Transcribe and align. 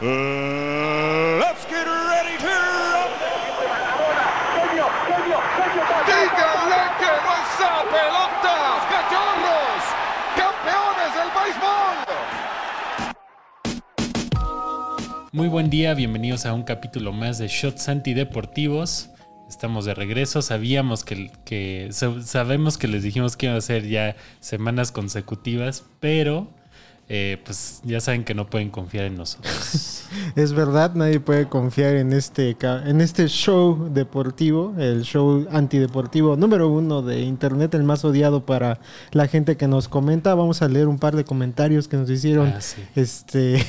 Let's 0.00 1.66
get 1.66 1.84
ready 1.84 2.38
to 2.38 2.46
¡Díganle 6.06 6.82
que 7.00 7.10
no 7.24 7.34
esa 7.34 7.82
pelota! 7.90 8.54
¡Cachorros! 8.92 9.82
¡Campeones 10.36 11.10
del 11.16 11.30
béisbol! 11.34 11.96
Muy 15.32 15.48
buen 15.48 15.68
día, 15.68 15.94
bienvenidos 15.94 16.46
a 16.46 16.52
un 16.52 16.62
capítulo 16.62 17.12
más 17.12 17.38
de 17.38 17.48
Shots 17.48 17.88
Antideportivos. 17.88 19.10
Estamos 19.48 19.84
de 19.84 19.94
regreso, 19.94 20.42
sabíamos 20.42 21.04
que, 21.04 21.32
que 21.44 21.88
sabemos 21.90 22.78
que 22.78 22.86
les 22.86 23.02
dijimos 23.02 23.36
que 23.36 23.46
iban 23.46 23.58
a 23.58 23.62
ser 23.62 23.84
ya 23.88 24.14
semanas 24.38 24.92
consecutivas, 24.92 25.86
pero 25.98 26.54
eh, 27.10 27.40
pues 27.42 27.80
ya 27.84 28.00
saben 28.00 28.22
que 28.22 28.34
no 28.34 28.50
pueden 28.50 28.68
confiar 28.68 29.06
en 29.06 29.16
nosotros. 29.16 30.04
es 30.36 30.52
verdad, 30.52 30.94
nadie 30.94 31.20
puede 31.20 31.48
confiar 31.48 31.94
en 31.94 32.12
este, 32.12 32.54
en 32.60 33.00
este 33.00 33.28
show 33.28 33.88
deportivo, 33.90 34.74
el 34.78 35.04
show 35.04 35.46
antideportivo 35.50 36.36
número 36.36 36.68
uno 36.68 37.00
de 37.00 37.22
internet, 37.22 37.74
el 37.74 37.84
más 37.84 38.04
odiado 38.04 38.44
para 38.44 38.80
la 39.12 39.26
gente 39.26 39.56
que 39.56 39.68
nos 39.68 39.88
comenta. 39.88 40.34
Vamos 40.34 40.60
a 40.60 40.68
leer 40.68 40.86
un 40.86 40.98
par 40.98 41.16
de 41.16 41.24
comentarios 41.24 41.88
que 41.88 41.96
nos 41.96 42.10
hicieron 42.10 42.48
ah, 42.48 42.60
este, 42.94 43.64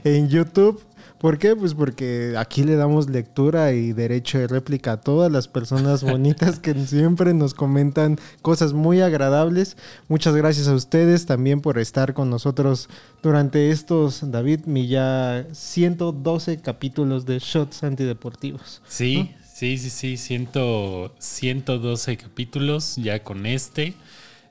en 0.04 0.28
YouTube. 0.28 0.82
¿Por 1.22 1.38
qué? 1.38 1.54
Pues 1.54 1.74
porque 1.74 2.34
aquí 2.36 2.64
le 2.64 2.74
damos 2.74 3.08
lectura 3.08 3.72
y 3.72 3.92
derecho 3.92 4.40
de 4.40 4.48
réplica 4.48 4.94
a 4.94 5.00
todas 5.00 5.30
las 5.30 5.46
personas 5.46 6.02
bonitas 6.02 6.58
que 6.58 6.74
siempre 6.74 7.32
nos 7.32 7.54
comentan 7.54 8.18
cosas 8.42 8.72
muy 8.72 9.00
agradables. 9.00 9.76
Muchas 10.08 10.34
gracias 10.34 10.66
a 10.66 10.74
ustedes 10.74 11.24
también 11.24 11.60
por 11.60 11.78
estar 11.78 12.12
con 12.12 12.28
nosotros 12.28 12.88
durante 13.22 13.70
estos, 13.70 14.32
David, 14.32 14.62
mi 14.66 14.88
ya 14.88 15.46
112 15.52 16.60
capítulos 16.60 17.24
de 17.24 17.38
Shots 17.38 17.84
Antideportivos. 17.84 18.82
Sí, 18.88 19.30
sí, 19.46 19.78
sí, 19.78 20.16
sí, 20.16 20.16
112 20.16 22.16
capítulos 22.16 22.96
ya 22.96 23.22
con 23.22 23.46
este. 23.46 23.94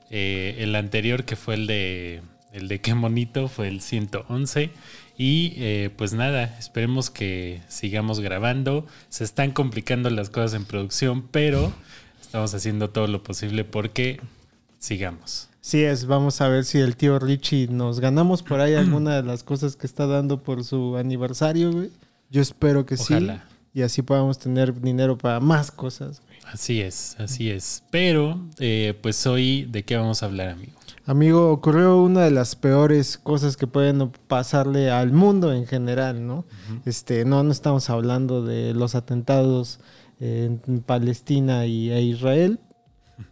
Eh, 0.08 0.56
el 0.60 0.74
anterior 0.74 1.24
que 1.24 1.36
fue 1.36 1.56
el 1.56 1.66
de, 1.66 2.22
el 2.54 2.68
de 2.68 2.80
Qué 2.80 2.94
Bonito 2.94 3.48
fue 3.48 3.68
el 3.68 3.82
111. 3.82 4.70
Y 5.16 5.54
eh, 5.56 5.90
pues 5.96 6.12
nada, 6.12 6.56
esperemos 6.58 7.10
que 7.10 7.60
sigamos 7.68 8.20
grabando. 8.20 8.86
Se 9.08 9.24
están 9.24 9.52
complicando 9.52 10.10
las 10.10 10.30
cosas 10.30 10.54
en 10.54 10.64
producción, 10.64 11.28
pero 11.30 11.72
estamos 12.20 12.54
haciendo 12.54 12.90
todo 12.90 13.06
lo 13.06 13.22
posible 13.22 13.64
porque 13.64 14.20
sigamos. 14.78 15.48
Sí 15.60 15.84
es, 15.84 16.06
vamos 16.06 16.40
a 16.40 16.48
ver 16.48 16.64
si 16.64 16.78
el 16.78 16.96
tío 16.96 17.20
Richie 17.20 17.68
nos 17.68 18.00
ganamos 18.00 18.42
por 18.42 18.60
ahí 18.60 18.74
alguna 18.74 19.14
de 19.14 19.22
las 19.22 19.44
cosas 19.44 19.76
que 19.76 19.86
está 19.86 20.06
dando 20.06 20.42
por 20.42 20.64
su 20.64 20.96
aniversario, 20.96 21.70
güey. 21.70 21.90
Yo 22.30 22.42
espero 22.42 22.84
que 22.84 22.96
sí. 22.96 23.14
Y 23.74 23.82
así 23.82 24.02
podamos 24.02 24.38
tener 24.38 24.80
dinero 24.80 25.16
para 25.16 25.38
más 25.38 25.70
cosas. 25.70 26.20
Así 26.44 26.80
es, 26.80 27.16
así 27.20 27.50
es. 27.50 27.84
Pero, 27.90 28.40
eh, 28.58 28.98
pues 29.00 29.26
hoy, 29.26 29.64
¿de 29.70 29.84
qué 29.84 29.96
vamos 29.96 30.22
a 30.22 30.26
hablar, 30.26 30.48
amigo? 30.48 30.72
Amigo, 31.04 31.50
ocurrió 31.50 32.00
una 32.00 32.22
de 32.22 32.30
las 32.30 32.54
peores 32.54 33.18
cosas 33.18 33.56
que 33.56 33.66
pueden 33.66 34.12
pasarle 34.28 34.90
al 34.90 35.12
mundo 35.12 35.52
en 35.52 35.66
general, 35.66 36.24
¿no? 36.26 36.44
Este, 36.84 37.24
no, 37.24 37.42
no 37.42 37.50
estamos 37.50 37.90
hablando 37.90 38.44
de 38.44 38.72
los 38.72 38.94
atentados 38.94 39.80
en 40.20 40.60
Palestina 40.86 41.66
y, 41.66 41.90
e 41.90 42.02
Israel, 42.02 42.60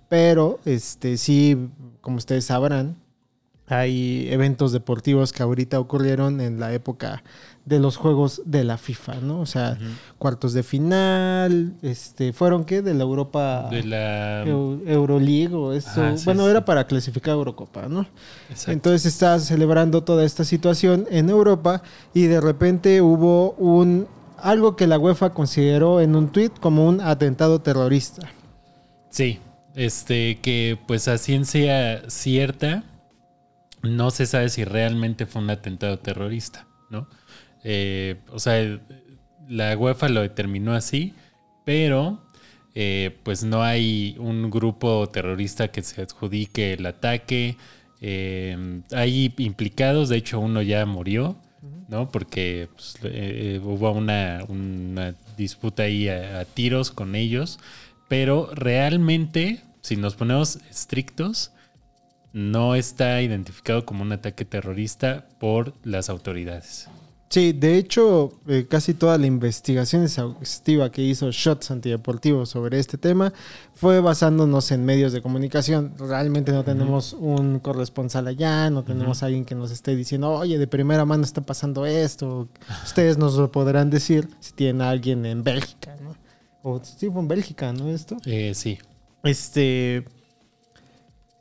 pero 0.09 0.59
este, 0.65 1.17
sí, 1.17 1.71
como 2.01 2.17
ustedes 2.17 2.47
sabrán, 2.47 2.97
hay 3.71 4.29
eventos 4.31 4.73
deportivos 4.73 5.33
que 5.33 5.43
ahorita 5.43 5.79
ocurrieron 5.79 6.41
en 6.41 6.59
la 6.59 6.73
época 6.73 7.23
de 7.65 7.79
los 7.79 7.97
juegos 7.97 8.43
de 8.47 8.65
la 8.65 8.79
FIFA, 8.79 9.17
¿no? 9.21 9.41
O 9.41 9.47
sea, 9.47 9.79
cuartos 10.19 10.53
de 10.55 10.62
final, 10.62 11.75
este, 11.83 12.33
¿fueron 12.33 12.65
qué? 12.65 12.83
De 12.83 12.95
la 12.95 13.05
Europa... 13.05 13.69
De 13.71 13.85
la... 13.85 14.43
Euroleague 14.45 15.55
o 15.55 15.72
eso. 15.72 16.03
bueno, 16.25 16.49
era 16.49 16.65
para 16.65 16.87
clasificar 16.87 17.33
a 17.33 17.37
Eurocopa, 17.37 17.89
¿no? 17.89 18.06
Entonces 18.67 19.06
está 19.06 19.39
celebrando 19.39 20.03
toda 20.03 20.25
esta 20.25 20.44
situación 20.44 21.06
en 21.11 21.31
Europa 21.31 21.83
y 22.12 22.23
de 22.23 22.41
repente 22.41 23.00
hubo 23.03 23.53
un... 23.53 24.09
algo 24.39 24.75
que 24.75 24.89
la 24.89 24.99
UEFA 24.99 25.31
consideró 25.31 26.00
en 26.00 26.17
un 26.17 26.31
tuit 26.31 26.59
como 26.59 26.89
un 26.89 27.00
atentado 27.00 27.61
terrorista. 27.61 28.28
Sí, 29.11 29.39
este, 29.77 30.41
que 30.41 30.77
pues 30.87 31.06
a 31.06 31.19
ciencia 31.19 32.03
cierta 32.09 32.84
no 33.83 34.11
se 34.11 34.27
sabe 34.27 34.49
si 34.49 34.65
realmente 34.65 35.27
fue 35.27 35.43
un 35.43 35.51
atentado 35.51 35.99
terrorista, 35.99 36.67
¿no? 36.91 37.09
Eh, 37.65 38.17
o 38.31 38.39
sea, 38.39 38.81
la 39.49 39.77
UEFA 39.77 40.09
lo 40.09 40.23
determinó 40.23 40.75
así, 40.75 41.15
pero 41.65 42.23
eh, 42.75 43.17
pues 43.23 43.45
no 43.45 43.63
hay 43.63 44.17
un 44.19 44.51
grupo 44.51 45.09
terrorista 45.09 45.69
que 45.69 45.83
se 45.83 46.03
adjudique 46.03 46.75
el 46.75 46.87
ataque. 46.87 47.57
Eh, 48.01 48.83
hay 48.93 49.35
implicados, 49.39 50.09
de 50.09 50.17
hecho 50.17 50.41
uno 50.41 50.62
ya 50.62 50.87
murió, 50.87 51.37
¿no? 51.89 52.11
Porque 52.11 52.69
pues, 52.73 52.97
hubo 53.62 53.93
una, 53.93 54.45
disputa 55.37 55.85
ahí 55.85 56.09
a, 56.09 56.45
tiros 56.45 56.91
con 56.91 57.15
ellos, 57.15 57.59
pero 58.09 58.51
realmente, 58.55 59.62
si 59.83 59.97
nos 59.97 60.15
ponemos 60.15 60.57
estrictos, 60.71 61.53
no 62.33 62.75
está 62.75 63.21
identificado 63.23 63.85
como 63.85 64.03
un 64.03 64.13
ataque 64.13 64.45
terrorista 64.45 65.27
por 65.39 65.75
las 65.85 66.09
autoridades. 66.09 66.89
Sí, 67.31 67.53
de 67.53 67.77
hecho, 67.77 68.33
eh, 68.49 68.67
casi 68.69 68.93
toda 68.93 69.17
la 69.17 69.27
investigación 69.27 70.03
exhaustiva 70.03 70.91
que 70.91 71.03
hizo 71.03 71.31
Shots 71.31 71.71
Antideportivos 71.71 72.49
sobre 72.49 72.81
este 72.81 72.99
tema 72.99 73.33
fue 73.73 74.01
basándonos 74.01 74.73
en 74.73 74.85
medios 74.85 75.13
de 75.13 75.23
comunicación. 75.23 75.95
Realmente 75.97 76.51
no 76.51 76.65
tenemos 76.65 77.13
un 77.13 77.61
corresponsal 77.61 78.27
allá, 78.27 78.69
no 78.71 78.83
tenemos 78.83 79.23
alguien 79.23 79.45
que 79.45 79.55
nos 79.55 79.71
esté 79.71 79.95
diciendo, 79.95 80.33
oye, 80.33 80.59
de 80.59 80.67
primera 80.67 81.05
mano 81.05 81.23
está 81.23 81.41
pasando 81.41 81.87
esto. 81.87 82.49
Ustedes 82.85 83.17
nos 83.17 83.37
lo 83.37 83.53
podrán 83.53 83.91
decir 83.91 84.29
si 84.41 84.53
tienen 84.53 84.83
a 84.83 84.91
alguien 84.91 85.25
en 85.25 85.45
Bélgica, 85.45 85.95
¿no? 86.03 86.17
O 86.65 86.81
sí, 86.83 87.09
fue 87.11 87.23
en 87.23 87.29
Bélgica, 87.29 87.73
¿no? 87.73 87.91
Esto. 87.91 88.17
Eh, 88.25 88.55
sí. 88.57 88.79
Este. 89.23 90.05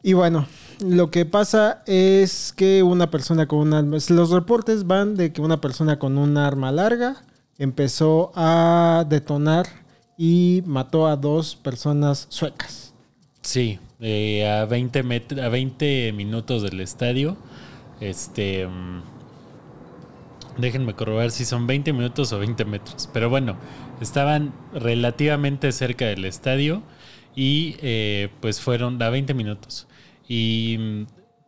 Y 0.02 0.14
bueno, 0.14 0.48
lo 0.80 1.12
que 1.12 1.26
pasa 1.26 1.84
es 1.86 2.54
que 2.56 2.84
una 2.84 3.10
persona 3.12 3.48
con 3.48 3.60
un 3.60 3.74
arma, 3.74 3.98
los 4.10 4.30
reportes 4.30 4.88
van 4.88 5.16
de 5.16 5.34
que 5.34 5.42
una 5.42 5.60
persona 5.60 6.00
con 6.00 6.18
un 6.18 6.38
arma 6.38 6.72
larga 6.72 7.18
empezó 7.58 8.32
a 8.36 9.06
detonar 9.09 9.68
y 10.18 10.64
mató 10.66 11.08
a 11.08 11.18
dos 11.18 11.56
personas 11.56 12.28
suecas. 12.30 12.94
Sí, 13.42 13.80
eh, 14.00 14.50
a, 14.50 14.66
20 14.66 15.00
a 15.42 15.50
20 15.50 16.14
minutos 16.14 16.62
del 16.62 16.80
estadio. 16.82 17.38
Este. 18.00 18.68
Mm, 18.68 19.02
déjenme 20.58 20.94
corroborar 20.94 21.32
si 21.32 21.46
son 21.46 21.68
20 21.68 21.94
minutos 21.94 22.32
o 22.32 22.40
20 22.40 22.66
metros. 22.66 23.09
Pero 23.12 23.30
bueno, 23.30 23.56
estaban 24.02 24.54
relativamente 24.74 25.72
cerca 25.72 26.06
del 26.06 26.26
estadio 26.26 26.84
y 27.35 27.75
eh, 27.81 28.29
pues 28.41 28.59
fueron 28.62 29.01
a 29.01 29.09
20 29.09 29.34
minutos 29.34 29.88
y 30.28 31.06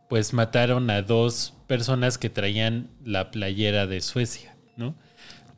pues 0.10 0.34
mataron 0.34 0.90
a 0.90 1.02
dos 1.02 1.54
personas 1.68 2.18
que 2.18 2.30
traían 2.30 2.90
la 3.06 3.32
playera 3.32 3.88
de 3.88 4.02
Suecia, 4.02 4.56
¿no? 4.76 4.96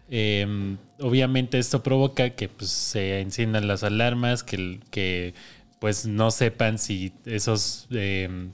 Em, 0.09 0.77
obviamente 0.99 1.57
esto 1.57 1.81
provoca 1.81 2.31
que 2.31 2.49
pues, 2.49 2.69
se 2.69 3.21
enciendan 3.21 3.67
las 3.67 3.83
alarmas, 3.83 4.43
que, 4.43 4.79
que 4.91 5.33
pues 5.79 6.05
no 6.05 6.29
sepan 6.29 6.77
si 6.77 7.13
esos, 7.25 7.87
em, 7.91 8.53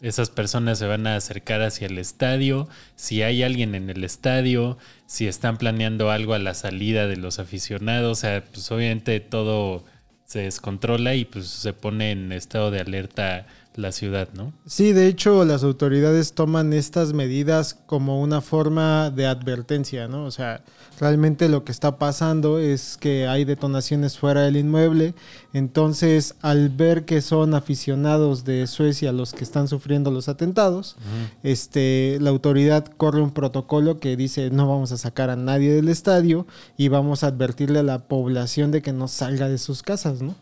esas 0.00 0.30
personas 0.30 0.78
se 0.78 0.86
van 0.86 1.06
a 1.06 1.16
acercar 1.16 1.62
hacia 1.62 1.86
el 1.86 1.98
estadio, 1.98 2.68
si 2.96 3.22
hay 3.22 3.42
alguien 3.42 3.74
en 3.74 3.88
el 3.88 4.04
estadio, 4.04 4.78
si 5.06 5.28
están 5.28 5.58
planeando 5.58 6.10
algo 6.10 6.34
a 6.34 6.38
la 6.38 6.54
salida 6.54 7.06
de 7.06 7.16
los 7.16 7.38
aficionados, 7.38 8.18
o 8.18 8.20
sea, 8.20 8.44
pues 8.44 8.70
obviamente 8.72 9.20
todo 9.20 9.84
se 10.26 10.40
descontrola 10.40 11.14
y 11.14 11.24
pues 11.24 11.46
se 11.46 11.72
pone 11.72 12.10
en 12.10 12.32
estado 12.32 12.70
de 12.70 12.80
alerta 12.80 13.46
la 13.76 13.92
ciudad, 13.92 14.28
¿no? 14.34 14.52
Sí, 14.66 14.92
de 14.92 15.06
hecho 15.06 15.44
las 15.44 15.62
autoridades 15.62 16.32
toman 16.32 16.72
estas 16.72 17.12
medidas 17.12 17.74
como 17.86 18.20
una 18.20 18.40
forma 18.40 19.10
de 19.10 19.26
advertencia, 19.26 20.08
¿no? 20.08 20.24
O 20.24 20.30
sea, 20.30 20.62
realmente 20.98 21.48
lo 21.48 21.64
que 21.64 21.72
está 21.72 21.98
pasando 21.98 22.58
es 22.58 22.96
que 22.96 23.26
hay 23.26 23.44
detonaciones 23.44 24.18
fuera 24.18 24.42
del 24.42 24.56
inmueble, 24.56 25.14
entonces 25.52 26.34
al 26.42 26.68
ver 26.70 27.04
que 27.04 27.20
son 27.22 27.54
aficionados 27.54 28.44
de 28.44 28.66
Suecia 28.66 29.12
los 29.12 29.32
que 29.32 29.44
están 29.44 29.68
sufriendo 29.68 30.10
los 30.10 30.28
atentados, 30.28 30.96
este, 31.42 32.18
la 32.20 32.30
autoridad 32.30 32.84
corre 32.96 33.20
un 33.20 33.32
protocolo 33.32 33.98
que 33.98 34.16
dice 34.16 34.50
no 34.50 34.68
vamos 34.68 34.92
a 34.92 34.96
sacar 34.96 35.30
a 35.30 35.36
nadie 35.36 35.72
del 35.72 35.88
estadio 35.88 36.46
y 36.76 36.88
vamos 36.88 37.24
a 37.24 37.28
advertirle 37.28 37.80
a 37.80 37.84
la 37.84 38.08
población 38.08 38.70
de 38.70 38.82
que 38.82 38.92
no 38.92 39.08
salga 39.08 39.48
de 39.48 39.58
sus 39.58 39.82
casas, 39.82 40.22
¿no? 40.22 40.34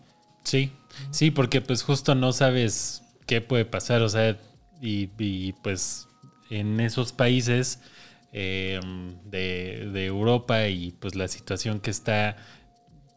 Sí, 0.44 0.72
sí, 1.10 1.30
porque 1.30 1.60
pues 1.60 1.82
justo 1.82 2.14
no 2.14 2.32
sabes 2.32 3.02
qué 3.26 3.40
puede 3.40 3.64
pasar, 3.64 4.02
o 4.02 4.08
sea, 4.08 4.38
y, 4.80 5.52
pues 5.62 6.08
en 6.50 6.78
esos 6.80 7.12
países 7.12 7.80
eh, 8.34 8.80
de, 9.24 9.88
de 9.92 10.06
Europa 10.06 10.66
y 10.66 10.92
pues 10.92 11.14
la 11.14 11.28
situación 11.28 11.78
que 11.80 11.90
está 11.90 12.36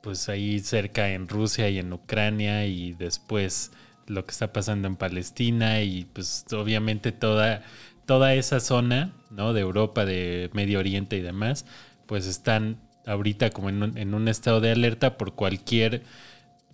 pues 0.01 0.29
ahí 0.29 0.59
cerca 0.59 1.09
en 1.09 1.27
Rusia 1.27 1.69
y 1.69 1.79
en 1.79 1.91
Ucrania 1.91 2.65
y 2.67 2.93
después 2.93 3.71
lo 4.05 4.25
que 4.25 4.31
está 4.31 4.53
pasando 4.53 4.87
en 4.87 4.95
Palestina 4.95 5.81
y 5.81 6.05
pues 6.05 6.45
obviamente 6.53 7.11
toda, 7.11 7.63
toda 8.05 8.35
esa 8.35 8.59
zona, 8.59 9.13
¿no? 9.31 9.53
De 9.53 9.61
Europa, 9.61 10.05
de 10.05 10.49
Medio 10.53 10.79
Oriente 10.79 11.17
y 11.17 11.21
demás, 11.21 11.65
pues 12.05 12.27
están 12.27 12.79
ahorita 13.07 13.49
como 13.49 13.69
en 13.69 13.83
un, 13.83 13.97
en 13.97 14.13
un 14.13 14.27
estado 14.27 14.61
de 14.61 14.71
alerta 14.71 15.17
por 15.17 15.33
cualquier 15.33 16.03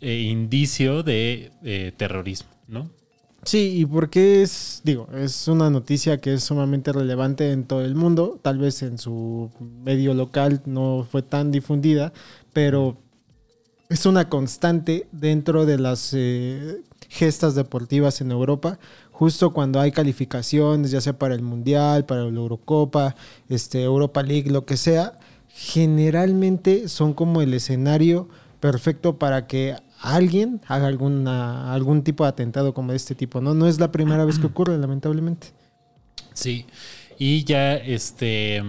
eh, 0.01 0.19
indicio 0.19 1.01
de 1.01 1.51
eh, 1.63 1.93
terrorismo, 1.95 2.51
¿no? 2.67 2.91
Sí, 3.45 3.79
y 3.79 3.85
porque 3.85 4.41
es, 4.41 4.81
digo, 4.83 5.07
es 5.13 5.47
una 5.47 5.69
noticia 5.69 6.19
que 6.19 6.33
es 6.33 6.43
sumamente 6.43 6.93
relevante 6.93 7.51
en 7.51 7.65
todo 7.65 7.83
el 7.83 7.93
mundo, 7.93 8.39
tal 8.41 8.57
vez 8.57 8.81
en 8.83 8.97
su 8.97 9.51
medio 9.83 10.13
local 10.13 10.61
no 10.65 11.05
fue 11.11 11.23
tan 11.23 11.51
difundida, 11.51 12.13
pero 12.53 12.97
es 13.89 14.05
una 14.05 14.29
constante 14.29 15.07
dentro 15.11 15.65
de 15.65 15.77
las 15.77 16.13
eh, 16.13 16.81
gestas 17.09 17.53
deportivas 17.53 18.21
en 18.21 18.31
Europa, 18.31 18.79
justo 19.11 19.53
cuando 19.53 19.79
hay 19.81 19.91
calificaciones, 19.91 20.91
ya 20.91 21.01
sea 21.01 21.19
para 21.19 21.35
el 21.35 21.41
Mundial, 21.41 22.05
para 22.05 22.23
la 22.23 22.39
Eurocopa, 22.39 23.15
este, 23.49 23.83
Europa 23.83 24.23
League, 24.23 24.49
lo 24.49 24.65
que 24.65 24.77
sea, 24.77 25.17
generalmente 25.49 26.87
son 26.87 27.13
como 27.13 27.41
el 27.41 27.53
escenario 27.53 28.29
perfecto 28.59 29.19
para 29.19 29.47
que 29.47 29.75
alguien 30.03 30.61
haga 30.67 30.87
alguna, 30.87 31.73
algún 31.73 32.03
tipo 32.03 32.23
de 32.23 32.29
atentado 32.29 32.73
como 32.73 32.91
de 32.91 32.97
este 32.97 33.15
tipo, 33.15 33.41
¿no? 33.41 33.53
No 33.53 33.67
es 33.67 33.79
la 33.79 33.91
primera 33.91 34.25
vez 34.25 34.37
que 34.39 34.47
ocurre, 34.47 34.77
lamentablemente. 34.77 35.47
Sí, 36.33 36.65
y 37.17 37.43
ya 37.43 37.75
este, 37.75 38.61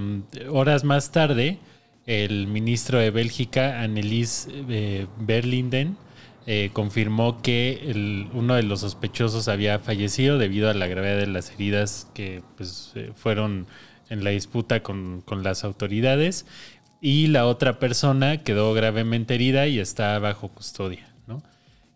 horas 0.50 0.84
más 0.84 1.10
tarde, 1.12 1.58
el 2.06 2.46
ministro 2.46 2.98
de 2.98 3.10
Bélgica, 3.10 3.81
Annelies 3.81 4.48
eh, 4.69 5.06
Berlinden, 5.19 5.96
eh, 6.46 6.69
confirmó 6.75 7.40
que 7.40 7.81
el- 7.90 8.28
uno 8.34 8.54
de 8.54 8.62
los 8.62 8.81
sospechosos 8.81 9.48
había 9.48 9.78
fallecido 9.78 10.36
debido 10.38 10.69
a 10.69 10.75
la 10.75 10.86
gravedad 10.86 11.19
de 11.19 11.26
las 11.26 11.50
heridas 11.50 12.06
que 12.12 12.42
pues, 12.58 12.92
eh, 12.96 13.12
fueron 13.16 13.66
en 14.10 14.22
la 14.25 14.31
disputa 14.31 14.82
con, 14.82 15.22
con 15.22 15.42
las 15.42 15.64
autoridades 15.64 16.44
y 17.00 17.28
la 17.28 17.46
otra 17.46 17.78
persona 17.78 18.42
quedó 18.42 18.75
gravemente 18.75 19.34
herida 19.34 19.66
y 19.66 19.78
está 19.78 20.19
bajo 20.19 20.48
custodia. 20.48 21.13
¿No? 21.26 21.43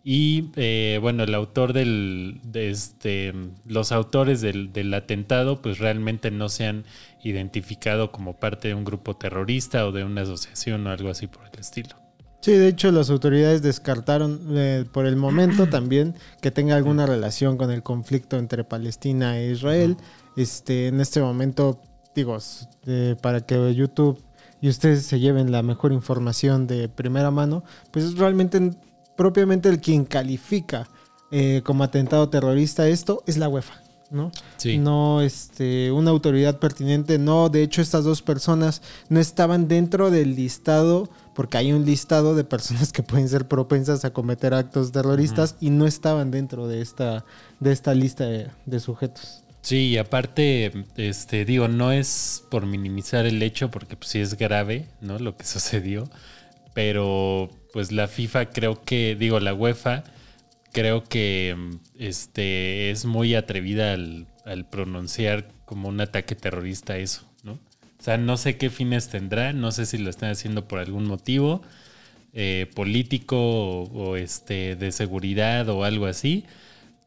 Y 0.05 0.53
eh, 0.57 0.99
bueno, 1.03 1.25
el 1.25 1.35
autor 1.35 1.73
del, 1.73 2.41
de 2.43 2.71
este, 2.71 3.35
los 3.67 3.93
autores 3.93 4.41
del, 4.41 4.73
del 4.73 4.95
atentado 4.95 5.61
pues 5.61 5.79
realmente 5.79 6.31
no 6.31 6.49
se 6.49 6.67
han 6.67 6.85
identificado 7.23 8.11
como 8.11 8.35
parte 8.35 8.69
de 8.69 8.75
un 8.75 8.85
grupo 8.85 9.17
terrorista 9.17 9.87
o 9.87 9.93
de 9.93 10.05
una 10.05 10.23
asociación 10.23 10.87
o 10.87 10.91
algo 10.91 11.11
así 11.11 11.27
por 11.27 11.45
el 11.53 11.61
estilo. 11.61 11.97
Sí, 12.41 12.53
de 12.53 12.69
hecho 12.69 12.93
las 12.93 13.11
autoridades 13.11 13.63
descartaron 13.63 14.41
eh, 14.57 14.85
por 14.93 15.07
el 15.07 15.17
momento 15.17 15.67
también 15.71 16.15
que 16.41 16.51
tenga 16.51 16.77
alguna 16.77 17.05
relación 17.05 17.57
con 17.57 17.71
el 17.71 17.83
conflicto 17.83 18.39
entre 18.39 18.65
Palestina 18.65 19.39
e 19.39 19.51
Israel. 19.51 19.97
Este, 20.37 20.87
en 20.87 21.01
este 21.01 21.21
momento, 21.21 21.83
digo, 22.15 22.39
eh, 22.87 23.17
para 23.21 23.41
que 23.41 23.75
YouTube 23.75 24.23
y 24.61 24.69
ustedes 24.69 25.05
se 25.05 25.21
lleven 25.21 25.53
la 25.53 25.63
mejor 25.63 25.93
información 25.93 26.67
de 26.67 26.89
primera 26.89 27.31
mano, 27.31 27.65
pues 27.91 28.17
realmente 28.17 28.71
propiamente 29.19 29.69
el 29.69 29.81
quien 29.81 30.06
califica 30.06 30.88
eh, 31.31 31.61
como 31.65 31.85
atentado 31.85 32.31
terrorista 32.31 32.88
esto 32.88 33.23
es 33.26 33.37
la 33.37 33.50
UEFA, 33.50 33.82
¿no? 34.11 34.32
Sí. 34.56 34.79
No, 34.79 35.20
este, 35.20 35.93
una 35.93 36.11
autoridad 36.11 36.59
pertinente, 36.59 37.19
no. 37.19 37.50
De 37.50 37.62
hecho, 37.62 37.82
estas 37.82 38.05
dos 38.05 38.23
personas 38.23 38.81
no 39.11 39.20
estaban 39.20 39.69
dentro 39.69 40.11
del 40.11 40.37
listado, 40.37 41.11
porque 41.35 41.59
hay 41.59 41.73
un 41.73 41.85
listado 41.85 42.35
de 42.35 42.44
personas 42.44 42.93
que 42.93 43.03
pueden 43.03 43.29
ser 43.29 43.47
propensas 43.47 44.06
a 44.06 44.12
cometer 44.15 44.55
actos 44.55 44.93
terroristas 44.93 45.56
y 45.61 45.69
no 45.69 45.87
estaban 45.87 46.31
dentro 46.31 46.67
de 46.67 46.81
esta, 46.81 47.26
de 47.61 47.73
esta 47.73 47.93
lista 47.93 48.25
de, 48.25 48.47
de 48.64 48.81
sujetos. 48.81 49.43
Sí, 49.61 49.88
y 49.88 49.99
aparte, 49.99 50.87
este, 50.97 51.44
digo, 51.44 51.69
no 51.69 51.93
es 51.93 52.44
por 52.50 52.64
minimizar 52.64 53.26
el 53.26 53.43
hecho, 53.43 53.71
porque 53.71 53.97
pues, 53.97 54.11
sí 54.11 54.21
es 54.21 54.38
grave, 54.38 54.88
¿no? 55.03 55.19
Lo 55.19 55.37
que 55.37 55.44
sucedió. 55.44 56.09
Pero, 56.73 57.50
pues 57.79 57.93
la 57.93 58.09
FIFA 58.09 58.47
creo 58.47 58.83
que, 58.83 59.15
digo, 59.17 59.39
la 59.39 59.55
UEFA 59.55 60.03
creo 60.73 61.05
que 61.05 61.57
este, 61.97 62.91
es 62.91 63.05
muy 63.05 63.37
atrevida 63.37 63.93
al, 63.93 64.27
al 64.45 64.69
pronunciar 64.69 65.47
como 65.65 65.89
un 65.89 66.01
ataque 66.01 66.35
terrorista 66.35 66.97
eso, 66.97 67.23
¿no? 67.45 67.53
O 67.53 68.03
sea, 68.03 68.19
no 68.19 68.37
sé 68.37 68.57
qué 68.57 68.69
fines 68.69 69.11
tendrá, 69.11 69.53
no 69.53 69.71
sé 69.71 69.87
si 69.87 69.97
lo 69.97 70.11
están 70.11 70.31
haciendo 70.33 70.67
por 70.67 70.81
algún 70.81 71.07
motivo 71.07 71.63
eh, 72.33 72.69
político 72.75 73.37
o, 73.39 73.85
o, 73.85 74.17
este, 74.17 74.75
de 74.75 74.91
seguridad 74.91 75.69
o 75.69 75.85
algo 75.85 76.07
así. 76.07 76.47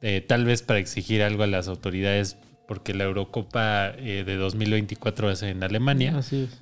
Eh, 0.01 0.23
tal 0.25 0.45
vez 0.45 0.61
para 0.61 0.79
exigir 0.79 1.21
algo 1.21 1.43
a 1.43 1.47
las 1.47 1.67
autoridades, 1.67 2.37
porque 2.65 2.93
la 2.93 3.03
Eurocopa 3.03 3.89
eh, 3.97 4.23
de 4.25 4.37
2024 4.37 5.27
va 5.27 5.33
a 5.33 5.35
ser 5.35 5.49
en 5.49 5.63
Alemania. 5.63 6.17
Así 6.17 6.43
es. 6.43 6.61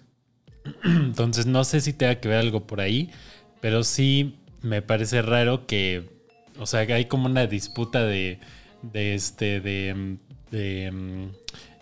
Entonces 0.84 1.46
no 1.46 1.64
sé 1.64 1.80
si 1.80 1.94
tenga 1.94 2.16
que 2.16 2.28
ver 2.28 2.40
algo 2.40 2.66
por 2.66 2.82
ahí, 2.82 3.12
pero 3.62 3.84
sí 3.84 4.36
me 4.62 4.82
parece 4.82 5.22
raro 5.22 5.66
que, 5.66 6.10
o 6.58 6.66
sea, 6.66 6.82
hay 6.82 7.06
como 7.06 7.26
una 7.26 7.48
disputa 7.48 8.04
de, 8.04 8.40
de 8.82 9.16
este, 9.16 9.60
de, 9.62 9.94
mm, 9.94 10.18
de, 10.52 11.30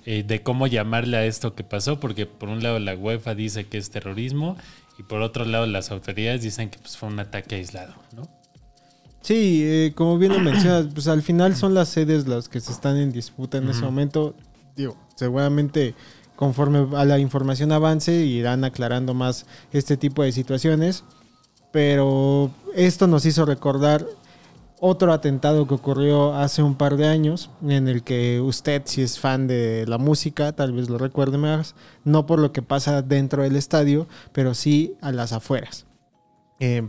eh, 0.06 0.24
de 0.24 0.44
cómo 0.44 0.68
llamarle 0.68 1.18
a 1.18 1.26
esto 1.26 1.56
que 1.56 1.64
pasó, 1.64 2.00
porque 2.00 2.26
por 2.26 2.50
un 2.50 2.64
lado 2.64 2.80
la 2.80 2.96
UEFA 2.96 3.36
dice 3.36 3.66
que 3.66 3.78
es 3.78 3.90
terrorismo 3.90 4.58
y 4.98 5.04
por 5.04 5.22
otro 5.22 5.46
lado 5.46 5.66
las 5.66 5.92
autoridades 5.92 6.42
dicen 6.42 6.70
que 6.70 6.80
pues, 6.80 6.98
fue 6.98 7.10
un 7.10 7.20
ataque 7.20 7.56
aislado, 7.56 7.94
¿no? 8.16 8.28
Sí, 9.22 9.62
eh, 9.66 9.92
como 9.94 10.18
bien 10.18 10.32
lo 10.32 10.40
mencionas, 10.40 10.88
pues 10.94 11.08
al 11.08 11.22
final 11.22 11.56
son 11.56 11.74
las 11.74 11.90
sedes 11.90 12.28
las 12.28 12.48
que 12.48 12.62
se 12.62 12.72
están 12.72 12.96
en 12.96 13.12
disputa 13.12 13.58
en 13.58 13.68
ese 13.70 13.82
momento. 13.82 14.36
Digo, 14.76 14.98
seguramente 15.16 15.96
conforme 16.38 16.96
a 16.96 17.04
la 17.04 17.20
información 17.20 17.74
avance 17.74 18.14
irán 18.14 18.64
aclarando 18.64 19.14
más 19.14 19.46
este 19.74 19.98
tipo 19.98 20.24
de 20.24 20.32
situaciones. 20.32 21.04
Pero 21.72 22.52
esto 22.76 23.08
nos 23.08 23.26
hizo 23.26 23.46
recordar 23.46 24.06
otro 24.80 25.12
atentado 25.12 25.68
que 25.68 25.74
ocurrió 25.74 26.36
hace 26.36 26.62
un 26.62 26.76
par 26.76 26.98
de 26.98 27.08
años, 27.08 27.50
en 27.68 27.88
el 27.88 28.04
que 28.04 28.40
usted, 28.42 28.84
si 28.86 29.02
es 29.02 29.20
fan 29.20 29.48
de 29.48 29.86
la 29.88 29.98
música, 29.98 30.52
tal 30.52 30.72
vez 30.72 30.90
lo 30.90 30.98
recuerde 30.98 31.38
más, 31.38 31.76
no 32.04 32.26
por 32.26 32.40
lo 32.40 32.52
que 32.52 32.62
pasa 32.62 33.02
dentro 33.02 33.44
del 33.44 33.56
estadio, 33.56 34.08
pero 34.34 34.54
sí 34.54 34.96
a 35.02 35.12
las 35.12 35.34
afueras. 35.34 35.86
Eh, 36.60 36.88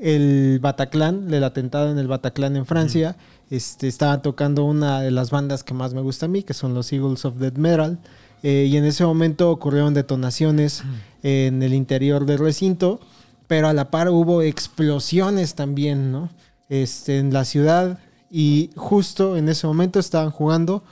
el 0.00 0.58
Bataclan, 0.60 1.32
el 1.32 1.44
atentado 1.44 1.90
en 1.90 1.98
el 1.98 2.08
Bataclan 2.08 2.56
en 2.56 2.66
Francia, 2.66 3.16
este, 3.50 3.88
estaba 3.88 4.22
tocando 4.22 4.64
una 4.64 5.00
de 5.00 5.10
las 5.10 5.30
bandas 5.30 5.64
que 5.64 5.74
más 5.74 5.94
me 5.94 6.00
gusta 6.00 6.26
a 6.26 6.28
mí, 6.28 6.42
que 6.42 6.54
son 6.54 6.74
los 6.74 6.92
Eagles 6.92 7.24
of 7.24 7.36
Death 7.36 7.56
Metal. 7.56 7.98
eh, 8.42 8.66
y 8.70 8.76
en 8.76 8.84
ese 8.84 9.04
momento 9.04 9.50
ocurrieron 9.50 9.94
detonaciones 9.94 10.82
en 11.22 11.62
el 11.62 11.72
interior 11.74 12.26
del 12.26 12.38
recinto, 12.38 13.00
pero 13.46 13.68
a 13.68 13.72
la 13.72 13.90
par 13.90 14.08
hubo 14.10 14.42
explosiones 14.42 15.54
también, 15.54 16.12
¿no? 16.12 16.30
Este, 16.68 17.18
en 17.18 17.32
la 17.32 17.44
ciudad. 17.44 17.98
Y 18.30 18.70
justo 18.76 19.36
en 19.36 19.48
ese 19.48 19.66
momento 19.66 20.00
estaban 20.00 20.30
jugando 20.30 20.82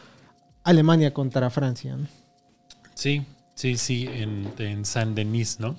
Alemania 0.62 1.12
contra 1.12 1.50
Francia. 1.50 1.96
¿no? 1.96 2.06
Sí, 2.94 3.23
sí, 3.54 3.76
sí, 3.76 4.08
en, 4.12 4.52
en 4.58 4.84
San 4.84 5.14
Denis, 5.14 5.58
¿no? 5.58 5.76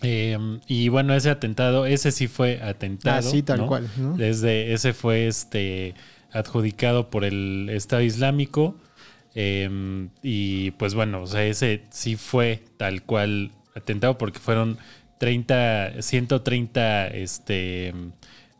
Eh, 0.00 0.38
y 0.66 0.88
bueno, 0.88 1.14
ese 1.14 1.28
atentado, 1.30 1.84
ese 1.86 2.12
sí 2.12 2.28
fue 2.28 2.62
atentado. 2.62 3.18
Así 3.28 3.42
tal 3.42 3.58
¿no? 3.60 3.66
cual. 3.66 3.88
¿no? 3.96 4.16
Desde 4.16 4.72
ese 4.72 4.92
fue 4.92 5.26
este 5.28 5.94
adjudicado 6.32 7.10
por 7.10 7.24
el 7.24 7.68
Estado 7.70 8.02
Islámico. 8.02 8.76
eh, 9.34 10.08
y 10.22 10.70
pues 10.72 10.94
bueno, 10.94 11.22
o 11.22 11.26
sea, 11.26 11.44
ese 11.44 11.84
sí 11.90 12.16
fue 12.16 12.64
tal 12.76 13.02
cual 13.02 13.52
atentado 13.76 14.18
porque 14.18 14.38
fueron 14.38 14.78
30, 15.18 16.00
130 16.00 17.08
este, 17.08 17.94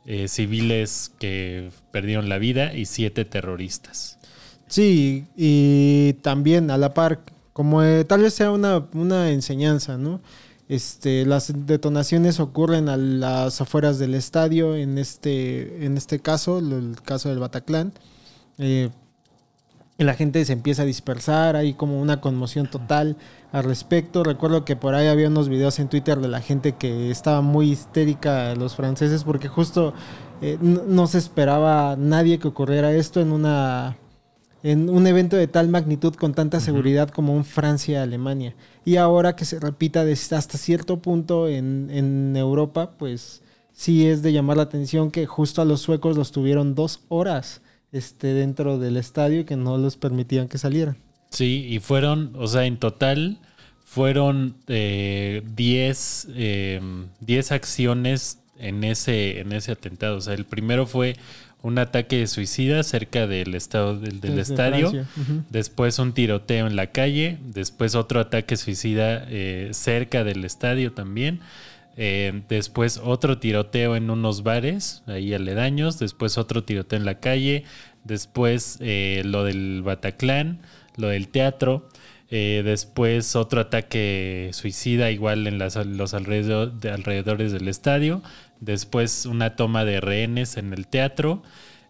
eh, 0.07 0.29
civiles 0.29 1.13
que 1.19 1.71
perdieron 1.91 2.29
la 2.29 2.39
vida 2.39 2.75
y 2.75 2.87
7 2.87 3.25
terroristas. 3.25 4.19
Sí, 4.67 5.27
y 5.37 6.15
también 6.23 6.71
a 6.71 6.77
la 6.77 6.93
par, 6.95 7.21
como 7.53 7.83
eh, 7.83 8.05
tal 8.05 8.23
vez 8.23 8.35
sea 8.35 8.51
una, 8.51 8.87
una 8.93 9.31
enseñanza, 9.31 9.97
¿no? 9.97 10.21
Este, 10.69 11.25
las 11.25 11.51
detonaciones 11.67 12.41
ocurren 12.41 12.91
a 12.91 12.99
las 12.99 13.61
afueras 13.63 13.99
del 13.99 14.15
estadio, 14.15 14.77
en 14.77 14.99
este, 14.99 15.87
en 15.87 15.97
este 15.97 16.21
caso, 16.21 16.59
el 16.59 16.97
caso 17.03 17.31
del 17.31 17.39
Bataclan. 17.39 17.93
Eh, 18.59 18.91
y 19.99 20.05
la 20.05 20.15
gente 20.15 20.45
se 20.45 20.53
empieza 20.53 20.83
a 20.83 20.85
dispersar, 20.85 21.57
hay 21.57 21.75
como 21.75 22.01
una 22.01 22.21
conmoción 22.21 22.71
total 22.71 23.17
al 23.51 23.65
respecto. 23.65 24.23
Recuerdo 24.23 24.65
que 24.65 24.77
por 24.77 24.95
ahí 24.95 25.09
había 25.09 25.27
unos 25.27 25.49
videos 25.49 25.81
en 25.81 25.89
Twitter 25.89 26.21
de 26.21 26.29
la 26.29 26.41
gente 26.41 26.77
que 26.77 27.11
estaba 27.11 27.41
muy 27.41 27.73
histérica, 27.73 28.55
los 28.55 28.77
franceses, 28.77 29.25
porque 29.25 29.49
justo 29.49 29.95
eh, 30.41 30.57
no, 30.61 30.85
no 30.85 31.07
se 31.09 31.19
esperaba 31.19 31.97
nadie 31.97 32.39
que 32.39 32.47
ocurriera 32.47 32.93
esto 32.93 33.21
en 33.21 33.33
una 33.33 33.99
en 34.63 34.91
un 34.91 35.07
evento 35.07 35.37
de 35.37 35.47
tal 35.47 35.69
magnitud 35.69 36.15
con 36.15 36.35
tanta 36.35 36.61
seguridad 36.61 37.11
como 37.11 37.35
un 37.35 37.45
Francia-Alemania. 37.45 38.55
Y 38.85 38.97
ahora 38.97 39.37
que 39.37 39.45
se 39.45 39.61
repita 39.61 40.05
desde 40.05 40.37
hasta 40.37 40.59
cierto 40.59 41.01
punto 41.01 41.49
en, 41.49 41.91
en 41.91 42.37
Europa, 42.37 42.93
pues 42.99 43.43
sí 43.73 44.07
es 44.07 44.23
de 44.23 44.33
llamar 44.33 44.57
la 44.57 44.65
atención 44.65 45.11
que 45.11 45.27
justo 45.27 45.63
a 45.63 45.65
los 45.65 45.81
suecos 45.81 46.17
los 46.17 46.33
tuvieron 46.33 46.75
dos 46.75 47.01
horas 47.09 47.63
este, 47.93 48.35
dentro 48.35 48.79
del 48.79 48.97
estadio 48.97 49.47
que 49.47 49.57
no 49.57 49.79
los 49.79 49.97
permitían 49.97 50.49
que 50.49 50.59
salieran. 50.59 50.97
Sí, 51.31 51.67
y 51.69 51.79
fueron, 51.81 52.33
o 52.37 52.47
sea, 52.47 52.65
en 52.65 52.79
total 52.79 53.39
fueron 53.85 54.57
10 54.67 54.67
eh, 54.67 55.43
10 57.21 57.51
eh, 57.51 57.55
acciones 57.55 58.39
en 58.59 58.85
ese, 58.85 59.41
en 59.41 59.53
ese 59.53 59.73
atentado. 59.73 60.17
O 60.17 60.21
sea, 60.21 60.35
el 60.35 60.45
primero 60.45 60.87
fue 60.87 61.17
un 61.63 61.79
ataque 61.79 62.27
suicida 62.27 62.83
cerca 62.83 63.27
del 63.27 63.55
estado 63.55 63.99
del, 63.99 64.21
del 64.21 64.39
estadio, 64.39 64.93
después 65.51 65.99
un 65.99 66.13
tiroteo 66.13 66.67
en 66.67 66.77
la 66.77 66.89
calle, 66.89 67.39
después 67.43 67.95
otro 67.95 68.21
ataque 68.21 68.57
suicida 68.57 69.27
eh, 69.29 69.71
cerca 69.73 70.23
del 70.23 70.45
estadio 70.45 70.93
también, 70.93 71.41
eh, 71.99 72.43
después 72.49 72.99
otro 73.03 73.39
tiroteo 73.39 73.97
en 73.97 74.09
unos 74.09 74.43
bares 74.43 75.03
ahí 75.07 75.35
aledaños, 75.35 75.99
después 75.99 76.39
otro 76.39 76.65
tiroteo 76.65 76.99
en 76.99 77.05
la 77.05 77.21
calle, 77.21 77.65
después 78.05 78.79
eh, 78.81 79.23
lo 79.27 79.45
del 79.45 79.83
Bataclan, 79.83 80.61
lo 80.97 81.09
del 81.09 81.29
teatro. 81.29 81.89
después 82.31 83.37
otro 83.37 83.61
ataque 83.61 84.51
suicida 84.53 85.11
igual 85.11 85.47
en 85.47 85.59
los 85.59 86.15
alrededores 86.15 87.53
del 87.53 87.69
estadio 87.69 88.23
después 88.61 89.27
una 89.27 89.57
toma 89.57 89.85
de 89.85 90.01
rehenes 90.01 90.57
en 90.57 90.73
el 90.73 90.87
teatro. 90.87 91.43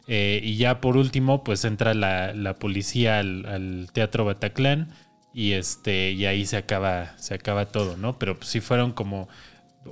Eh, 0.07 0.41
y 0.43 0.57
ya 0.57 0.81
por 0.81 0.97
último, 0.97 1.45
pues 1.45 1.65
entra 1.65 1.95
la, 1.95 2.57
policía 2.59 3.19
al, 3.19 3.89
teatro 3.93 4.25
Bataclan 4.25 4.91
y 5.35 5.53
este 5.53 6.13
y 6.13 6.25
ahí 6.25 6.47
se 6.47 6.57
acaba 6.57 7.13
se 7.19 7.35
acaba 7.35 7.67
todo, 7.67 7.97
¿no? 7.97 8.19
Pero 8.19 8.39
pues 8.39 8.49
sí 8.49 8.61
fueron 8.61 8.93
como 8.93 9.29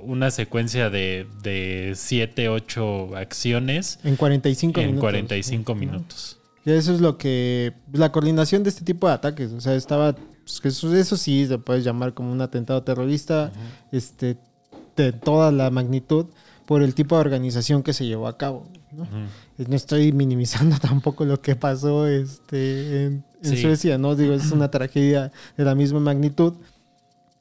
una 0.03 0.31
secuencia 0.31 0.89
de, 0.89 1.27
de 1.43 1.93
siete, 1.95 2.49
ocho 2.49 3.15
acciones. 3.15 3.99
En 4.03 4.15
45 4.15 4.79
en 4.79 4.85
minutos. 4.87 5.01
45 5.01 5.75
minutos. 5.75 6.39
Y 6.65 6.71
eso 6.71 6.93
es 6.93 7.01
lo 7.01 7.17
que... 7.17 7.73
La 7.93 8.11
coordinación 8.11 8.63
de 8.63 8.69
este 8.69 8.83
tipo 8.83 9.07
de 9.07 9.13
ataques, 9.13 9.51
o 9.51 9.61
sea, 9.61 9.75
estaba... 9.75 10.13
Pues, 10.13 10.61
eso, 10.63 10.95
eso 10.95 11.17
sí 11.17 11.45
se 11.47 11.57
puede 11.57 11.81
llamar 11.81 12.13
como 12.13 12.31
un 12.31 12.41
atentado 12.41 12.83
terrorista, 12.83 13.51
este, 13.91 14.37
de 14.95 15.13
toda 15.13 15.51
la 15.51 15.69
magnitud 15.69 16.27
por 16.65 16.83
el 16.83 16.93
tipo 16.93 17.15
de 17.15 17.21
organización 17.21 17.81
que 17.81 17.93
se 17.93 18.05
llevó 18.05 18.27
a 18.27 18.37
cabo. 18.37 18.67
No, 18.91 19.07
no 19.57 19.75
estoy 19.75 20.11
minimizando 20.11 20.77
tampoco 20.81 21.23
lo 21.23 21.41
que 21.41 21.55
pasó 21.55 22.07
este, 22.07 23.05
en, 23.05 23.23
Suecia, 23.41 23.97
¿no? 23.97 24.15
Digo, 24.15 24.33
es 24.33 24.51
una 24.51 24.69
tragedia 24.71 25.31
de 25.55 25.63
la 25.63 25.75
misma 25.75 26.01
magnitud, 26.01 26.55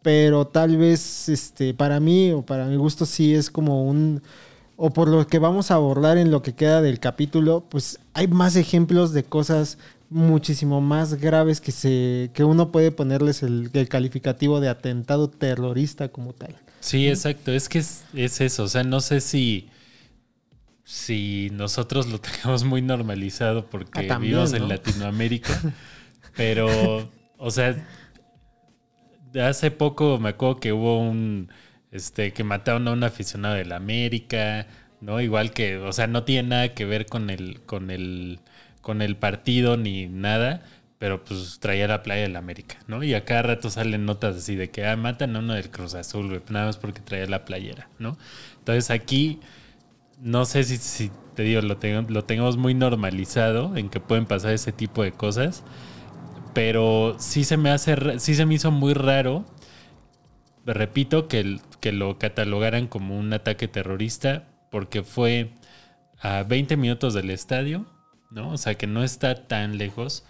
pero 0.06 0.46
tal 0.46 0.76
vez 0.76 1.28
este, 1.28 1.74
para 1.74 1.98
mí 1.98 2.30
o 2.30 2.42
para 2.42 2.66
mi 2.66 2.76
gusto 2.76 3.04
sí 3.04 3.34
es 3.34 3.50
como 3.50 3.82
un 3.82 4.22
o 4.76 4.90
por 4.90 5.08
lo 5.08 5.26
que 5.26 5.40
vamos 5.40 5.72
a 5.72 5.74
abordar 5.74 6.16
en 6.16 6.30
lo 6.30 6.42
que 6.42 6.54
queda 6.54 6.80
del 6.80 7.00
capítulo, 7.00 7.64
pues 7.68 7.98
hay 8.14 8.28
más 8.28 8.54
ejemplos 8.54 9.12
de 9.12 9.24
cosas 9.24 9.78
muchísimo 10.08 10.80
más 10.80 11.14
graves 11.14 11.60
que 11.60 11.72
se 11.72 12.30
que 12.34 12.44
uno 12.44 12.70
puede 12.70 12.92
ponerles 12.92 13.42
el, 13.42 13.68
el 13.72 13.88
calificativo 13.88 14.60
de 14.60 14.68
atentado 14.68 15.28
terrorista 15.28 16.06
como 16.10 16.34
tal. 16.34 16.54
Sí, 16.78 17.08
exacto. 17.08 17.50
Es 17.50 17.68
que 17.68 17.80
es, 17.80 18.04
eso. 18.14 18.62
O 18.62 18.68
sea, 18.68 18.84
no 18.84 19.00
sé 19.00 19.20
si, 19.20 19.70
si 20.84 21.48
nosotros 21.52 22.06
lo 22.06 22.20
tengamos 22.20 22.62
muy 22.62 22.80
normalizado 22.80 23.66
porque 23.66 24.08
ah, 24.08 24.18
vivimos 24.18 24.52
en 24.52 24.68
Latinoamérica. 24.68 25.60
pero, 26.36 27.10
o 27.38 27.50
sea, 27.50 27.74
hace 29.40 29.70
poco 29.70 30.18
me 30.18 30.30
acuerdo 30.30 30.60
que 30.60 30.72
hubo 30.72 30.98
un. 31.00 31.50
Este, 31.92 32.32
que 32.32 32.44
mataron 32.44 32.88
a 32.88 32.92
un 32.92 33.04
aficionado 33.04 33.54
de 33.54 33.64
la 33.64 33.76
América, 33.76 34.66
¿no? 35.00 35.20
Igual 35.20 35.52
que, 35.52 35.78
o 35.78 35.92
sea, 35.92 36.06
no 36.06 36.24
tiene 36.24 36.48
nada 36.48 36.74
que 36.74 36.84
ver 36.84 37.06
con 37.06 37.30
el, 37.30 37.60
con 37.62 37.90
el, 37.90 38.40
con 38.82 39.02
el 39.02 39.16
partido 39.16 39.76
ni 39.76 40.06
nada 40.06 40.62
pero 40.98 41.24
pues 41.24 41.58
traía 41.60 41.88
la 41.88 42.02
playa 42.02 42.22
del 42.22 42.36
América, 42.36 42.76
¿no? 42.86 43.02
Y 43.02 43.14
a 43.14 43.24
cada 43.24 43.42
rato 43.42 43.70
salen 43.70 44.06
notas 44.06 44.36
así 44.36 44.56
de 44.56 44.70
que, 44.70 44.86
ah, 44.86 44.96
matan 44.96 45.36
a 45.36 45.40
uno 45.40 45.54
del 45.54 45.70
Cruz 45.70 45.94
Azul, 45.94 46.42
nada 46.48 46.66
más 46.66 46.78
porque 46.78 47.00
traía 47.00 47.26
la 47.26 47.44
playera, 47.44 47.88
¿no? 47.98 48.16
Entonces 48.58 48.90
aquí, 48.90 49.40
no 50.20 50.46
sé 50.46 50.64
si, 50.64 50.78
si 50.78 51.10
te 51.34 51.42
digo, 51.42 51.60
lo, 51.60 51.76
tengo, 51.76 52.08
lo 52.10 52.24
tengamos 52.24 52.56
muy 52.56 52.74
normalizado 52.74 53.76
en 53.76 53.90
que 53.90 54.00
pueden 54.00 54.26
pasar 54.26 54.52
ese 54.52 54.72
tipo 54.72 55.02
de 55.02 55.12
cosas, 55.12 55.64
pero 56.56 57.16
sí 57.18 57.44
se 57.44 57.58
me 57.58 57.68
hace, 57.68 58.18
sí 58.18 58.34
se 58.34 58.46
me 58.46 58.54
hizo 58.54 58.70
muy 58.70 58.94
raro, 58.94 59.44
repito, 60.64 61.28
que, 61.28 61.60
que 61.80 61.92
lo 61.92 62.18
catalogaran 62.18 62.86
como 62.86 63.18
un 63.18 63.30
ataque 63.34 63.68
terrorista, 63.68 64.48
porque 64.70 65.02
fue 65.02 65.52
a 66.18 66.44
20 66.44 66.78
minutos 66.78 67.12
del 67.12 67.28
estadio, 67.28 67.84
¿no? 68.30 68.52
O 68.52 68.56
sea 68.56 68.74
que 68.74 68.86
no 68.86 69.04
está 69.04 69.46
tan 69.46 69.76
lejos 69.76 70.24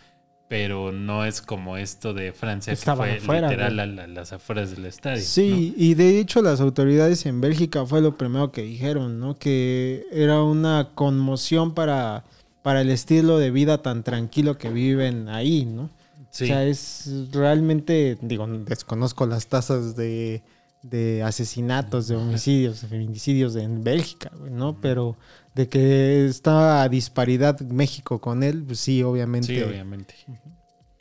pero 0.49 0.93
no 0.93 1.25
es 1.25 1.43
como 1.43 1.77
esto 1.77 2.15
de 2.15 2.33
Francia 2.33 2.73
que 2.75 3.21
fue 3.21 3.41
literal 3.41 3.81
a, 3.81 4.07
las 4.07 4.33
afueras 4.33 4.71
del 4.71 4.85
estadio. 4.87 5.23
Sí, 5.23 5.75
y 5.77 5.95
de 5.95 6.21
hecho 6.21 6.41
las 6.41 6.61
autoridades 6.61 7.27
en 7.27 7.41
Bélgica 7.41 7.85
fue 7.85 8.01
lo 8.01 8.17
primero 8.17 8.53
que 8.53 8.63
dijeron, 8.63 9.19
¿no? 9.19 9.37
Que 9.37 10.07
era 10.13 10.43
una 10.43 10.91
conmoción 10.95 11.75
para, 11.75 12.25
para 12.63 12.81
el 12.81 12.91
estilo 12.91 13.39
de 13.39 13.51
vida 13.51 13.83
tan 13.83 14.05
tranquilo 14.05 14.57
que 14.57 14.71
viven 14.71 15.29
ahí, 15.29 15.65
¿no? 15.65 15.91
Sí. 16.31 16.45
O 16.45 16.47
sea, 16.49 16.65
es 16.65 17.09
realmente, 17.33 18.19
digo, 18.21 18.47
desconozco 18.47 19.27
las 19.27 19.47
tasas 19.47 19.97
de, 19.97 20.43
de 20.83 21.23
asesinatos, 21.23 22.09
de 22.09 22.17
homicidios, 22.17 22.83
de 22.83 22.89
feminicidios 22.89 23.57
en 23.57 23.83
Bélgica, 23.83 24.31
¿no? 24.51 24.81
Pero 24.81 25.17
de 25.55 25.69
que 25.69 26.27
está 26.27 26.83
a 26.83 26.89
disparidad 26.89 27.61
México 27.61 28.21
con 28.21 28.43
él, 28.43 28.63
pues 28.65 28.81
sí, 28.81 29.03
obviamente. 29.03 29.55
Sí, 29.55 29.63
obviamente. 29.63 30.15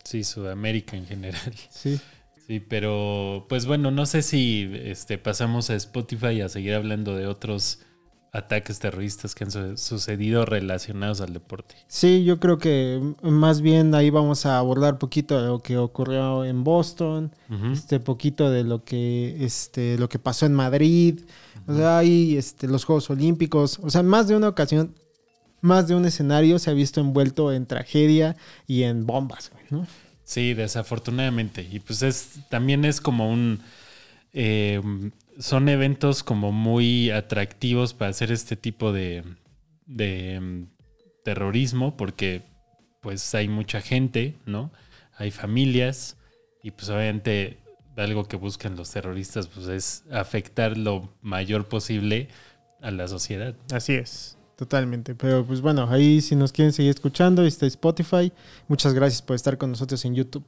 Sí, 0.03 0.23
Sudamérica 0.23 0.95
en 0.95 1.05
general. 1.05 1.53
Sí. 1.69 1.99
Sí, 2.47 2.59
pero 2.59 3.47
pues 3.49 3.65
bueno, 3.65 3.89
no 3.89 4.05
sé 4.05 4.21
si 4.21 4.69
este, 4.71 5.17
pasamos 5.17 5.71
a 5.71 5.75
Spotify 5.75 6.41
a 6.41 6.49
seguir 6.49 6.75
hablando 6.75 7.15
de 7.15 7.25
otros 7.25 7.79
ataques 8.35 8.79
terroristas 8.79 9.33
que 9.33 9.45
han 9.45 9.77
sucedido 9.77 10.45
relacionados 10.45 11.21
al 11.21 11.31
deporte. 11.31 11.75
Sí, 11.87 12.25
yo 12.25 12.39
creo 12.39 12.57
que 12.57 13.01
más 13.21 13.61
bien 13.61 13.95
ahí 13.95 14.09
vamos 14.09 14.45
a 14.45 14.57
abordar 14.57 14.97
poquito 14.97 15.41
de 15.41 15.47
lo 15.47 15.59
que 15.59 15.77
ocurrió 15.77 16.43
en 16.43 16.63
Boston, 16.63 17.31
este 17.71 17.99
poquito 17.99 18.49
de 18.49 18.63
lo 18.63 18.83
que 18.83 19.43
este 19.45 19.97
lo 19.97 20.09
que 20.09 20.19
pasó 20.19 20.45
en 20.45 20.53
Madrid, 20.53 21.21
o 21.65 21.75
sea, 21.75 21.99
hay 21.99 22.37
este 22.37 22.67
los 22.67 22.83
Juegos 22.83 23.09
Olímpicos, 23.09 23.79
o 23.81 23.89
sea, 23.89 24.03
más 24.03 24.27
de 24.27 24.35
una 24.35 24.49
ocasión 24.49 24.93
más 25.61 25.87
de 25.87 25.95
un 25.95 26.05
escenario 26.05 26.59
se 26.59 26.69
ha 26.69 26.73
visto 26.73 26.99
envuelto 26.99 27.51
en 27.51 27.65
tragedia 27.65 28.35
y 28.67 28.83
en 28.83 29.07
bombas, 29.07 29.51
¿no? 29.69 29.87
Sí, 30.23 30.53
desafortunadamente. 30.53 31.67
Y 31.71 31.79
pues 31.79 32.01
es 32.01 32.39
también 32.49 32.83
es 32.85 32.99
como 32.99 33.31
un 33.31 33.61
eh, 34.33 34.81
son 35.37 35.69
eventos 35.69 36.23
como 36.23 36.51
muy 36.51 37.09
atractivos 37.11 37.93
para 37.93 38.11
hacer 38.11 38.31
este 38.31 38.55
tipo 38.55 38.91
de, 38.91 39.23
de 39.85 40.39
mm, 40.39 40.63
terrorismo 41.23 41.97
porque 41.97 42.43
pues 43.01 43.35
hay 43.35 43.47
mucha 43.47 43.81
gente, 43.81 44.35
¿no? 44.45 44.71
Hay 45.17 45.31
familias 45.31 46.17
y 46.63 46.71
pues 46.71 46.89
obviamente 46.89 47.59
algo 47.97 48.25
que 48.25 48.35
buscan 48.35 48.75
los 48.75 48.91
terroristas 48.91 49.47
pues 49.47 49.67
es 49.67 50.03
afectar 50.11 50.77
lo 50.77 51.13
mayor 51.21 51.67
posible 51.67 52.29
a 52.81 52.91
la 52.91 53.07
sociedad. 53.07 53.55
Así 53.71 53.93
es, 53.93 54.37
totalmente. 54.55 55.15
Pero 55.15 55.45
pues 55.45 55.61
bueno, 55.61 55.87
ahí 55.89 56.21
si 56.21 56.35
nos 56.35 56.51
quieren 56.51 56.73
seguir 56.73 56.91
escuchando, 56.91 57.45
está 57.45 57.65
Spotify. 57.65 58.31
Muchas 58.67 58.93
gracias 58.93 59.21
por 59.21 59.35
estar 59.35 59.57
con 59.57 59.71
nosotros 59.71 60.03
en 60.05 60.15
YouTube. 60.15 60.45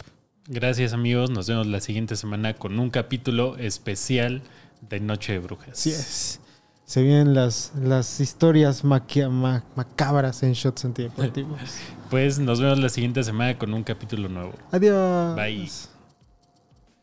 Gracias 0.49 0.93
amigos, 0.93 1.29
nos 1.29 1.47
vemos 1.47 1.67
la 1.67 1.81
siguiente 1.81 2.15
semana 2.15 2.53
con 2.53 2.79
un 2.79 2.89
capítulo 2.89 3.57
especial 3.57 4.41
de 4.81 4.99
Noche 4.99 5.33
de 5.33 5.39
Brujas. 5.39 5.69
Así 5.69 5.91
es. 5.91 6.39
Se 6.85 7.03
vienen 7.03 7.33
las, 7.33 7.73
las 7.75 8.21
historias 8.21 8.85
macabras 8.85 10.43
en 10.43 10.53
Shots 10.53 10.85
Antideportivos. 10.85 11.59
pues 12.09 12.39
nos 12.39 12.61
vemos 12.61 12.79
la 12.79 12.87
siguiente 12.87 13.23
semana 13.23 13.57
con 13.57 13.73
un 13.73 13.83
capítulo 13.83 14.29
nuevo. 14.29 14.53
Adiós. 14.71 15.35
Bye. 15.35 15.69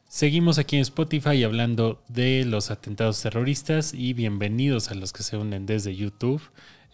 Seguimos 0.09 0.59
aquí 0.59 0.76
en 0.76 0.83
Spotify 0.83 1.43
hablando 1.45 2.00
de 2.09 2.45
los 2.47 2.71
atentados 2.71 3.21
terroristas 3.21 3.93
y 3.93 4.14
bienvenidos 4.14 4.90
a 4.90 4.95
los 4.95 5.12
que 5.12 5.23
se 5.23 5.37
unen 5.37 5.66
desde 5.66 5.95
YouTube. 5.95 6.40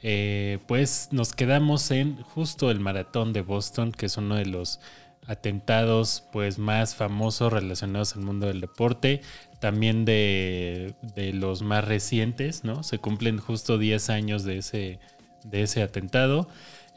Eh, 0.03 0.59
pues 0.67 1.11
nos 1.13 1.33
quedamos 1.35 1.91
en 1.91 2.17
justo 2.23 2.71
el 2.71 2.81
maratón 2.81 3.33
de 3.33 3.43
Boston, 3.43 3.93
que 3.93 4.07
es 4.07 4.17
uno 4.17 4.37
de 4.37 4.47
los 4.47 4.81
atentados 5.27 6.25
pues 6.33 6.59
más 6.59 6.97
famosos 6.97 7.53
relacionados 7.53 8.17
al 8.17 8.23
mundo 8.23 8.47
del 8.47 8.61
deporte 8.61 9.21
también 9.61 10.05
de, 10.05 10.95
los 11.35 11.63
más 11.63 11.85
recientes, 11.85 12.65
¿no? 12.65 12.83
Se 12.83 12.99
cumplen 12.99 13.39
justo 13.39 13.79
10 13.79 14.11
años 14.11 14.43
de 14.43 14.59
ese, 14.59 14.99
de 15.45 15.63
ese 15.63 15.83
atentado. 15.83 16.49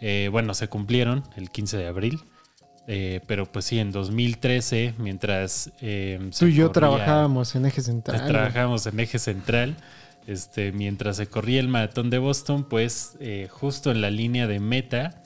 Eh, 0.01 0.29
bueno, 0.32 0.53
se 0.53 0.67
cumplieron 0.70 1.24
el 1.36 1.50
15 1.51 1.77
de 1.77 1.88
abril. 1.88 2.20
Eh, 2.88 3.22
pero 3.27 3.46
pues 3.46 3.65
sí, 3.65 3.79
en 3.79 3.91
2013, 3.91 4.96
mientras... 4.98 5.72
eh, 5.82 6.20
Tú 6.38 6.48
y 6.48 6.53
yo 6.53 6.67
corría- 6.67 6.74
trabajábamos 6.89 7.55
en 7.55 7.65
Eje 7.65 7.82
Central. 7.82 8.25
Trabajábamos 8.27 8.86
en 8.88 9.00
eje 9.00 9.20
central. 9.20 9.75
Este, 10.25 10.72
mientras 10.72 11.17
se 11.17 11.27
corría 11.27 11.60
el 11.60 11.67
maratón 11.67 12.10
de 12.10 12.17
Boston, 12.17 12.63
pues 12.70 13.17
justo 13.50 13.91
en 13.91 14.00
la 14.01 14.10
línea 14.10 14.48
de 14.48 14.60
meta, 14.62 15.22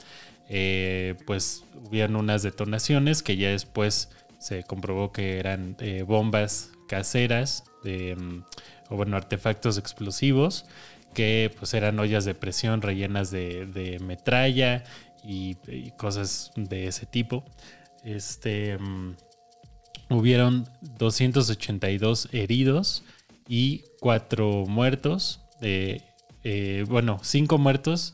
eh, 0.49 1.15
pues 1.27 1.63
hubieron 1.87 2.15
unas 2.15 2.41
detonaciones 2.41 3.21
que 3.21 3.37
ya 3.37 3.49
después 3.49 4.09
se 4.39 4.63
comprobó 4.63 5.11
que 5.11 5.39
eran 5.39 5.75
bombas 6.07 6.71
caseras, 6.87 7.63
de, 7.83 8.15
mm, 8.15 8.43
o 8.89 8.95
bueno, 8.95 9.17
artefactos 9.17 9.77
explosivos, 9.77 10.65
que 11.13 11.51
pues 11.57 11.73
eran 11.73 11.99
ollas 11.99 12.25
de 12.25 12.35
presión 12.35 12.81
rellenas 12.81 13.31
de, 13.31 13.97
metralla 14.03 14.83
y, 15.23 15.57
y 15.67 15.91
cosas 15.91 16.51
de 16.55 16.87
ese 16.87 17.05
tipo. 17.05 17.43
Este, 18.03 18.77
mm, 18.77 19.15
hubieron 20.09 20.67
282 20.97 22.29
heridos 22.31 23.03
y 23.47 23.83
4 23.99 24.65
muertos. 24.67 25.41
eh, 25.61 26.01
eh, 26.43 26.85
bueno, 26.87 27.19
5 27.21 27.57
muertos, 27.57 28.13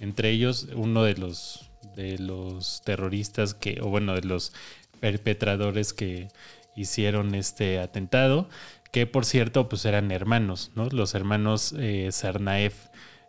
entre 0.00 0.30
ellos 0.30 0.68
uno 0.74 1.02
de 1.04 1.14
los, 1.14 1.70
de 1.94 2.18
los 2.18 2.82
terroristas 2.82 3.54
que, 3.54 3.80
o 3.80 3.88
bueno, 3.88 4.14
de 4.14 4.22
los 4.22 4.52
perpetradores 5.00 5.92
que 5.92 6.28
hicieron 6.78 7.34
este 7.34 7.78
atentado, 7.80 8.48
que 8.92 9.06
por 9.06 9.24
cierto, 9.24 9.68
pues 9.68 9.84
eran 9.84 10.10
hermanos, 10.10 10.72
¿no? 10.74 10.86
Los 10.86 11.14
hermanos 11.14 11.74
eh, 11.78 12.08
Sarnaev, 12.12 12.72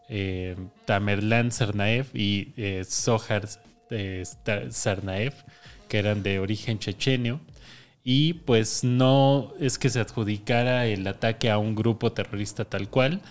eh, 0.10 0.56
Tamerlan 0.86 1.52
Sarnaev 1.52 2.08
y 2.16 2.54
eh, 2.58 2.84
Zohar 2.86 3.48
eh, 3.92 4.24
Sarnaev, 4.70 5.34
que 5.88 6.00
eran 6.00 6.24
de 6.24 6.40
origen 6.40 6.80
chechenio. 6.80 7.42
Y 8.04 8.34
pues 8.34 8.84
no 8.84 9.54
es 9.60 9.78
que 9.78 9.90
se 9.90 10.00
adjudicara 10.00 10.88
el 10.88 11.06
ataque 11.06 11.52
a 11.52 11.58
un 11.58 11.76
grupo 11.76 12.12
terrorista 12.14 12.66
tal 12.66 12.90
cual, 12.90 13.22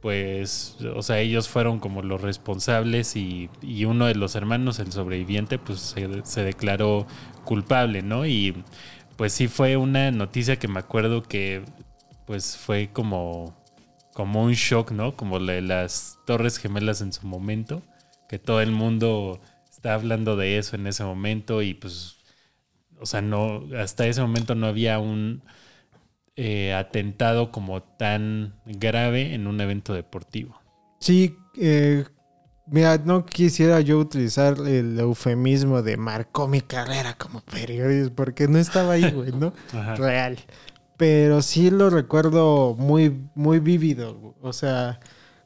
pues, 0.00 0.78
o 0.96 1.02
sea, 1.02 1.20
ellos 1.20 1.48
fueron 1.48 1.78
como 1.78 2.02
los 2.02 2.20
responsables 2.20 3.14
y, 3.14 3.50
y 3.62 3.84
uno 3.84 4.06
de 4.06 4.16
los 4.16 4.34
hermanos, 4.34 4.80
el 4.80 4.90
sobreviviente, 4.90 5.58
pues 5.58 5.80
se, 5.80 6.08
se 6.24 6.42
declaró 6.42 7.06
culpable, 7.44 8.02
¿no? 8.02 8.26
Y 8.26 8.64
pues 9.16 9.32
sí 9.32 9.48
fue 9.48 9.76
una 9.76 10.10
noticia 10.10 10.58
que 10.58 10.68
me 10.68 10.80
acuerdo 10.80 11.22
que 11.22 11.62
pues 12.26 12.56
fue 12.56 12.90
como, 12.92 13.56
como 14.14 14.42
un 14.42 14.52
shock, 14.52 14.92
¿no? 14.92 15.16
Como 15.16 15.38
la 15.38 15.60
las 15.60 16.18
Torres 16.26 16.58
Gemelas 16.58 17.00
en 17.00 17.12
su 17.12 17.26
momento, 17.26 17.82
que 18.28 18.38
todo 18.38 18.60
el 18.60 18.70
mundo 18.72 19.40
está 19.70 19.94
hablando 19.94 20.36
de 20.36 20.58
eso 20.58 20.76
en 20.76 20.86
ese 20.86 21.04
momento 21.04 21.62
y 21.62 21.74
pues, 21.74 22.16
o 23.00 23.06
sea, 23.06 23.20
no, 23.20 23.64
hasta 23.76 24.06
ese 24.06 24.22
momento 24.22 24.54
no 24.54 24.66
había 24.66 24.98
un 24.98 25.42
eh, 26.36 26.72
atentado 26.72 27.50
como 27.50 27.82
tan 27.82 28.54
grave 28.64 29.34
en 29.34 29.46
un 29.46 29.60
evento 29.60 29.92
deportivo. 29.92 30.58
Sí, 31.00 31.36
eh, 31.60 32.04
mira, 32.72 32.98
no 32.98 33.24
quisiera 33.24 33.80
yo 33.80 33.98
utilizar 33.98 34.56
el 34.66 34.98
eufemismo 34.98 35.82
de 35.82 35.96
marcó 35.96 36.48
mi 36.48 36.60
carrera 36.60 37.14
como 37.16 37.40
periodista, 37.42 38.14
porque 38.16 38.48
no 38.48 38.58
estaba 38.58 38.94
ahí, 38.94 39.10
güey, 39.10 39.30
¿no? 39.32 39.52
Ajá. 39.72 39.94
Real. 39.94 40.38
Pero 40.96 41.42
sí 41.42 41.70
lo 41.70 41.90
recuerdo 41.90 42.74
muy, 42.74 43.28
muy 43.34 43.60
vívido. 43.60 44.34
O 44.40 44.52
sea, 44.52 45.00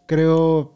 creo 0.07 0.73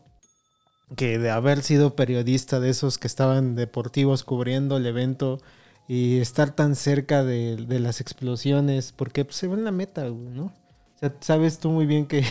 que 0.96 1.18
de 1.18 1.30
haber 1.30 1.62
sido 1.62 1.94
periodista 1.94 2.60
de 2.60 2.70
esos 2.70 2.98
que 2.98 3.06
estaban 3.06 3.54
deportivos 3.54 4.24
cubriendo 4.24 4.76
el 4.76 4.86
evento 4.86 5.40
y 5.86 6.18
estar 6.18 6.50
tan 6.50 6.76
cerca 6.76 7.24
de, 7.24 7.56
de 7.56 7.80
las 7.80 8.00
explosiones, 8.00 8.92
porque 8.92 9.24
pues, 9.24 9.36
se 9.36 9.48
ve 9.48 9.54
en 9.54 9.64
la 9.64 9.72
meta, 9.72 10.08
güey, 10.08 10.30
¿no? 10.30 10.44
O 10.44 10.98
sea, 11.00 11.14
sabes 11.20 11.58
tú 11.58 11.70
muy 11.70 11.86
bien 11.86 12.06
que, 12.06 12.24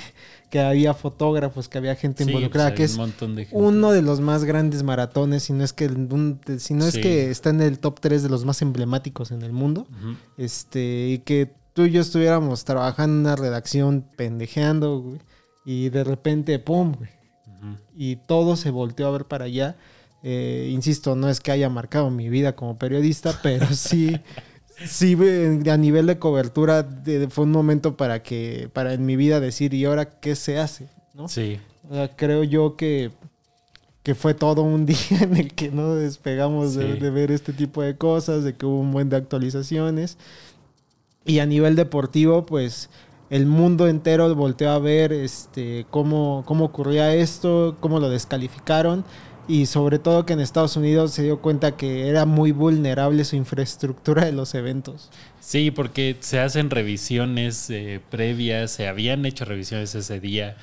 que 0.50 0.60
había 0.60 0.94
fotógrafos, 0.94 1.70
que 1.70 1.78
había 1.78 1.96
gente 1.96 2.24
Sí, 2.24 2.30
involucrada, 2.32 2.70
pues, 2.70 2.78
que 2.78 2.84
es 2.86 2.92
un 2.98 3.36
de 3.36 3.48
uno 3.52 3.92
de 3.92 4.02
los 4.02 4.20
más 4.20 4.44
grandes 4.46 4.82
maratones, 4.84 5.44
si 5.44 5.54
no 5.54 5.64
es 5.64 5.74
que, 5.74 5.86
un- 5.88 6.40
si 6.58 6.74
no 6.74 6.86
es 6.86 6.96
que 7.02 7.30
está 7.30 7.50
en 7.52 7.62
el 7.62 7.80
top 7.80 8.00
3 8.00 8.24
de 8.24 8.30
los 8.30 8.46
más 8.46 8.62
emblemáticos 8.62 9.32
en 9.32 9.42
el 9.44 9.54
mundo. 9.54 9.88
Este, 10.38 11.10
y 11.10 11.20
que 11.20 11.54
tú 11.74 11.84
y 11.86 11.92
yo 11.92 12.02
estuviéramos 12.02 12.64
trabajando 12.66 13.14
en 13.16 13.20
una 13.22 13.36
redacción 13.36 14.06
pendejeando, 14.18 15.00
güey, 15.02 15.20
y 15.66 15.90
de 15.90 16.04
repente, 16.04 16.58
¡pum! 16.60 16.94
güey, 16.98 17.10
y 17.96 18.16
todo 18.16 18.56
se 18.56 18.72
volteó 18.72 19.08
a 19.08 19.12
ver 19.12 19.26
para 19.26 19.46
allá. 19.46 19.76
Eh, 20.24 20.70
insisto, 20.72 21.16
no 21.16 21.30
es 21.30 21.40
que 21.40 21.52
haya 21.52 21.70
marcado 21.70 22.10
mi 22.10 22.28
vida 22.30 22.56
como 22.56 22.78
periodista, 22.78 23.40
pero 23.44 23.68
sí, 23.74 24.20
sí 24.86 25.16
a 25.70 25.78
nivel 25.78 26.06
de 26.08 26.20
cobertura 26.20 26.84
de- 26.84 27.28
fue 27.30 27.46
un 27.46 27.52
momento 27.52 27.96
para 27.98 28.22
que, 28.24 28.70
para 28.74 28.94
en 28.94 29.06
mi 29.06 29.16
vida 29.16 29.40
decir, 29.40 29.74
¿y 29.74 29.86
ahora 29.86 30.20
qué 30.20 30.36
se 30.36 30.58
hace? 30.60 30.88
¿no? 31.14 31.28
Sí, 31.28 31.60
O 31.90 31.94
sea, 31.94 32.16
creo 32.16 32.44
yo 32.44 32.76
que, 32.78 33.12
que 34.04 34.16
fue 34.16 34.34
todo 34.34 34.62
un 34.64 34.86
día 34.88 34.98
en 35.22 35.36
el 35.38 35.54
que 35.54 35.70
no 35.70 35.96
despegamos 35.96 36.76
de 36.76 37.10
ver 37.10 37.32
este 37.32 37.52
tipo 37.54 37.82
de 37.82 37.98
cosas, 37.98 38.44
de 38.44 38.56
que 38.56 38.66
hubo 38.66 38.80
un 38.80 38.92
buen 38.92 39.10
de 39.10 39.18
actualizaciones. 39.18 40.18
Y 41.26 41.40
a 41.40 41.46
nivel 41.46 41.76
deportivo, 41.76 42.46
pues 42.46 42.90
el 43.30 43.46
mundo 43.46 43.88
entero 43.88 44.34
volteó 44.36 44.72
a 44.72 44.80
ver 44.80 45.12
este, 45.14 45.86
cómo, 45.92 46.44
cómo 46.48 46.66
ocurría 46.66 47.14
esto, 47.14 47.76
cómo 47.80 48.00
lo 48.00 48.10
descalificaron. 48.10 49.04
Y 49.50 49.66
sobre 49.66 49.98
todo 49.98 50.28
que 50.28 50.34
en 50.34 50.42
Estados 50.42 50.78
Unidos 50.78 51.12
se 51.12 51.24
dio 51.24 51.42
cuenta 51.42 51.76
que 51.76 52.08
era 52.08 52.26
muy 52.26 52.52
vulnerable 52.52 53.26
su 53.26 53.36
infraestructura 53.36 54.24
de 54.24 54.32
los 54.32 54.54
eventos. 54.54 55.10
Sí, 55.40 55.72
porque 55.72 56.16
se 56.20 56.40
hacen 56.40 56.70
revisiones 56.70 57.68
eh, 57.72 58.00
previas, 58.12 58.70
se 58.70 58.88
habían 58.88 59.26
hecho 59.26 59.46
revisiones 59.46 59.96
ese 59.96 60.20
día 60.20 60.56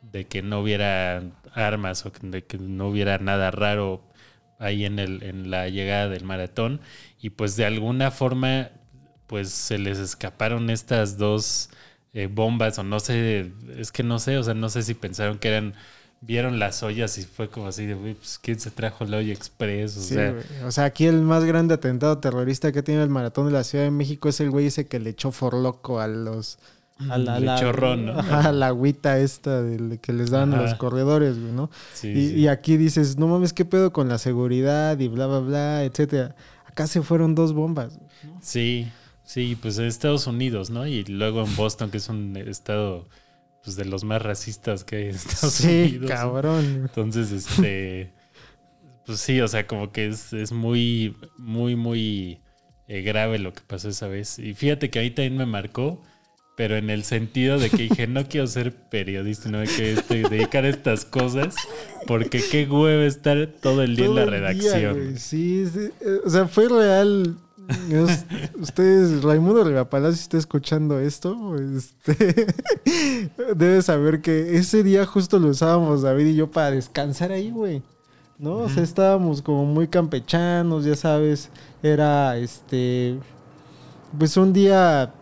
de 0.00 0.26
que 0.26 0.42
no 0.42 0.60
hubiera 0.60 1.22
armas 1.54 2.04
o 2.04 2.12
de 2.20 2.44
que 2.44 2.58
no 2.58 2.88
hubiera 2.88 3.18
nada 3.18 3.52
raro 3.52 4.02
ahí 4.58 4.86
en, 4.86 4.98
el, 4.98 5.22
en 5.22 5.48
la 5.50 5.68
llegada 5.68 6.08
del 6.08 6.24
maratón 6.24 6.80
y 7.20 7.30
pues 7.30 7.54
de 7.54 7.64
alguna 7.64 8.10
forma 8.10 8.70
pues 9.28 9.50
se 9.50 9.78
les 9.78 9.98
escaparon 9.98 10.68
estas 10.68 11.16
dos 11.16 11.70
eh, 12.12 12.26
bombas 12.26 12.78
o 12.78 12.82
no 12.82 13.00
sé, 13.00 13.52
es 13.76 13.92
que 13.92 14.02
no 14.02 14.18
sé, 14.18 14.36
o 14.36 14.42
sea, 14.42 14.54
no 14.54 14.68
sé 14.68 14.82
si 14.82 14.94
pensaron 14.94 15.38
que 15.38 15.48
eran, 15.48 15.74
vieron 16.24 16.58
las 16.58 16.82
ollas 16.82 17.18
y 17.18 17.24
fue 17.24 17.48
como 17.50 17.66
así 17.66 17.84
de, 17.84 17.94
"Uy, 17.94 18.14
pues 18.14 18.38
quién 18.40 18.58
se 18.60 18.70
trajo 18.70 19.04
la 19.04 19.18
olla 19.18 19.32
express, 19.32 19.96
o 19.96 20.00
Sí, 20.00 20.14
sea, 20.14 20.34
o 20.64 20.70
sea, 20.70 20.84
aquí 20.84 21.04
el 21.06 21.20
más 21.20 21.44
grande 21.44 21.74
atentado 21.74 22.18
terrorista 22.18 22.70
que 22.72 22.82
tiene 22.82 23.02
el 23.02 23.08
maratón 23.10 23.46
de 23.46 23.52
la 23.52 23.64
Ciudad 23.64 23.84
de 23.84 23.90
México 23.90 24.28
es 24.28 24.40
el 24.40 24.50
güey 24.50 24.66
ese 24.66 24.86
que 24.86 25.00
le 25.00 25.10
echó 25.10 25.32
forloco 25.32 26.00
a 26.00 26.06
los... 26.06 26.58
A 27.10 27.18
la, 27.18 27.40
la- 27.40 27.72
ron, 27.72 28.06
¿no? 28.06 28.12
A 28.30 28.52
la 28.52 28.68
agüita 28.68 29.18
esta 29.18 29.60
del- 29.62 29.98
que 30.00 30.12
les 30.12 30.30
dan 30.30 30.52
a 30.52 30.58
Ajá. 30.58 30.62
los 30.66 30.74
corredores, 30.76 31.38
güey, 31.40 31.50
¿no? 31.52 31.68
sí, 31.94 32.08
y, 32.08 32.28
sí. 32.28 32.34
y 32.36 32.46
aquí 32.48 32.76
dices, 32.76 33.18
no 33.18 33.26
mames, 33.26 33.52
¿qué 33.52 33.64
pedo 33.64 33.92
con 33.92 34.08
la 34.08 34.18
seguridad 34.18 34.96
y 35.00 35.08
bla, 35.08 35.26
bla, 35.26 35.40
bla, 35.40 35.84
etcétera? 35.84 36.36
Acá 36.64 36.86
se 36.86 37.02
fueron 37.02 37.34
dos 37.34 37.52
bombas. 37.54 37.96
güey. 37.98 38.08
Sí, 38.40 38.88
sí, 39.24 39.58
pues 39.60 39.78
en 39.78 39.86
Estados 39.86 40.28
Unidos, 40.28 40.70
¿no? 40.70 40.86
Y 40.86 41.02
luego 41.04 41.42
en 41.44 41.56
Boston, 41.56 41.90
que 41.90 41.96
es 41.96 42.08
un 42.08 42.36
estado 42.36 43.08
pues 43.64 43.76
de 43.76 43.84
los 43.84 44.04
más 44.04 44.20
racistas 44.22 44.84
que 44.84 44.96
hay 44.96 45.02
en 45.10 45.14
Estados 45.14 45.54
Sí, 45.54 45.82
Unidos. 45.98 46.10
cabrón. 46.10 46.64
Entonces, 46.82 47.30
este, 47.32 48.12
pues 49.06 49.20
sí, 49.20 49.40
o 49.40 49.48
sea, 49.48 49.66
como 49.66 49.92
que 49.92 50.08
es, 50.08 50.32
es 50.32 50.52
muy, 50.52 51.16
muy, 51.38 51.76
muy 51.76 52.40
eh, 52.88 53.02
grave 53.02 53.38
lo 53.38 53.52
que 53.52 53.60
pasó 53.66 53.88
esa 53.88 54.08
vez. 54.08 54.38
Y 54.38 54.54
fíjate 54.54 54.90
que 54.90 54.98
ahí 54.98 55.10
también 55.10 55.36
me 55.36 55.46
marcó, 55.46 56.02
pero 56.56 56.76
en 56.76 56.90
el 56.90 57.04
sentido 57.04 57.58
de 57.58 57.70
que 57.70 57.84
dije, 57.84 58.06
no 58.06 58.28
quiero 58.28 58.46
ser 58.46 58.74
periodista, 58.74 59.48
no 59.48 59.58
me 59.58 59.66
quiero 59.66 60.00
este, 60.00 60.22
dedicar 60.28 60.64
a 60.64 60.68
estas 60.68 61.04
cosas, 61.04 61.54
porque 62.06 62.42
qué 62.50 62.66
huevo 62.66 63.02
estar 63.02 63.46
todo 63.62 63.82
el 63.82 63.96
día 63.96 64.06
Todo 64.06 64.18
en 64.22 64.30
la 64.30 64.30
día, 64.52 64.74
redacción. 64.76 65.18
sí, 65.18 65.66
sí, 65.72 65.78
eh, 66.00 66.18
o 66.24 66.28
sea, 66.30 66.46
fue 66.48 66.68
real. 66.68 67.36
Es- 67.90 68.26
ustedes, 68.60 69.22
Raimundo 69.22 69.64
Rivapalacio, 69.64 70.16
si 70.16 70.22
está 70.22 70.38
escuchando 70.38 70.98
esto, 70.98 71.56
este, 71.56 72.46
debe 73.56 73.82
saber 73.82 74.20
que 74.20 74.56
ese 74.56 74.82
día 74.82 75.06
justo 75.06 75.38
lo 75.38 75.48
usábamos 75.48 76.02
David 76.02 76.26
y 76.26 76.34
yo 76.34 76.50
para 76.50 76.72
descansar 76.72 77.32
ahí, 77.32 77.50
güey. 77.50 77.82
¿No? 78.38 78.56
O 78.56 78.68
sea, 78.68 78.82
estábamos 78.82 79.40
como 79.40 79.64
muy 79.64 79.86
campechanos, 79.86 80.84
ya 80.84 80.96
sabes. 80.96 81.48
Era 81.82 82.36
este. 82.38 83.16
Pues 84.18 84.36
un 84.36 84.52
día 84.52 85.12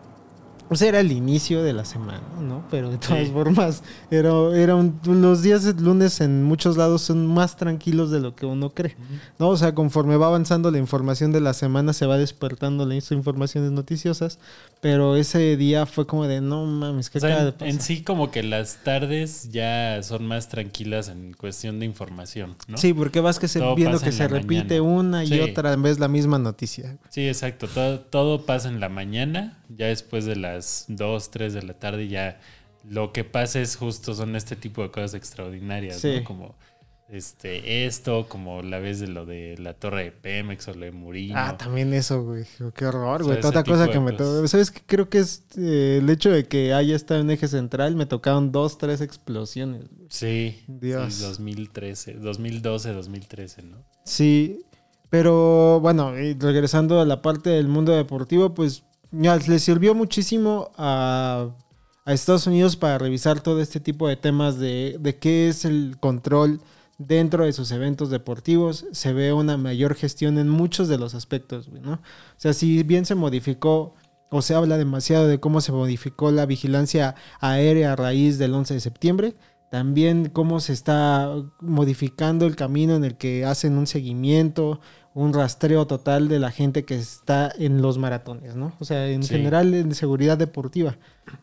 Pues 0.71 0.81
era 0.83 1.01
el 1.01 1.11
inicio 1.11 1.63
de 1.63 1.73
la 1.73 1.83
semana, 1.83 2.21
¿no? 2.39 2.63
Pero 2.71 2.89
de 2.91 2.97
todas 2.97 3.27
formas, 3.27 3.83
era, 4.09 4.31
era 4.55 4.73
un- 4.75 4.97
los 5.05 5.41
días 5.41 5.65
de 5.65 5.73
lunes 5.73 6.21
en 6.21 6.43
muchos 6.45 6.77
lados 6.77 7.01
son 7.01 7.27
más 7.27 7.57
tranquilos 7.57 8.09
de 8.09 8.21
lo 8.21 8.37
que 8.37 8.45
uno 8.45 8.69
cree, 8.69 8.95
¿no? 9.37 9.49
O 9.49 9.57
sea, 9.57 9.75
conforme 9.75 10.15
va 10.15 10.27
avanzando 10.27 10.71
la 10.71 10.77
información 10.77 11.33
de 11.33 11.41
la 11.41 11.53
semana, 11.53 11.91
se 11.91 12.05
va 12.05 12.17
despertando 12.17 12.85
las 12.85 13.11
informaciones 13.11 13.71
noticiosas, 13.73 14.39
pero 14.81 15.15
ese 15.15 15.55
día 15.57 15.85
fue 15.85 16.05
como 16.07 16.27
de, 16.27 16.41
no 16.41 16.65
mames, 16.65 17.09
¿qué 17.09 17.19
O 17.19 17.21
sea, 17.21 17.43
de 17.43 17.49
en, 17.49 17.53
pasar? 17.53 17.67
en 17.69 17.79
sí 17.81 18.01
como 18.03 18.31
que 18.31 18.43
las 18.43 18.77
tardes 18.83 19.49
ya 19.51 20.01
son 20.03 20.25
más 20.25 20.49
tranquilas 20.49 21.07
en 21.07 21.33
cuestión 21.33 21.79
de 21.79 21.85
información, 21.85 22.57
¿no? 22.67 22.77
Sí, 22.77 22.93
porque 22.93 23.19
vas 23.21 23.39
que 23.39 23.47
se, 23.47 23.59
Todo 23.59 23.75
viendo 23.75 23.99
que 23.99 24.11
se 24.11 24.27
repite 24.27 24.81
mañana. 24.81 24.99
una 24.99 25.23
y 25.23 25.27
Sí. 25.27 25.39
otra 25.39 25.75
vez 25.75 25.99
la 25.99 26.07
misma 26.07 26.39
noticia. 26.39 26.97
Sí, 27.09 27.27
exacto. 27.27 27.67
Todo, 27.67 27.99
todo 27.99 28.45
pasa 28.45 28.67
en 28.69 28.79
la 28.79 28.89
mañana, 28.89 29.63
ya 29.69 29.85
después 29.87 30.25
de 30.25 30.35
las 30.35 30.85
2, 30.89 31.31
3 31.31 31.53
de 31.53 31.63
la 31.63 31.73
tarde 31.75 32.07
ya 32.07 32.39
lo 32.89 33.13
que 33.13 33.23
pasa 33.23 33.59
es 33.61 33.75
justo 33.75 34.15
son 34.15 34.35
este 34.35 34.55
tipo 34.55 34.81
de 34.81 34.89
cosas 34.89 35.13
extraordinarias, 35.13 35.99
Sí. 36.01 36.15
¿no? 36.17 36.23
Como 36.23 36.55
este 37.11 37.85
esto, 37.85 38.25
como 38.29 38.61
la 38.61 38.79
vez 38.79 39.01
de 39.01 39.07
lo 39.07 39.25
de 39.25 39.57
la 39.57 39.73
torre 39.73 40.05
de 40.05 40.11
Pemex 40.11 40.67
o 40.69 40.73
lo 40.73 40.85
de 40.85 40.91
Murillo. 40.91 41.33
Ah, 41.37 41.57
también 41.57 41.93
eso, 41.93 42.23
güey. 42.23 42.45
Qué 42.73 42.85
horror, 42.85 43.23
güey. 43.23 43.37
ese 43.37 43.63
cosa 43.63 43.89
que 43.89 43.99
me 43.99 44.13
tocó. 44.13 44.47
¿Sabes 44.47 44.71
qué? 44.71 44.81
Creo 44.85 45.09
que 45.09 45.19
es 45.19 45.43
eh, 45.57 45.99
el 46.01 46.09
hecho 46.09 46.31
de 46.31 46.45
que 46.45 46.73
haya 46.73 46.95
estado 46.95 47.19
en 47.19 47.29
eje 47.29 47.49
central. 47.49 47.95
Me 47.95 48.05
tocaron 48.05 48.51
dos, 48.51 48.77
tres 48.77 49.01
explosiones. 49.01 49.89
güey. 49.89 50.07
Sí, 50.09 50.63
Dios. 50.67 51.13
sí, 51.13 51.23
2013, 51.23 52.13
2012, 52.13 52.93
2013, 52.93 53.63
¿no? 53.63 53.77
Sí, 54.05 54.61
pero 55.09 55.81
bueno, 55.81 56.17
y 56.17 56.33
regresando 56.35 57.01
a 57.01 57.05
la 57.05 57.21
parte 57.21 57.49
del 57.49 57.67
mundo 57.67 57.91
deportivo, 57.91 58.53
pues 58.53 58.83
ya 59.11 59.35
le 59.35 59.59
sirvió 59.59 59.93
muchísimo 59.93 60.71
a, 60.77 61.49
a 62.05 62.13
Estados 62.13 62.47
Unidos 62.47 62.77
para 62.77 62.97
revisar 62.97 63.41
todo 63.41 63.59
este 63.59 63.81
tipo 63.81 64.07
de 64.07 64.15
temas 64.15 64.57
de, 64.57 64.95
de 65.01 65.17
qué 65.17 65.49
es 65.49 65.65
el 65.65 65.97
control 65.99 66.61
dentro 67.07 67.45
de 67.45 67.53
sus 67.53 67.71
eventos 67.71 68.09
deportivos. 68.09 68.85
Se 68.91 69.13
ve 69.13 69.33
una 69.33 69.57
mayor 69.57 69.95
gestión 69.95 70.37
en 70.37 70.49
muchos 70.49 70.87
de 70.87 70.97
los 70.97 71.13
aspectos, 71.15 71.69
güey, 71.69 71.81
¿no? 71.81 71.93
O 71.93 71.99
sea, 72.37 72.53
si 72.53 72.83
bien 72.83 73.05
se 73.05 73.15
modificó 73.15 73.95
o 74.29 74.41
se 74.41 74.55
habla 74.55 74.77
demasiado 74.77 75.27
de 75.27 75.39
cómo 75.39 75.59
se 75.61 75.71
modificó 75.71 76.31
la 76.31 76.45
vigilancia 76.45 77.15
aérea 77.39 77.93
a 77.93 77.95
raíz 77.95 78.37
del 78.37 78.53
11 78.53 78.75
de 78.75 78.79
septiembre, 78.79 79.35
también 79.69 80.29
cómo 80.29 80.59
se 80.59 80.73
está 80.73 81.29
modificando 81.59 82.45
el 82.45 82.55
camino 82.55 82.95
en 82.95 83.03
el 83.05 83.17
que 83.17 83.45
hacen 83.45 83.77
un 83.77 83.87
seguimiento, 83.87 84.79
un 85.13 85.33
rastreo 85.33 85.87
total 85.87 86.27
de 86.29 86.39
la 86.39 86.51
gente 86.51 86.83
que 86.85 86.95
está 86.95 87.51
en 87.57 87.81
los 87.81 87.97
maratones, 87.97 88.55
¿no? 88.55 88.73
O 88.79 88.85
sea, 88.85 89.07
en 89.09 89.23
Sí. 89.23 89.33
general 89.35 89.73
en 89.73 89.93
seguridad 89.95 90.37
deportiva. 90.37 90.97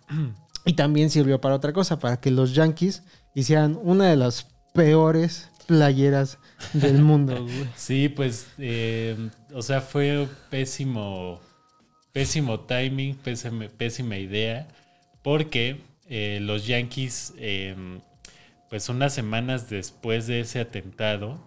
Y 0.65 0.75
también 0.75 1.09
sirvió 1.09 1.41
para 1.41 1.55
otra 1.55 1.73
cosa, 1.73 1.99
para 1.99 2.21
que 2.21 2.31
los 2.31 2.55
Yankees 2.55 3.03
hicieran 3.33 3.79
una 3.83 4.07
de 4.09 4.17
las 4.17 4.49
peores 4.73 5.51
playeras 5.67 6.39
del 6.73 6.99
mundo, 7.03 7.45
güey. 7.45 7.69
Sí, 7.75 8.09
pues, 8.09 8.49
eh, 8.59 9.31
o 9.55 9.63
sea, 9.63 9.81
fue 9.81 10.29
pésimo, 10.51 11.41
pésimo 12.13 12.61
timing, 12.61 13.17
pésima 13.79 14.19
idea, 14.19 14.69
porque 15.23 15.83
eh, 16.09 16.39
los 16.43 16.67
Yankees, 16.67 17.35
eh, 17.39 17.77
pues 18.71 18.89
unas 18.89 19.15
semanas 19.15 19.69
después 19.71 20.27
de 20.27 20.41
ese 20.41 20.61
atentado, 20.61 21.41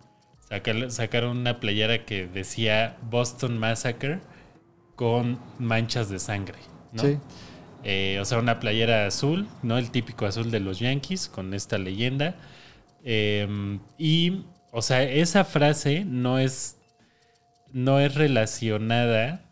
saca- 0.50 0.90
sacaron 0.90 1.38
una 1.38 1.60
playera 1.60 2.06
que 2.06 2.28
decía 2.28 2.98
Boston 3.10 3.58
Massacre 3.58 4.20
con 4.96 5.40
manchas 5.60 6.10
de 6.10 6.20
sangre, 6.20 6.60
¿no? 6.92 7.04
Sí. 7.04 7.18
Eh, 7.84 8.20
o 8.22 8.26
sea, 8.26 8.40
una 8.40 8.60
playera 8.60 9.08
azul, 9.08 9.48
¿no? 9.64 9.78
El 9.78 9.92
típico 9.92 10.26
azul 10.26 10.52
de 10.52 10.60
los 10.60 10.80
Yankees 10.80 11.28
con 11.30 11.54
esta 11.54 11.78
leyenda. 11.78 12.36
Eh, 13.04 13.80
y, 13.98 14.46
o 14.72 14.82
sea, 14.82 15.04
esa 15.04 15.44
frase 15.44 16.06
no 16.06 16.40
es, 16.40 16.78
no 17.72 18.00
es 18.00 18.16
relacionada 18.16 19.46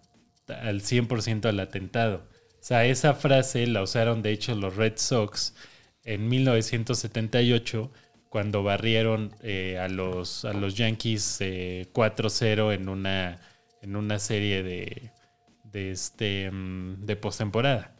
al 0.47 0.81
100% 0.81 1.45
al 1.45 1.59
atentado. 1.59 2.27
O 2.59 2.63
sea, 2.63 2.85
esa 2.85 3.13
frase 3.13 3.65
la 3.67 3.81
usaron 3.81 4.21
de 4.21 4.31
hecho 4.31 4.55
los 4.55 4.75
Red 4.75 4.93
Sox 4.97 5.55
en 6.03 6.27
1978 6.27 7.91
cuando 8.29 8.63
barrieron 8.63 9.35
eh, 9.41 9.77
a, 9.79 9.87
los, 9.87 10.45
a 10.45 10.53
los 10.53 10.75
Yankees 10.75 11.37
eh, 11.39 11.87
4-0 11.93 12.73
en 12.73 12.89
una, 12.89 13.39
en 13.81 13.95
una 13.95 14.19
serie 14.19 14.61
de, 14.61 15.11
de, 15.63 15.91
este, 15.91 16.51
mm, 16.51 17.05
de 17.05 17.15
postemporada. 17.15 17.95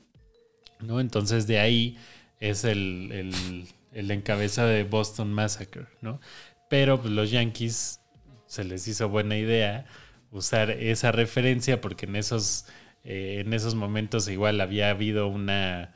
¿no? 0.80 1.00
Entonces 1.00 1.48
de 1.48 1.60
ahí 1.60 1.98
es 2.40 2.64
el, 2.64 3.68
el 3.93 4.12
encabezado 4.12 4.67
de 4.69 4.84
Boston 4.84 5.34
Massacre, 5.34 5.86
¿no? 6.02 6.19
Pero 6.69 7.02
pues, 7.02 7.12
los 7.13 7.32
Yankees 7.32 7.99
se 8.47 8.63
les 8.63 8.88
hizo 8.88 9.10
buena 9.10 9.38
idea 9.38 9.86
usar 10.32 10.69
esa 10.71 11.12
referencia 11.12 11.82
porque 11.82 12.06
en 12.06 12.15
esos, 12.15 12.65
eh, 13.04 13.41
en 13.45 13.54
esos 13.54 13.75
momentos 13.75 14.28
igual 14.30 14.62
había 14.62 14.89
habido 14.91 15.28
una, 15.28 15.95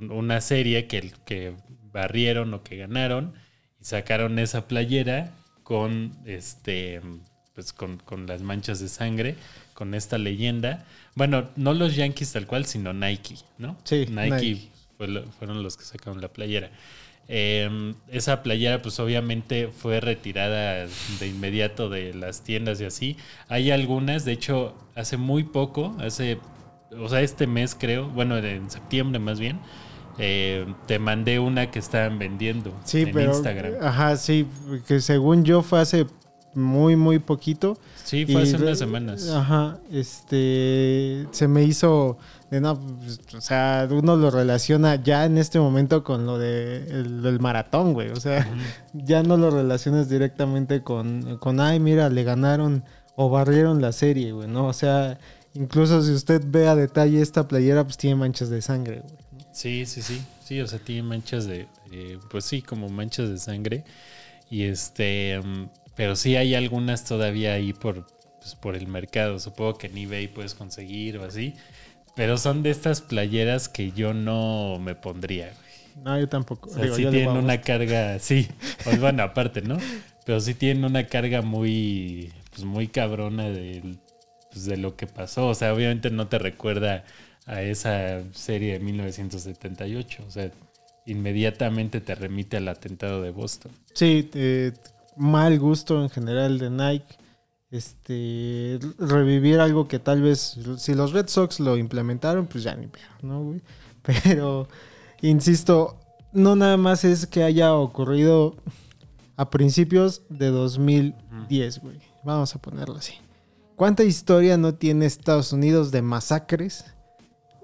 un- 0.00 0.10
una 0.12 0.40
serie 0.40 0.86
que, 0.86 1.12
que 1.26 1.56
barrieron 1.92 2.54
o 2.54 2.62
que 2.62 2.76
ganaron 2.76 3.34
y 3.80 3.84
sacaron 3.84 4.38
esa 4.38 4.68
playera 4.68 5.32
con 5.64 6.16
este 6.26 7.00
pues 7.54 7.72
con, 7.74 7.98
con 7.98 8.26
las 8.26 8.40
manchas 8.40 8.80
de 8.80 8.88
sangre, 8.88 9.36
con 9.74 9.92
esta 9.94 10.16
leyenda. 10.16 10.86
Bueno, 11.14 11.50
no 11.56 11.74
los 11.74 11.94
Yankees 11.96 12.32
tal 12.32 12.46
cual, 12.46 12.64
sino 12.64 12.94
Nike, 12.94 13.34
¿no? 13.58 13.76
Sí, 13.84 14.06
Nike, 14.08 14.30
Nike. 14.30 14.68
fue 14.96 15.08
lo- 15.08 15.26
fueron 15.32 15.62
los 15.62 15.76
que 15.76 15.84
sacaron 15.84 16.22
la 16.22 16.32
playera. 16.32 16.70
Eh, 17.28 17.94
esa 18.08 18.42
playera, 18.42 18.82
pues 18.82 18.98
obviamente 19.00 19.68
fue 19.68 20.00
retirada 20.00 20.86
de 21.20 21.26
inmediato 21.28 21.88
de 21.88 22.12
las 22.14 22.42
tiendas 22.42 22.80
y 22.80 22.84
así. 22.84 23.16
Hay 23.48 23.70
algunas, 23.70 24.24
de 24.24 24.32
hecho, 24.32 24.74
hace 24.94 25.16
muy 25.16 25.44
poco, 25.44 25.96
hace, 26.00 26.38
o 26.98 27.08
sea, 27.08 27.20
este 27.22 27.46
mes 27.46 27.74
creo, 27.78 28.08
bueno, 28.08 28.36
en 28.38 28.70
septiembre 28.70 29.18
más 29.18 29.40
bien, 29.40 29.60
eh, 30.18 30.66
te 30.86 30.98
mandé 30.98 31.38
una 31.38 31.70
que 31.70 31.78
estaban 31.78 32.18
vendiendo 32.18 32.74
Sí, 32.84 33.02
en 33.02 33.12
pero. 33.12 33.30
Instagram. 33.32 33.74
Ajá, 33.80 34.16
sí, 34.16 34.46
que 34.86 35.00
según 35.00 35.44
yo 35.44 35.62
fue 35.62 35.80
hace 35.80 36.06
muy, 36.54 36.96
muy 36.96 37.18
poquito. 37.18 37.78
Sí, 38.04 38.26
fue 38.26 38.42
hace 38.42 38.56
Y 38.56 38.62
unas 38.62 38.78
semanas. 38.78 39.28
Ajá, 39.30 39.78
este, 39.90 41.26
se 41.30 41.48
me 41.48 41.64
hizo, 41.64 42.18
de 42.50 42.60
no, 42.60 42.78
pues, 42.78 43.20
o 43.36 43.40
sea, 43.40 43.88
uno 43.90 44.16
lo 44.16 44.30
relaciona 44.30 44.96
ya 45.02 45.24
en 45.24 45.38
este 45.38 45.58
momento 45.60 46.02
con 46.04 46.26
lo 46.26 46.38
de 46.38 46.84
el, 46.90 47.22
del 47.22 47.40
maratón, 47.40 47.92
güey, 47.94 48.10
o 48.10 48.16
sea, 48.16 48.46
ya 48.92 49.22
no 49.22 49.36
lo 49.36 49.50
relacionas 49.50 50.08
directamente 50.08 50.82
con, 50.82 51.38
con, 51.38 51.60
ay, 51.60 51.80
mira, 51.80 52.08
le 52.10 52.24
ganaron 52.24 52.84
o 53.16 53.30
barrieron 53.30 53.80
la 53.80 53.92
serie, 53.92 54.32
güey, 54.32 54.48
¿no? 54.48 54.66
O 54.66 54.72
sea, 54.72 55.18
incluso 55.54 56.02
si 56.02 56.12
usted 56.12 56.42
ve 56.46 56.66
a 56.68 56.74
detalle 56.74 57.20
esta 57.20 57.46
playera, 57.48 57.84
pues 57.84 57.96
tiene 57.96 58.16
manchas 58.16 58.48
de 58.50 58.62
sangre, 58.62 59.00
güey. 59.02 59.22
Sí, 59.52 59.84
sí, 59.86 60.00
sí. 60.02 60.22
Sí, 60.42 60.60
o 60.60 60.66
sea, 60.66 60.78
tiene 60.78 61.02
manchas 61.02 61.44
de, 61.46 61.66
de- 61.90 62.18
pues 62.30 62.44
sí, 62.46 62.62
como 62.62 62.88
manchas 62.88 63.28
de 63.28 63.38
sangre. 63.38 63.84
Y 64.50 64.62
este, 64.64 65.40
mm, 65.42 65.66
pero 65.94 66.16
sí 66.16 66.36
hay 66.36 66.54
algunas 66.54 67.04
todavía 67.04 67.54
ahí 67.54 67.72
por, 67.72 68.06
pues, 68.40 68.54
por 68.54 68.76
el 68.76 68.86
mercado. 68.86 69.38
Supongo 69.38 69.78
que 69.78 69.86
en 69.88 69.98
eBay 69.98 70.28
puedes 70.28 70.54
conseguir 70.54 71.18
o 71.18 71.24
así. 71.24 71.54
Pero 72.14 72.36
son 72.36 72.62
de 72.62 72.70
estas 72.70 73.00
playeras 73.00 73.68
que 73.68 73.92
yo 73.92 74.12
no 74.14 74.78
me 74.80 74.94
pondría. 74.94 75.46
güey. 75.46 76.04
No, 76.04 76.18
yo 76.18 76.28
tampoco. 76.28 76.70
O 76.70 76.72
sea, 76.72 76.82
Digo, 76.82 76.96
sí 76.96 77.02
yo 77.02 77.10
tienen 77.10 77.36
una 77.36 77.60
carga, 77.60 78.18
sí, 78.18 78.48
pues 78.84 79.00
bueno, 79.00 79.22
aparte, 79.22 79.62
¿no? 79.62 79.78
Pero 80.24 80.40
sí 80.40 80.54
tienen 80.54 80.84
una 80.84 81.06
carga 81.06 81.42
muy, 81.42 82.32
pues 82.50 82.64
muy 82.64 82.88
cabrona 82.88 83.48
de, 83.50 83.96
pues, 84.50 84.64
de 84.66 84.76
lo 84.76 84.96
que 84.96 85.06
pasó. 85.06 85.48
O 85.48 85.54
sea, 85.54 85.74
obviamente 85.74 86.10
no 86.10 86.28
te 86.28 86.38
recuerda 86.38 87.04
a 87.46 87.62
esa 87.62 88.22
serie 88.32 88.74
de 88.74 88.80
1978. 88.80 90.24
O 90.26 90.30
sea, 90.30 90.50
inmediatamente 91.06 92.00
te 92.00 92.14
remite 92.14 92.56
al 92.56 92.68
atentado 92.68 93.22
de 93.22 93.30
Boston. 93.30 93.72
Sí, 93.94 94.30
eh, 94.34 94.72
mal 95.16 95.58
gusto 95.58 96.02
en 96.02 96.10
general 96.10 96.58
de 96.58 96.70
Nike. 96.70 97.18
Este, 97.70 98.78
revivir 98.98 99.58
algo 99.58 99.88
que 99.88 99.98
tal 99.98 100.20
vez, 100.20 100.58
si 100.76 100.94
los 100.94 101.12
Red 101.12 101.28
Sox 101.28 101.58
lo 101.58 101.78
implementaron, 101.78 102.46
pues 102.46 102.64
ya 102.64 102.74
ni 102.74 102.86
pedo, 102.86 103.04
¿no, 103.22 103.42
güey? 103.42 103.62
Pero, 104.02 104.68
insisto, 105.22 105.96
no 106.32 106.54
nada 106.54 106.76
más 106.76 107.04
es 107.04 107.26
que 107.26 107.42
haya 107.42 107.74
ocurrido 107.74 108.56
a 109.36 109.48
principios 109.48 110.22
de 110.28 110.48
2010, 110.48 111.80
güey. 111.80 111.98
Vamos 112.24 112.54
a 112.54 112.60
ponerlo 112.60 112.96
así. 112.96 113.14
¿Cuánta 113.76 114.04
historia 114.04 114.56
no 114.58 114.74
tiene 114.74 115.06
Estados 115.06 115.52
Unidos 115.52 115.90
de 115.90 116.02
masacres 116.02 116.84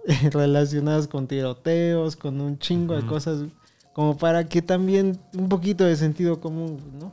relacionadas 0.32 1.06
con 1.06 1.26
tiroteos, 1.26 2.16
con 2.16 2.40
un 2.40 2.58
chingo 2.58 2.96
de 2.96 3.06
cosas, 3.06 3.44
como 3.92 4.16
para 4.16 4.48
que 4.48 4.62
también 4.62 5.20
un 5.34 5.48
poquito 5.48 5.84
de 5.84 5.96
sentido 5.96 6.40
común, 6.40 6.80
¿no? 6.98 7.12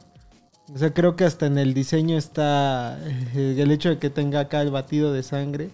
O 0.73 0.77
sea, 0.77 0.93
creo 0.93 1.15
que 1.15 1.25
hasta 1.25 1.45
en 1.45 1.57
el 1.57 1.73
diseño 1.73 2.17
está 2.17 2.99
eh, 3.35 3.55
el 3.59 3.71
hecho 3.71 3.89
de 3.89 3.99
que 3.99 4.09
tenga 4.09 4.39
acá 4.41 4.61
el 4.61 4.71
batido 4.71 5.13
de 5.13 5.21
sangre, 5.23 5.69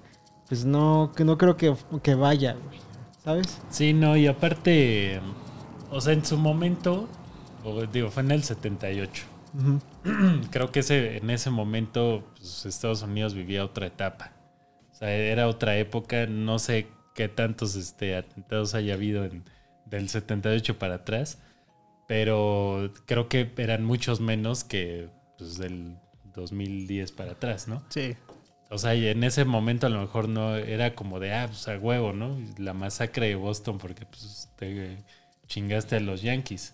pues 0.50 0.66
no, 0.66 1.14
que 1.16 1.24
no 1.24 1.38
creo 1.38 1.56
que, 1.58 1.76
que 2.04 2.16
vaya, 2.16 2.54
güey. 2.54 2.80
¿sabes? 3.24 3.60
Sí, 3.70 3.94
no, 3.94 4.18
y 4.18 4.28
aparte, 4.28 5.22
o 5.92 6.02
sea, 6.02 6.14
en 6.14 6.26
su 6.26 6.38
momento, 6.38 7.08
digo, 7.94 8.10
fue 8.10 8.24
en 8.24 8.32
el 8.32 8.44
78. 8.44 9.24
Ujú. 9.54 9.80
Creo 10.52 10.72
que 10.72 10.80
ese, 10.80 11.18
en 11.18 11.30
ese 11.30 11.50
momento 11.50 12.24
pues, 12.38 12.66
Estados 12.66 13.02
Unidos 13.04 13.34
vivía 13.34 13.64
otra 13.66 13.86
etapa. 13.88 14.32
O 14.92 14.96
sea, 14.96 15.12
era 15.14 15.48
otra 15.48 15.78
época. 15.78 16.26
No 16.26 16.58
sé 16.58 16.88
qué 17.14 17.28
tantos 17.28 17.76
este, 17.76 18.16
atentados 18.16 18.74
haya 18.76 18.94
habido 18.94 19.26
en- 19.26 19.44
del 19.86 20.08
78 20.10 20.80
para 20.80 20.96
atrás. 20.96 21.38
Pero 22.12 22.92
creo 23.06 23.30
que 23.30 23.50
eran 23.56 23.86
muchos 23.86 24.20
menos 24.20 24.66
que 24.66 25.08
pues, 25.38 25.58
del 25.58 25.96
2010 26.36 27.10
para 27.14 27.32
atrás, 27.32 27.70
¿no? 27.70 27.82
Sí. 27.88 28.18
O 28.70 28.78
sea, 28.78 28.96
y 28.96 29.08
en 29.08 29.24
ese 29.24 29.46
momento 29.46 29.88
a 29.88 29.90
lo 29.90 30.02
mejor 30.02 30.28
no 30.28 30.58
era 30.58 30.94
como 30.94 31.22
de, 31.22 31.34
ah, 31.34 31.48
pues 31.48 31.70
a 31.70 31.78
huevo, 31.78 32.12
¿no? 32.12 32.38
La 32.58 32.74
masacre 32.74 33.30
de 33.30 33.36
Boston 33.36 33.78
porque 33.78 34.06
pues 34.06 34.50
te 34.58 34.98
chingaste 35.48 35.96
a 35.96 36.00
los 36.02 36.22
Yankees. 36.22 36.74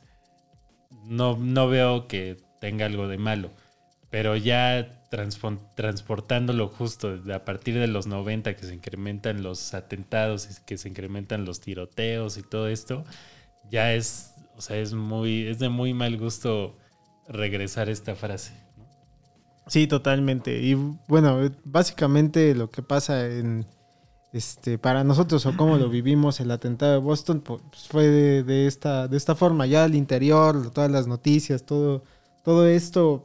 No, 1.05 1.37
no 1.37 1.69
veo 1.69 2.07
que 2.07 2.37
tenga 2.59 2.87
algo 2.87 3.07
de 3.07 3.19
malo. 3.19 3.51
Pero 4.09 4.35
ya 4.37 5.03
transportándolo 5.75 6.67
justo 6.67 7.21
a 7.31 7.45
partir 7.45 7.77
de 7.77 7.85
los 7.85 8.07
90 8.07 8.55
que 8.55 8.65
se 8.65 8.73
incrementan 8.73 9.43
los 9.43 9.75
atentados 9.75 10.49
y 10.49 10.65
que 10.65 10.79
se 10.79 10.89
incrementan 10.89 11.45
los 11.45 11.61
tiroteos 11.61 12.37
y 12.37 12.41
todo 12.41 12.69
esto, 12.69 13.05
ya 13.69 13.93
es, 13.93 14.33
o 14.57 14.61
sea, 14.61 14.77
es 14.77 14.93
muy, 14.93 15.47
es 15.47 15.59
de 15.59 15.69
muy 15.69 15.93
mal 15.93 16.17
gusto 16.17 16.75
regresar 17.27 17.89
esta 17.89 18.15
frase. 18.15 18.53
¿no? 18.77 18.85
Sí, 19.67 19.87
totalmente. 19.87 20.61
Y 20.61 20.73
bueno, 21.07 21.39
básicamente 21.63 22.55
lo 22.55 22.69
que 22.69 22.81
pasa 22.81 23.27
en 23.27 23.65
este 24.33 24.77
para 24.77 25.03
nosotros 25.03 25.45
o 25.45 25.55
cómo 25.55 25.77
lo 25.77 25.89
vivimos 25.89 26.41
el 26.41 26.51
atentado 26.51 26.91
de 26.91 26.97
Boston 26.97 27.39
pues, 27.39 27.61
fue 27.87 28.07
de, 28.07 28.43
de 28.43 28.67
esta 28.67 29.07
de 29.07 29.15
esta 29.15 29.35
forma 29.35 29.65
ya 29.67 29.85
al 29.85 29.95
interior, 29.95 30.71
todas 30.71 30.91
las 30.91 31.07
noticias, 31.07 31.65
todo 31.65 32.03
todo 32.43 32.67
esto 32.67 33.23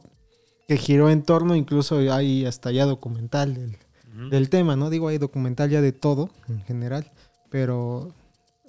que 0.67 0.77
giró 0.77 1.09
en 1.09 1.23
torno, 1.23 1.55
incluso 1.55 1.97
hay 2.11 2.45
hasta 2.45 2.71
ya 2.71 2.85
documental 2.85 3.53
del, 3.53 3.77
del 4.29 4.49
tema, 4.49 4.75
¿no? 4.75 4.89
Digo, 4.89 5.09
hay 5.09 5.17
documental 5.17 5.69
ya 5.69 5.81
de 5.81 5.91
todo 5.91 6.29
en 6.47 6.61
general, 6.63 7.11
pero 7.49 8.13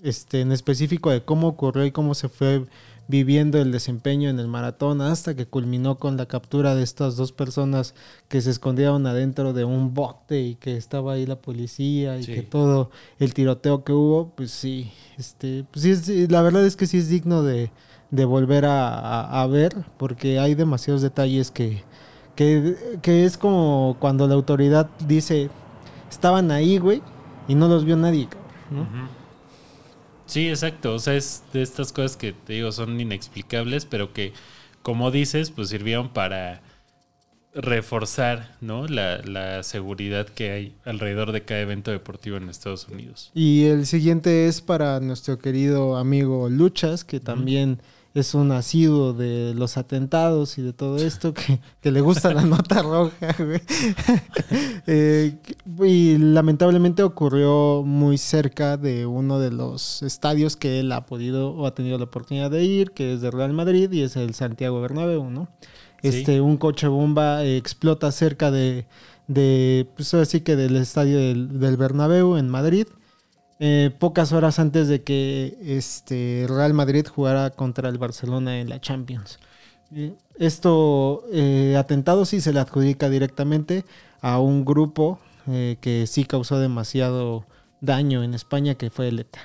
este 0.03 0.41
en 0.41 0.53
específico 0.53 1.11
de 1.11 1.23
cómo 1.25 1.49
ocurrió 1.49 1.85
y 1.87 1.91
cómo 1.93 2.15
se 2.15 2.29
fue 2.29 2.67
viviendo 3.07 3.59
el 3.61 3.71
desempeño 3.71 4.31
en 4.31 4.39
el 4.41 4.49
maratón 4.49 5.03
hasta 5.03 5.35
que 5.35 5.45
culminó 5.47 5.99
con 5.99 6.17
la 6.17 6.25
captura 6.27 6.75
de 6.75 6.83
estas 6.83 7.17
dos 7.17 7.33
personas 7.33 7.95
que 8.29 8.41
se 8.41 8.51
escondieron 8.51 9.07
adentro 9.07 9.53
de 9.53 9.65
un 9.65 9.93
bote 9.93 10.41
y 10.41 10.55
que 10.55 10.77
estaba 10.79 11.13
ahí 11.13 11.27
la 11.27 11.37
policía 11.37 12.19
y 12.19 12.23
Sí. 12.25 12.33
que 12.35 12.43
todo 12.43 12.91
el 13.19 13.35
tiroteo 13.35 13.85
que 13.85 13.93
hubo, 13.93 14.31
pues 14.35 14.51
sí, 14.53 14.91
este, 15.19 15.65
pues 15.71 15.83
sí, 15.83 15.91
es- 15.91 16.31
la 16.31 16.41
verdad 16.41 16.65
es 16.65 16.77
que 16.77 16.87
sí 16.87 16.97
es 16.99 17.09
digno 17.11 17.43
de, 17.43 17.71
de 18.11 18.25
volver 18.25 18.65
a, 18.65 18.89
a- 18.99 19.43
a 19.43 19.47
ver 19.47 19.75
porque 19.99 20.39
hay 20.39 20.55
demasiados 20.55 21.03
detalles 21.03 21.51
que, 21.51 21.83
que, 22.37 22.99
que 23.03 23.25
es 23.27 23.37
como 23.37 23.97
cuando 24.01 24.27
la 24.27 24.35
autoridad 24.35 24.89
dice, 25.07 25.51
estaban 26.11 26.51
ahí, 26.51 26.79
güey, 26.79 27.03
y 27.49 27.55
no 27.55 27.69
los 27.69 27.85
vio 27.85 27.97
nadie, 27.97 28.29
¿no? 28.71 28.87
Sí, 30.27 30.49
exacto. 30.49 30.95
O 30.95 30.99
sea, 30.99 31.15
es 31.15 31.43
de 31.53 31.63
estas 31.63 31.93
cosas 31.93 32.17
que 32.17 32.33
te 32.33 32.55
digo 32.55 32.73
son 32.73 33.01
inexplicables, 33.01 33.85
pero 33.85 34.13
que, 34.13 34.33
como 34.83 35.11
dices, 35.11 35.51
pues 35.51 35.69
sirvieron 35.69 36.09
para 36.11 36.63
reforzar 37.55 38.57
¿no? 38.61 38.89
la, 38.89 39.19
la 39.19 39.63
seguridad 39.63 40.27
que 40.27 40.51
hay 40.51 40.77
alrededor 40.85 41.33
de 41.33 41.45
cada 41.45 41.61
evento 41.61 41.91
deportivo 41.91 42.37
en 42.37 42.49
Estados 42.49 42.89
Unidos. 42.89 43.31
Y 43.35 43.65
el 43.67 43.87
siguiente 43.87 44.49
es 44.49 44.61
para 44.61 44.99
nuestro 45.01 45.39
querido 45.39 45.97
amigo 45.97 46.49
Luchas, 46.49 47.05
que 47.05 47.21
también 47.21 47.81
es 48.15 48.33
un 48.35 48.53
asiduo 48.53 49.13
de 49.13 49.55
los 49.55 49.77
atentados 49.77 50.57
y 50.59 50.63
de 50.63 50.73
todo 50.73 50.99
esto, 50.99 51.35
que, 51.35 51.61
que 51.81 51.91
le 51.91 52.01
gusta 52.01 52.33
la 52.33 52.43
nota 52.43 52.83
roja, 52.83 53.35
güey. 53.39 53.61
Eh, 54.87 55.37
y 55.83 56.19
lamentablemente 56.19 57.03
ocurrió 57.03 57.83
muy 57.85 58.19
cerca 58.19 58.77
de 58.77 59.07
uno 59.07 59.39
de 59.39 59.51
los 59.51 60.03
estadios 60.03 60.57
que 60.57 60.79
él 60.79 60.93
ha 60.93 61.07
podido 61.07 61.53
o 61.53 61.67
ha 61.67 61.75
tenido 61.75 61.97
la 61.97 62.05
oportunidad 62.05 62.51
de 62.51 62.65
ir, 62.65 62.91
que 62.93 63.15
es 63.15 63.23
de 63.23 63.31
Real 63.31 63.53
Madrid 63.55 63.91
y 63.91 64.03
es 64.03 64.17
el 64.17 64.35
Santiago 64.35 64.81
Bernabéu, 64.81 65.31
¿no? 65.31 65.49
Sí. 66.03 66.09
Este, 66.09 66.41
un 66.43 66.59
coche 66.59 66.87
bomba 66.87 67.45
explota 67.45 68.13
cerca 68.13 68.51
de, 68.51 68.87
de 69.27 69.89
pues 69.97 70.13
así 70.15 70.43
que 70.43 70.55
del 70.55 70.77
estadio 70.77 71.19
del, 71.19 71.59
del 71.59 71.77
Bernabéu 71.77 72.37
en 72.37 72.49
Madrid. 72.49 72.87
Eh, 73.59 73.91
pocas 73.99 74.33
horas 74.33 74.59
antes 74.59 74.89
de 74.89 75.03
que 75.03 75.57
este 75.63 76.47
Real 76.49 76.75
Madrid 76.75 77.07
jugara 77.07 77.51
contra 77.51 77.89
el 77.89 77.99
Barcelona 77.99 78.61
en 78.61 78.69
la 78.69 78.81
Champions. 78.81 79.39
Eh, 79.95 80.15
Esto, 80.39 81.25
eh, 81.33 81.77
atentado 81.79 82.25
sí 82.25 82.41
se 82.41 82.53
le 82.53 82.61
adjudica 82.61 83.09
directamente 83.11 83.85
a 84.21 84.41
un 84.41 84.65
grupo 84.65 85.21
eh, 85.47 85.79
que 85.81 86.07
sí 86.07 86.25
causó 86.25 86.59
demasiado 86.59 87.47
daño 87.81 88.23
en 88.25 88.35
España, 88.35 88.75
que 88.77 88.91
fue 88.91 89.09
el 89.09 89.21
ETA. 89.21 89.41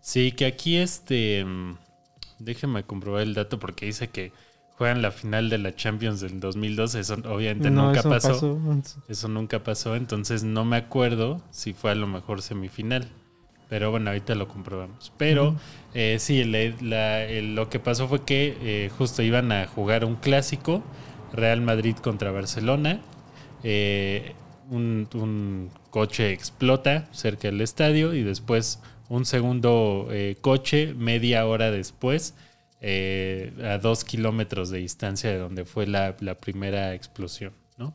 Sí, 0.00 0.32
que 0.32 0.46
aquí 0.46 0.76
este... 0.76 1.44
mm, 1.44 1.78
Déjeme 2.38 2.84
comprobar 2.84 3.22
el 3.22 3.34
dato 3.34 3.58
porque 3.58 3.86
dice 3.86 4.10
que 4.10 4.32
juegan 4.70 5.02
la 5.02 5.10
final 5.12 5.50
de 5.50 5.58
la 5.58 5.74
Champions 5.76 6.20
del 6.20 6.40
2012. 6.40 7.00
Eso 7.00 7.14
obviamente 7.26 7.70
nunca 7.70 8.00
eso 8.00 8.08
no 8.08 8.14
pasó. 8.16 8.44
Eso 9.08 9.28
nunca 9.28 9.62
pasó, 9.62 9.94
entonces 9.96 10.42
no 10.44 10.64
me 10.64 10.76
acuerdo 10.78 11.42
si 11.50 11.74
fue 11.74 11.90
a 11.90 11.94
lo 11.94 12.06
mejor 12.06 12.42
semifinal. 12.42 13.10
Pero 13.70 13.90
bueno, 13.90 14.10
ahorita 14.10 14.34
lo 14.34 14.48
comprobamos. 14.48 15.12
Pero 15.16 15.56
eh, 15.94 16.16
sí, 16.20 16.44
le- 16.44 16.74
la- 16.82 17.24
el- 17.24 17.54
lo 17.54 17.70
que 17.70 17.78
pasó 17.80 18.08
fue 18.08 18.24
que 18.26 18.56
eh, 18.60 18.90
justo 18.98 19.22
iban 19.22 19.50
a 19.52 19.66
jugar 19.66 20.04
un 20.04 20.16
clásico, 20.16 20.82
Real 21.32 21.62
Madrid 21.62 21.96
contra 21.96 22.30
Barcelona. 22.32 23.00
Eh, 23.62 24.34
un, 24.70 25.08
un 25.14 25.70
coche 25.90 26.32
explota 26.32 27.08
cerca 27.12 27.48
del 27.48 27.60
estadio 27.62 28.12
y 28.14 28.22
después 28.22 28.80
un 29.08 29.24
segundo 29.24 30.08
coche 30.40 30.94
media 30.94 31.46
hora 31.46 31.70
después 31.72 32.34
a 32.82 33.78
dos 33.78 34.04
kilómetros 34.04 34.70
de 34.70 34.78
distancia 34.78 35.30
de 35.30 35.38
donde 35.38 35.64
fue 35.64 35.86
la, 35.88 36.14
la 36.20 36.36
primera 36.36 36.94
explosión, 36.94 37.52
¿no? 37.78 37.92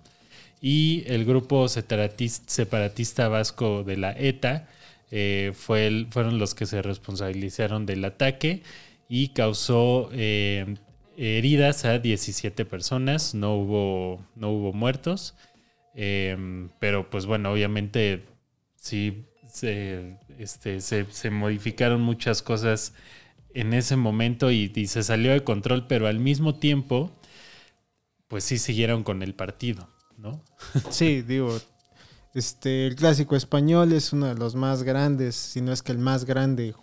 Y 0.62 1.04
el 1.08 1.26
grupo 1.26 1.66
separatis- 1.66 2.42
separatista 2.48 3.28
vasco 3.30 3.84
de 3.84 3.98
la 3.98 4.12
ETA 4.18 4.68
eh, 5.12 5.52
fue 5.56 6.08
fueron 6.10 6.40
los 6.40 6.56
que 6.56 6.66
se 6.66 6.82
responsabilizaron 6.82 7.86
del 7.86 8.04
ataque 8.06 8.64
y 9.08 9.30
causó 9.30 10.10
eh, 10.14 10.76
heridas 11.18 11.86
a 11.86 12.00
17 12.00 12.66
personas, 12.66 13.36
no 13.36 13.56
hubo, 13.56 14.26
no 14.36 14.52
hubo 14.52 14.74
muertos, 14.74 15.36
eh, 15.94 16.68
pero 16.80 17.10
pues 17.10 17.26
bueno, 17.26 17.52
obviamente 17.52 18.26
sí 18.76 19.26
se, 19.48 20.18
este, 20.38 20.82
se, 20.82 21.06
se 21.12 21.30
modificaron 21.30 22.02
muchas 22.02 22.42
cosas 22.42 22.94
en 23.54 23.74
ese 23.74 23.96
momento 23.96 24.52
y, 24.52 24.72
y 24.76 24.88
se 24.88 25.04
salió 25.04 25.32
de 25.32 25.44
control, 25.44 25.88
pero 25.88 26.08
al 26.08 26.20
mismo 26.20 26.56
tiempo, 26.56 27.12
pues 28.28 28.44
sí 28.44 28.58
siguieron 28.58 29.04
con 29.04 29.24
el 29.24 29.34
partido, 29.34 29.88
¿no? 30.18 30.44
Sí, 30.90 31.22
digo, 31.22 31.58
este, 32.36 32.86
el 32.86 32.96
clásico 32.96 33.36
español 33.36 33.94
es 33.94 34.14
uno 34.14 34.28
de 34.28 34.36
los 34.36 34.56
más 34.56 34.84
grandes, 34.84 35.36
si 35.36 35.62
no 35.62 35.72
es 35.72 35.82
que 35.82 35.94
el 35.94 35.98
más 35.98 36.26
grande 36.26 36.76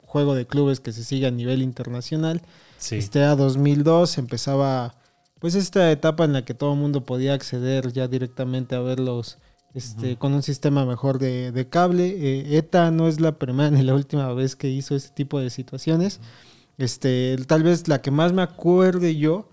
juego 0.00 0.36
de 0.36 0.46
clubes 0.46 0.78
que 0.78 0.92
se 0.92 1.02
sigue 1.02 1.26
a 1.26 1.32
nivel 1.32 1.62
internacional. 1.62 2.42
Sí. 2.78 2.96
Este 2.96 3.24
a 3.24 3.34
2002 3.34 4.18
empezaba 4.18 4.94
pues 5.40 5.56
esta 5.56 5.90
etapa 5.90 6.24
en 6.24 6.32
la 6.32 6.44
que 6.44 6.54
todo 6.54 6.74
el 6.74 6.78
mundo 6.78 7.04
podía 7.04 7.34
acceder 7.34 7.92
ya 7.92 8.06
directamente 8.06 8.76
a 8.76 8.80
verlos 8.80 9.38
este, 9.74 10.16
con 10.16 10.32
un 10.32 10.44
sistema 10.44 10.86
mejor 10.86 11.18
de, 11.18 11.50
de 11.50 11.68
cable. 11.68 12.06
Eh, 12.06 12.56
ETA 12.56 12.92
no 12.92 13.08
es 13.08 13.20
la 13.20 13.38
primera 13.38 13.70
ni 13.76 13.82
la 13.82 13.94
última 13.94 14.32
vez 14.32 14.54
que 14.54 14.68
hizo 14.68 14.94
este 14.94 15.12
tipo 15.12 15.40
de 15.40 15.50
situaciones. 15.50 16.20
Este, 16.78 17.36
tal 17.48 17.64
vez 17.64 17.88
la 17.88 18.00
que 18.00 18.12
más 18.12 18.32
me 18.32 18.42
acuerde 18.42 19.16
yo 19.16 19.50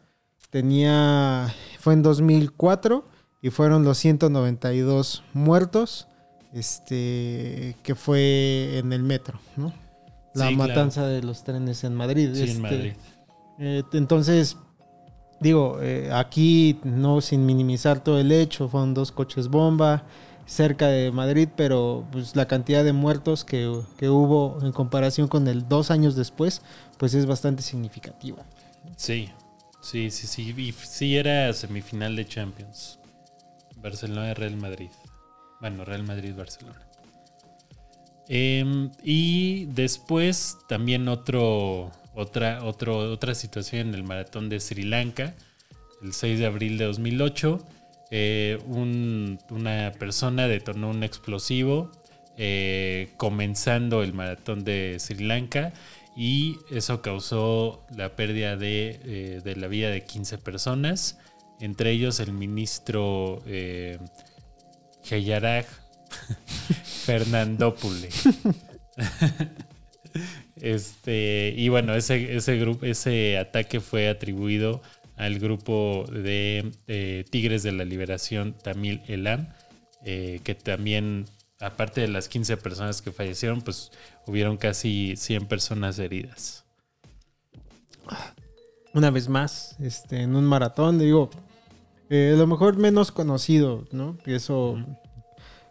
tenía 0.51 1.53
fue 1.79 1.93
en 1.93 2.03
2004 2.03 3.10
y 3.41 3.49
fueron 3.49 3.83
los 3.83 3.97
192 3.97 5.23
muertos 5.33 6.07
este 6.53 7.77
que 7.83 7.95
fue 7.95 8.77
en 8.79 8.93
el 8.93 9.03
metro, 9.03 9.39
¿no? 9.55 9.73
La 10.33 10.47
Sí, 10.47 10.55
claro. 10.55 10.69
matanza 10.69 11.07
de 11.07 11.21
los 11.23 11.43
trenes 11.43 11.83
en 11.83 11.95
Madrid. 11.95 12.31
Sí, 12.33 12.43
este, 12.43 12.51
en 12.51 12.61
Madrid. 12.61 12.93
eh, 13.59 13.83
entonces, 13.93 14.57
digo, 15.39 15.79
eh, 15.81 16.09
aquí 16.13 16.79
no 16.83 17.21
sin 17.21 17.45
minimizar 17.45 18.03
todo 18.03 18.19
el 18.19 18.31
hecho, 18.31 18.69
fueron 18.69 18.93
dos 18.93 19.11
coches 19.11 19.47
bomba 19.49 20.05
cerca 20.45 20.87
de 20.87 21.11
Madrid, 21.11 21.49
pero 21.55 22.05
pues 22.11 22.35
la 22.35 22.47
cantidad 22.47 22.83
de 22.83 22.93
muertos 22.93 23.45
que, 23.45 23.81
que 23.97 24.09
hubo 24.09 24.57
en 24.61 24.71
comparación 24.73 25.27
con 25.27 25.47
el 25.47 25.67
dos 25.69 25.91
años 25.91 26.15
después, 26.15 26.61
pues 26.97 27.13
es 27.13 27.25
bastante 27.25 27.61
significativa. 27.63 28.43
Sí, 28.97 29.29
sí, 29.81 30.11
sí, 30.11 30.27
sí. 30.27 30.53
Y 30.57 30.71
sí 30.73 31.15
era 31.17 31.51
semifinal 31.53 32.15
de 32.15 32.25
Champions. 32.25 32.99
Barcelona-Real 33.81 34.55
Madrid. 34.57 34.89
Bueno, 35.59 35.85
Real 35.85 36.03
Madrid-Barcelona. 36.03 36.87
Em, 38.27 38.91
y 39.03 39.65
después 39.65 40.57
también 40.67 41.07
otro, 41.07 41.91
otra, 42.15 42.63
otro, 42.63 43.11
otra 43.11 43.35
situación 43.35 43.89
en 43.89 43.95
el 43.95 44.03
maratón 44.03 44.47
de 44.49 44.59
Sri 44.59 44.83
Lanka, 44.83 45.33
el 46.01 46.13
6 46.13 46.39
de 46.39 46.45
abril 46.45 46.77
de 46.77 46.85
2008. 46.85 47.65
eh, 48.13 48.59
un- 48.67 49.39
una 49.51 49.93
persona 49.97 50.45
detonó 50.49 50.89
un 50.89 51.01
explosivo 51.03 51.89
eh, 52.37 53.07
comenzando 53.15 54.03
el 54.03 54.11
maratón 54.11 54.65
de 54.65 54.97
Sri 54.99 55.23
Lanka 55.23 55.71
y 56.17 56.57
eso 56.71 57.01
causó 57.01 57.85
la 57.95 58.17
pérdida 58.17 58.57
de, 58.57 58.99
eh, 59.05 59.41
de 59.41 59.55
la 59.55 59.67
vida 59.69 59.89
de 59.89 60.03
15 60.03 60.37
personas, 60.37 61.19
entre 61.61 61.91
ellos 61.91 62.19
el 62.19 62.33
ministro 62.33 63.41
eh, 63.45 63.97
Jayaraj 65.03 65.65
Fernandopoulos. 67.05 68.13
Este, 70.57 71.53
y 71.57 71.69
bueno, 71.69 71.95
ese, 71.95 72.35
ese, 72.35 72.57
grupo, 72.57 72.85
ese 72.85 73.37
ataque 73.37 73.79
fue 73.79 74.09
atribuido 74.09 74.81
al 75.15 75.39
grupo 75.39 76.05
de 76.11 76.71
eh, 76.87 77.25
Tigres 77.29 77.63
de 77.63 77.71
la 77.71 77.85
Liberación 77.85 78.53
Tamil 78.53 79.01
Elam, 79.07 79.47
eh, 80.03 80.39
que 80.43 80.53
también, 80.53 81.25
aparte 81.59 82.01
de 82.01 82.07
las 82.07 82.27
15 82.27 82.57
personas 82.57 83.01
que 83.01 83.11
fallecieron, 83.11 83.61
pues 83.61 83.91
hubieron 84.27 84.57
casi 84.57 85.15
100 85.15 85.47
personas 85.47 85.97
heridas. 85.97 86.65
Una 88.93 89.09
vez 89.09 89.29
más, 89.29 89.77
este, 89.79 90.21
en 90.21 90.35
un 90.35 90.45
maratón, 90.45 90.99
digo, 90.99 91.31
eh, 92.11 92.33
a 92.35 92.37
lo 92.37 92.45
mejor 92.45 92.75
menos 92.75 93.13
conocido, 93.13 93.85
¿no? 93.91 94.17
Y 94.25 94.33
eso, 94.33 94.77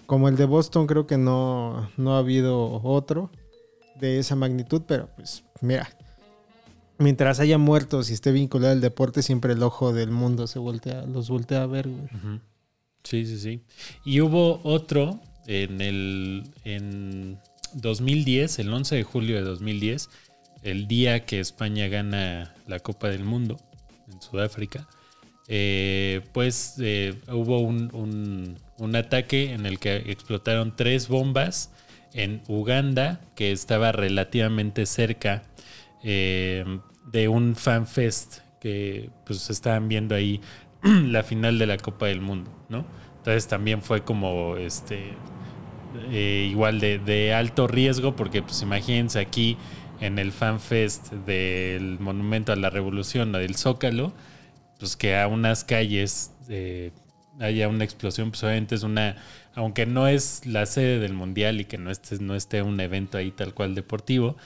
como 0.07 0.27
el 0.29 0.37
de 0.37 0.47
Boston, 0.47 0.87
creo 0.87 1.07
que 1.07 1.19
no, 1.19 1.91
no 1.99 2.17
ha 2.17 2.19
habido 2.21 2.83
otro 2.83 3.31
de 4.01 4.19
esa 4.19 4.37
magnitud, 4.37 4.81
pero 4.87 5.11
pues 5.17 5.45
mira, 5.61 5.87
mientras 6.97 7.41
haya 7.41 7.59
muertos 7.59 8.09
y 8.09 8.15
esté 8.15 8.33
vinculado 8.33 8.73
al 8.73 8.81
deporte, 8.81 9.23
siempre 9.23 9.53
el 9.53 9.63
ojo 9.63 9.93
del 9.93 10.11
mundo 10.11 10.47
se 10.47 10.59
voltea, 10.59 11.03
los 11.03 11.29
voltea 11.29 11.63
a 11.63 11.67
ver, 11.67 11.89
güey. 11.89 12.41
Sí, 13.05 13.27
sí, 13.27 13.39
sí. 13.39 13.63
Y 14.07 14.23
hubo 14.23 14.63
otro 14.65 15.21
en 15.47 15.83
el 15.83 16.51
en 16.65 17.39
2010, 17.75 18.61
el 18.61 18.73
11 18.73 18.97
de 18.97 19.03
julio 19.03 19.37
de 19.37 19.43
2010, 19.43 20.09
el 20.63 20.89
día 20.89 21.27
que 21.27 21.39
España 21.39 21.89
gana 21.89 22.55
la 22.67 22.81
Copa 22.81 23.09
del 23.09 23.25
Mundo 23.25 23.59
en 24.11 24.23
Sudáfrica. 24.23 24.89
Eh, 25.53 26.23
pues 26.33 26.77
eh, 26.81 27.15
hubo 27.29 27.59
un, 27.61 27.91
un- 28.79 28.97
ataque 28.97 29.53
en 29.53 29.67
el 29.67 29.79
que 29.81 29.97
explotaron 29.97 30.75
tres 30.77 31.09
bombas 31.09 31.73
en 32.15 32.43
Uganda, 32.49 33.21
que 33.37 33.53
estaba 33.53 33.93
relativamente 33.93 34.87
cerca 34.87 35.43
eh, 36.05 36.65
de 37.13 37.29
un 37.29 37.57
fanfest 37.57 38.39
que 38.61 39.11
pues 39.27 39.51
estaban 39.51 39.89
viendo 39.89 40.15
ahí 40.15 40.41
la 40.83 41.23
final 41.25 41.59
de 41.59 41.67
la 41.67 41.77
Copa 41.79 42.07
del 42.07 42.21
Mundo, 42.21 42.51
¿no? 42.69 42.87
Entonces 43.19 43.49
también 43.49 43.83
fue 43.83 44.03
como 44.05 44.57
este 44.57 45.19
eh, 46.11 46.49
igual 46.51 46.81
de, 46.81 46.99
de 46.99 47.35
alto 47.35 47.67
riesgo, 47.67 48.15
porque 48.17 48.43
pues 48.43 48.63
imagínense 48.63 49.19
aquí 49.19 49.57
en 50.01 50.19
el 50.19 50.33
fanfest 50.33 51.13
del 51.13 51.99
Monumento 52.01 52.53
a 52.53 52.57
la 52.57 52.71
Revolución 52.71 53.35
o 53.35 53.39
del 53.39 53.57
Zócalo, 53.57 54.13
pues 54.81 54.97
que 54.97 55.17
a 55.17 55.29
unas 55.29 55.63
calles 55.63 56.33
eh, 56.49 56.91
haya 57.39 57.69
una 57.69 57.85
explosión, 57.85 58.31
pues 58.31 58.43
obviamente 58.43 58.75
es 58.75 58.83
una, 58.83 59.17
aunque 59.55 59.87
no 59.87 60.09
es 60.09 60.47
la 60.47 60.67
sede 60.67 60.99
del 60.99 61.13
mundial 61.13 61.61
y 61.61 61.67
que 61.67 61.79
no 61.79 61.91
esté, 61.91 62.19
no 62.19 62.35
esté 62.35 62.63
un 62.63 62.81
evento 62.81 63.19
ahí 63.19 63.31
tal 63.31 63.55
cual 63.55 63.75
deportivo, 63.75 64.37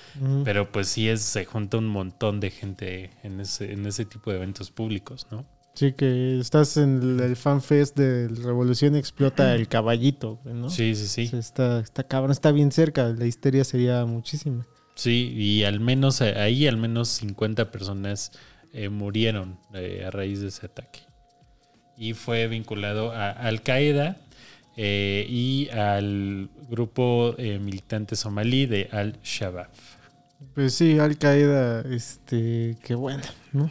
pero 0.44 0.70
pues 0.70 0.88
sí 0.88 1.08
es, 1.08 1.22
se 1.22 1.44
junta 1.44 1.78
un 1.78 1.86
montón 1.86 2.40
de 2.40 2.50
gente 2.50 3.10
en 3.22 3.40
ese, 3.40 3.72
en 3.72 3.86
ese 3.86 4.04
tipo 4.04 4.30
de 4.30 4.36
eventos 4.36 4.70
públicos, 4.70 5.26
¿no? 5.30 5.46
Sí, 5.74 5.92
que 5.92 6.38
estás 6.38 6.76
en 6.76 7.18
el, 7.18 7.34
fanfest 7.34 7.96
de 7.96 8.28
Revolución 8.28 8.94
explota 8.94 9.56
el 9.56 9.66
caballito, 9.66 10.40
¿no? 10.44 10.70
Sí, 10.70 10.94
sí, 10.94 11.08
sí. 11.08 11.26
O 11.26 11.30
sea, 11.30 11.38
está, 11.40 11.80
está 11.80 12.04
cabrón, 12.04 12.30
está 12.30 12.52
bien 12.52 12.70
cerca, 12.70 13.08
la 13.08 13.26
histeria 13.26 13.64
sería 13.64 14.04
muchísima. 14.04 14.64
Sí, 14.94 15.32
y 15.36 15.64
al 15.64 15.80
menos 15.80 16.20
ahí 16.20 16.68
al 16.68 16.76
menos 16.76 17.08
50 17.08 17.72
personas 17.72 18.30
eh, 18.74 18.88
murieron 18.88 19.58
eh, 19.72 20.04
a 20.06 20.10
raíz 20.10 20.40
de 20.40 20.48
ese 20.48 20.66
ataque. 20.66 21.00
Y 21.96 22.12
fue 22.14 22.48
vinculado 22.48 23.12
a 23.12 23.30
Al 23.30 23.62
Qaeda 23.62 24.16
eh, 24.76 25.24
y 25.28 25.68
al 25.70 26.50
grupo 26.68 27.36
militante 27.38 28.16
somalí 28.16 28.66
de 28.66 28.88
Al 28.90 29.20
Shabaab. 29.22 29.70
Pues 30.54 30.74
sí, 30.74 30.98
Al 30.98 31.16
Qaeda, 31.16 31.82
este, 31.82 32.76
qué 32.82 32.94
bueno, 32.96 33.22
¿no? 33.52 33.70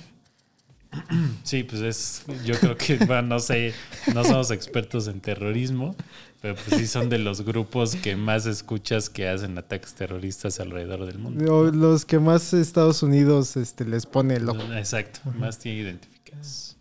Sí, 1.44 1.63
pues 1.63 1.82
es, 1.82 2.26
yo 2.46 2.56
creo 2.60 2.78
que, 2.78 2.98
bueno, 2.98 3.24
no 3.24 3.39
sé, 3.39 3.74
no 4.13 4.24
somos 4.24 4.52
expertos 4.52 5.08
en 5.08 5.20
terrorismo, 5.20 5.96
pero 6.44 6.56
pues 6.56 6.78
sí 6.78 6.88
son 6.88 7.08
de 7.08 7.20
los 7.20 7.46
grupos 7.46 7.96
que 7.96 8.18
más 8.18 8.46
escuchas 8.46 9.10
que 9.10 9.30
hacen 9.30 9.58
ataques 9.58 9.94
terroristas 9.94 10.60
alrededor 10.60 11.06
del 11.06 11.18
mundo. 11.18 11.72
Los 11.72 12.04
que 12.04 12.20
más 12.20 12.54
Estados 12.54 13.02
Unidos 13.02 13.56
este, 13.56 13.86
les 13.86 14.06
pone 14.06 14.34
el 14.36 14.50
ojo. 14.50 14.62
Exacto, 14.74 15.22
más 15.40 15.58
tiene 15.58 15.80
identificados. 15.80 16.76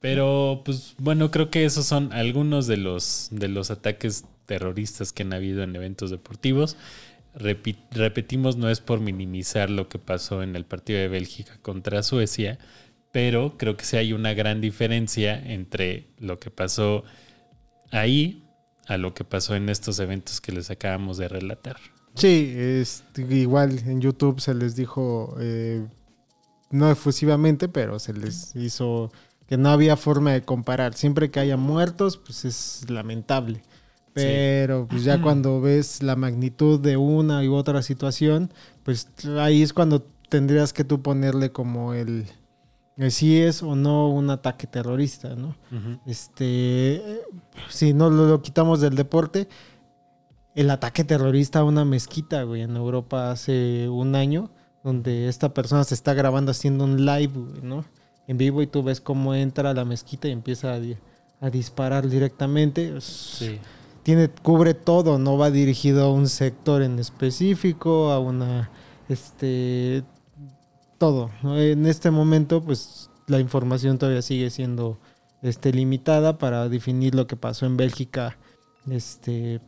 Pero, 0.00 0.62
pues, 0.64 0.96
bueno, 0.98 1.30
creo 1.30 1.50
que 1.50 1.64
esos 1.64 1.86
son 1.86 2.12
algunos 2.12 2.66
de 2.66 2.78
los, 2.78 3.28
de 3.30 3.46
los 3.46 3.70
ataques 3.70 4.24
terroristas 4.44 5.12
que 5.12 5.22
han 5.22 5.32
habido 5.32 5.62
en 5.62 5.76
eventos 5.76 6.10
deportivos. 6.10 6.76
Repi- 7.36 7.78
repetimos, 7.92 8.56
no 8.56 8.68
es 8.68 8.80
por 8.80 8.98
minimizar 8.98 9.70
lo 9.70 9.88
que 9.88 10.00
pasó 10.00 10.42
en 10.42 10.56
el 10.56 10.64
partido 10.64 10.98
de 10.98 11.06
Bélgica 11.06 11.58
contra 11.62 12.02
Suecia, 12.02 12.58
pero 13.12 13.56
creo 13.56 13.76
que 13.76 13.84
sí 13.84 13.98
hay 13.98 14.12
una 14.12 14.34
gran 14.34 14.60
diferencia 14.60 15.40
entre 15.40 16.08
lo 16.18 16.40
que 16.40 16.50
pasó 16.50 17.04
ahí 17.92 18.42
a 18.88 18.96
lo 18.96 19.14
que 19.14 19.22
pasó 19.22 19.54
en 19.54 19.68
estos 19.68 20.00
eventos 20.00 20.40
que 20.40 20.50
les 20.50 20.70
acabamos 20.70 21.18
de 21.18 21.28
relatar. 21.28 21.76
Sí, 22.14 22.52
este, 22.56 23.22
igual 23.22 23.78
en 23.86 24.00
YouTube 24.00 24.40
se 24.40 24.54
les 24.54 24.74
dijo, 24.74 25.36
eh, 25.40 25.86
no 26.70 26.90
efusivamente, 26.90 27.68
pero 27.68 27.98
se 27.98 28.12
les 28.14 28.56
hizo 28.56 29.12
que 29.46 29.56
no 29.56 29.68
había 29.68 29.96
forma 29.96 30.32
de 30.32 30.42
comparar. 30.42 30.94
Siempre 30.94 31.30
que 31.30 31.38
haya 31.38 31.56
muertos, 31.56 32.16
pues 32.16 32.44
es 32.44 32.90
lamentable. 32.90 33.62
Pero 34.14 34.88
pues 34.88 35.04
ya 35.04 35.22
cuando 35.22 35.60
ves 35.60 36.02
la 36.02 36.16
magnitud 36.16 36.80
de 36.80 36.96
una 36.96 37.44
y 37.44 37.48
otra 37.48 37.82
situación, 37.82 38.52
pues 38.82 39.06
ahí 39.38 39.62
es 39.62 39.72
cuando 39.72 40.02
tendrías 40.28 40.72
que 40.72 40.82
tú 40.82 41.02
ponerle 41.02 41.52
como 41.52 41.94
el 41.94 42.26
si 43.10 43.40
es 43.40 43.62
o 43.62 43.76
no 43.76 44.08
un 44.08 44.28
ataque 44.30 44.66
terrorista, 44.66 45.36
¿no? 45.36 45.56
Este, 46.06 47.22
si 47.68 47.94
no 47.94 48.10
lo, 48.10 48.26
lo 48.26 48.42
quitamos 48.42 48.80
del 48.80 48.96
deporte, 48.96 49.48
el 50.54 50.70
ataque 50.70 51.04
terrorista 51.04 51.60
a 51.60 51.64
una 51.64 51.84
mezquita, 51.84 52.42
güey, 52.42 52.62
en 52.62 52.74
Europa 52.74 53.30
hace 53.30 53.88
un 53.88 54.16
año, 54.16 54.50
donde 54.82 55.28
esta 55.28 55.54
persona 55.54 55.84
se 55.84 55.94
está 55.94 56.14
grabando 56.14 56.50
haciendo 56.50 56.84
un 56.84 57.06
live, 57.06 57.32
güey, 57.32 57.62
¿no? 57.62 57.84
En 58.26 58.36
vivo 58.36 58.60
y 58.62 58.66
tú 58.66 58.82
ves 58.82 59.00
cómo 59.00 59.34
entra 59.34 59.70
a 59.70 59.74
la 59.74 59.84
mezquita 59.84 60.26
y 60.26 60.32
empieza 60.32 60.74
a, 60.74 60.80
a 61.40 61.50
disparar 61.50 62.08
directamente. 62.08 63.00
Sí. 63.00 63.60
Tiene, 64.02 64.28
cubre 64.28 64.74
todo, 64.74 65.18
no 65.18 65.38
va 65.38 65.50
dirigido 65.50 66.04
a 66.04 66.12
un 66.12 66.28
sector 66.28 66.82
en 66.82 66.98
específico, 66.98 68.10
a 68.10 68.18
una, 68.18 68.70
este, 69.08 70.02
todo. 70.98 71.30
En 71.42 71.86
este 71.86 72.10
momento, 72.10 72.62
pues 72.62 73.10
la 73.26 73.40
información 73.40 73.98
todavía 73.98 74.22
sigue 74.22 74.50
siendo 74.50 74.98
este, 75.42 75.72
limitada 75.72 76.38
para 76.38 76.68
definir 76.68 77.14
lo 77.14 77.26
que 77.26 77.36
pasó 77.36 77.66
en 77.66 77.76
Bélgica 77.76 78.36
este, 78.90 79.60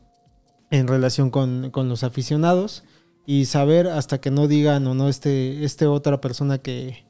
en 0.70 0.88
relación 0.88 1.30
con, 1.30 1.70
con 1.70 1.88
los 1.88 2.02
aficionados 2.04 2.84
y 3.26 3.44
saber 3.44 3.86
hasta 3.86 4.20
que 4.20 4.30
no 4.30 4.48
digan 4.48 4.86
o 4.86 4.94
no 4.94 5.08
este, 5.08 5.64
este 5.64 5.86
otra 5.86 6.20
persona 6.20 6.58
que, 6.58 7.04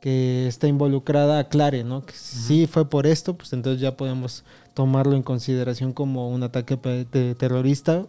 que 0.00 0.46
está 0.46 0.66
involucrada 0.66 1.38
aclare, 1.38 1.84
¿no? 1.84 2.04
Que 2.04 2.12
sí 2.14 2.66
fue 2.66 2.90
por 2.90 3.06
esto, 3.06 3.36
pues 3.36 3.52
entonces 3.52 3.80
ya 3.80 3.96
podemos 3.96 4.44
tomarlo 4.74 5.14
en 5.14 5.22
consideración 5.22 5.92
como 5.92 6.28
un 6.28 6.42
ataque 6.42 6.76
de 6.76 7.34
terrorista 7.34 8.06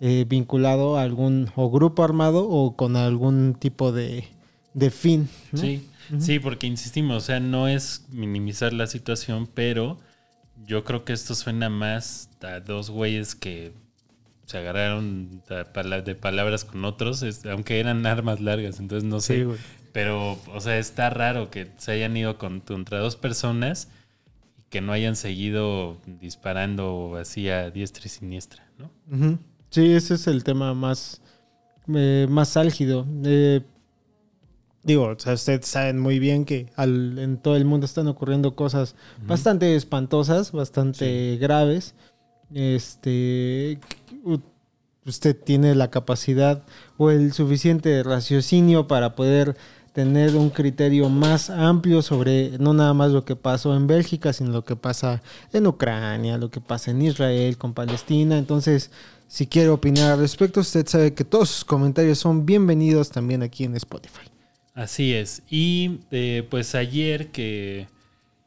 eh, 0.00 0.24
vinculado 0.28 0.96
a 0.96 1.02
algún 1.02 1.50
o 1.54 1.70
grupo 1.70 2.02
armado 2.02 2.48
o 2.48 2.74
con 2.76 2.96
algún 2.96 3.54
tipo 3.54 3.92
de, 3.92 4.24
de 4.74 4.90
fin. 4.90 5.28
¿no? 5.52 5.58
Sí, 5.58 5.88
sí, 6.18 6.38
porque 6.38 6.66
insistimos, 6.66 7.16
o 7.22 7.26
sea, 7.26 7.40
no 7.40 7.68
es 7.68 8.04
minimizar 8.10 8.72
la 8.72 8.86
situación, 8.86 9.48
pero 9.52 9.98
yo 10.66 10.84
creo 10.84 11.04
que 11.04 11.12
esto 11.12 11.34
suena 11.34 11.68
más 11.70 12.28
a 12.42 12.60
dos 12.60 12.90
güeyes 12.90 13.34
que 13.34 13.72
se 14.46 14.58
agarraron 14.58 15.42
de 15.48 16.14
palabras 16.14 16.64
con 16.66 16.84
otros, 16.84 17.24
aunque 17.50 17.80
eran 17.80 18.04
armas 18.04 18.40
largas, 18.40 18.78
entonces 18.78 19.08
no 19.08 19.20
sé. 19.20 19.38
Sí, 19.38 19.42
güey. 19.44 19.58
pero, 19.92 20.38
o 20.52 20.60
sea, 20.60 20.78
está 20.78 21.08
raro 21.08 21.50
que 21.50 21.68
se 21.78 21.92
hayan 21.92 22.16
ido 22.16 22.36
con- 22.36 22.60
contra 22.60 22.98
dos 22.98 23.16
personas 23.16 23.88
y 24.58 24.62
que 24.68 24.80
no 24.82 24.92
hayan 24.92 25.16
seguido 25.16 25.96
disparando 26.20 27.16
así 27.18 27.48
a 27.48 27.70
diestra 27.70 28.02
y 28.04 28.08
siniestra, 28.08 28.66
¿no? 28.78 28.90
Sí, 29.70 29.92
ese 29.92 30.14
es 30.14 30.26
el 30.26 30.44
tema 30.44 30.74
más, 30.74 31.20
eh, 31.94 32.26
más 32.28 32.56
álgido. 32.56 33.06
Eh, 33.24 33.62
digo, 34.84 35.06
o 35.06 35.18
sea, 35.18 35.32
ustedes 35.34 35.66
saben 35.66 35.98
muy 35.98 36.18
bien 36.18 36.44
que 36.44 36.70
al- 36.76 37.18
en 37.18 37.38
todo 37.38 37.56
el 37.56 37.64
mundo 37.64 37.86
están 37.86 38.06
ocurriendo 38.06 38.54
cosas 38.54 38.94
bastante 39.26 39.74
espantosas, 39.76 40.52
bastante 40.52 41.36
graves. 41.40 41.94
Este, 42.52 43.78
usted 45.04 45.36
tiene 45.36 45.74
la 45.74 45.90
capacidad 45.90 46.62
o 46.96 47.10
el 47.10 47.32
suficiente 47.32 48.02
raciocinio 48.02 48.86
para 48.86 49.14
poder 49.14 49.56
tener 49.92 50.34
un 50.34 50.50
criterio 50.50 51.08
más 51.08 51.50
amplio 51.50 52.02
sobre 52.02 52.58
no 52.58 52.74
nada 52.74 52.94
más 52.94 53.12
lo 53.12 53.24
que 53.24 53.36
pasó 53.36 53.76
en 53.76 53.86
Bélgica, 53.86 54.32
sino 54.32 54.50
lo 54.50 54.64
que 54.64 54.74
pasa 54.76 55.22
en 55.52 55.66
Ucrania, 55.66 56.36
lo 56.36 56.50
que 56.50 56.60
pasa 56.60 56.90
en 56.90 57.00
Israel, 57.02 57.56
con 57.58 57.74
Palestina. 57.74 58.36
Entonces, 58.36 58.90
si 59.28 59.46
quiere 59.46 59.68
opinar 59.68 60.12
al 60.12 60.18
respecto, 60.18 60.60
usted 60.60 60.86
sabe 60.86 61.14
que 61.14 61.24
todos 61.24 61.48
sus 61.48 61.64
comentarios 61.64 62.18
son 62.18 62.44
bienvenidos 62.44 63.10
también 63.10 63.42
aquí 63.42 63.64
en 63.64 63.76
Spotify. 63.76 64.28
Así 64.74 65.14
es. 65.14 65.42
Y 65.48 66.00
eh, 66.10 66.46
pues 66.50 66.74
ayer 66.74 67.28
que, 67.28 67.86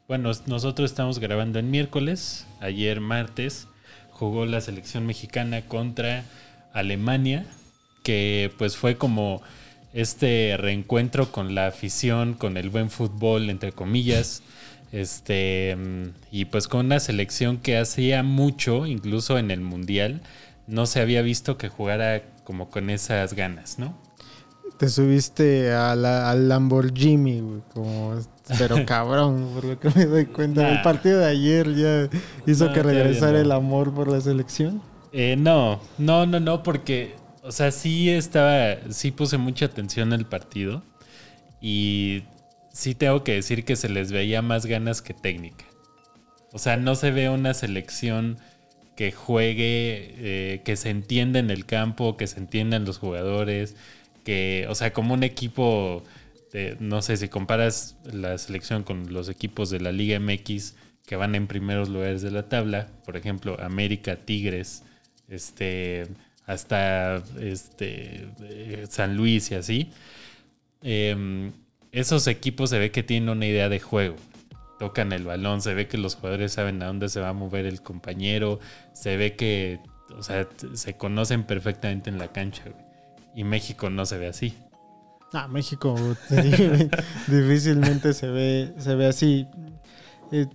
bueno, 0.06 0.30
nosotros 0.46 0.90
estamos 0.90 1.18
grabando 1.18 1.58
en 1.58 1.70
miércoles, 1.70 2.46
ayer 2.60 3.00
martes, 3.00 3.66
jugó 4.10 4.44
la 4.44 4.60
selección 4.60 5.06
mexicana 5.06 5.62
contra 5.62 6.24
Alemania, 6.74 7.46
que 8.02 8.52
pues 8.58 8.76
fue 8.76 8.96
como 8.96 9.42
este 9.94 10.56
reencuentro 10.58 11.32
con 11.32 11.54
la 11.54 11.66
afición, 11.66 12.34
con 12.34 12.58
el 12.58 12.68
buen 12.68 12.90
fútbol, 12.90 13.48
entre 13.48 13.72
comillas. 13.72 14.42
Este, 14.92 15.76
y 16.30 16.46
pues 16.46 16.68
con 16.68 16.86
una 16.86 17.00
selección 17.00 17.58
que 17.58 17.78
hacía 17.78 18.22
mucho, 18.22 18.86
incluso 18.86 19.38
en 19.38 19.50
el 19.50 19.60
Mundial, 19.60 20.22
no 20.66 20.86
se 20.86 21.00
había 21.00 21.22
visto 21.22 21.56
que 21.56 21.68
jugara 21.68 22.22
como 22.44 22.70
con 22.70 22.90
esas 22.90 23.34
ganas, 23.34 23.78
¿no? 23.78 24.07
Te 24.78 24.88
subiste 24.88 25.72
a 25.72 25.96
la- 25.96 26.30
al 26.30 26.48
Lamborghini, 26.48 27.40
güey, 27.40 27.62
como, 27.74 28.14
pero 28.58 28.76
cabrón, 28.86 29.50
por 29.54 29.64
lo 29.64 29.80
que 29.80 29.90
me 29.90 30.06
doy 30.06 30.26
cuenta. 30.26 30.62
Nah. 30.62 30.68
El 30.76 30.82
partido 30.82 31.18
de 31.18 31.26
ayer 31.26 31.74
ya 31.74 32.08
hizo 32.46 32.66
No, 32.66 32.72
que 32.72 32.82
regresara 32.84 33.32
no. 33.32 33.38
el 33.38 33.52
amor 33.52 33.92
por 33.92 34.08
la 34.10 34.20
selección. 34.20 34.80
Eh, 35.12 35.36
no, 35.36 35.80
no, 35.98 36.26
no, 36.26 36.38
no, 36.38 36.62
porque, 36.62 37.16
o 37.42 37.50
sea, 37.50 37.72
sí 37.72 38.08
estaba, 38.10 38.76
sí 38.90 39.10
puse 39.10 39.36
mucha 39.38 39.66
atención 39.66 40.12
al 40.12 40.26
partido 40.28 40.82
y 41.60 42.22
sí 42.72 42.94
tengo 42.94 43.24
que 43.24 43.32
decir 43.34 43.64
que 43.64 43.74
se 43.74 43.88
les 43.88 44.12
veía 44.12 44.42
más 44.42 44.66
ganas 44.66 45.02
que 45.02 45.14
técnica. 45.14 45.64
O 46.52 46.58
sea, 46.58 46.76
no 46.76 46.94
se 46.94 47.10
ve 47.10 47.28
una 47.30 47.52
selección 47.52 48.38
que 48.96 49.12
juegue, 49.12 50.14
eh, 50.18 50.62
que 50.64 50.76
se 50.76 50.90
entienda 50.90 51.38
en 51.38 51.50
el 51.50 51.66
campo, 51.66 52.16
que 52.16 52.26
se 52.26 52.38
entiendan 52.38 52.84
los 52.84 52.98
jugadores, 52.98 53.76
que, 54.28 54.66
o 54.68 54.74
sea, 54.74 54.92
como 54.92 55.14
un 55.14 55.22
equipo, 55.22 56.04
no 56.80 57.00
sé, 57.00 57.16
si 57.16 57.28
comparas 57.30 57.96
la 58.04 58.36
selección 58.36 58.82
con 58.82 59.10
los 59.10 59.30
equipos 59.30 59.70
de 59.70 59.80
la 59.80 59.90
Liga 59.90 60.20
MX 60.20 60.74
que 61.06 61.16
van 61.16 61.34
en 61.34 61.46
primeros 61.46 61.88
lugares 61.88 62.20
de 62.20 62.30
la 62.30 62.46
tabla, 62.46 62.88
por 63.06 63.16
ejemplo, 63.16 63.56
América, 63.58 64.16
Tigres, 64.16 64.82
este, 65.28 66.08
hasta 66.44 67.22
este, 67.40 68.28
eh, 68.42 68.84
San 68.90 69.16
Luis 69.16 69.50
y 69.50 69.54
así, 69.54 69.92
eh, 70.82 71.50
esos 71.92 72.26
equipos 72.26 72.68
se 72.68 72.78
ve 72.78 72.90
que 72.90 73.02
tienen 73.02 73.30
una 73.30 73.46
idea 73.46 73.70
de 73.70 73.80
juego. 73.80 74.16
Tocan 74.78 75.12
el 75.12 75.24
balón, 75.24 75.62
se 75.62 75.72
ve 75.72 75.88
que 75.88 75.96
los 75.96 76.16
jugadores 76.16 76.52
saben 76.52 76.82
a 76.82 76.86
dónde 76.88 77.08
se 77.08 77.20
va 77.20 77.30
a 77.30 77.32
mover 77.32 77.64
el 77.64 77.80
compañero, 77.80 78.60
se 78.92 79.16
ve 79.16 79.36
que, 79.36 79.80
o 80.14 80.22
sea, 80.22 80.46
se 80.74 80.98
conocen 80.98 81.44
perfectamente 81.44 82.10
en 82.10 82.18
la 82.18 82.30
cancha. 82.30 82.64
güey. 82.64 82.87
Y 83.38 83.44
México 83.44 83.88
no 83.88 84.04
se 84.04 84.18
ve 84.18 84.26
así. 84.26 84.52
Ah, 85.32 85.46
México 85.46 85.94
difícilmente 87.28 88.12
se 88.14 88.26
ve, 88.28 88.74
se 88.78 88.94
ve 88.94 89.06
así. 89.06 89.46
Eh, 90.32 90.46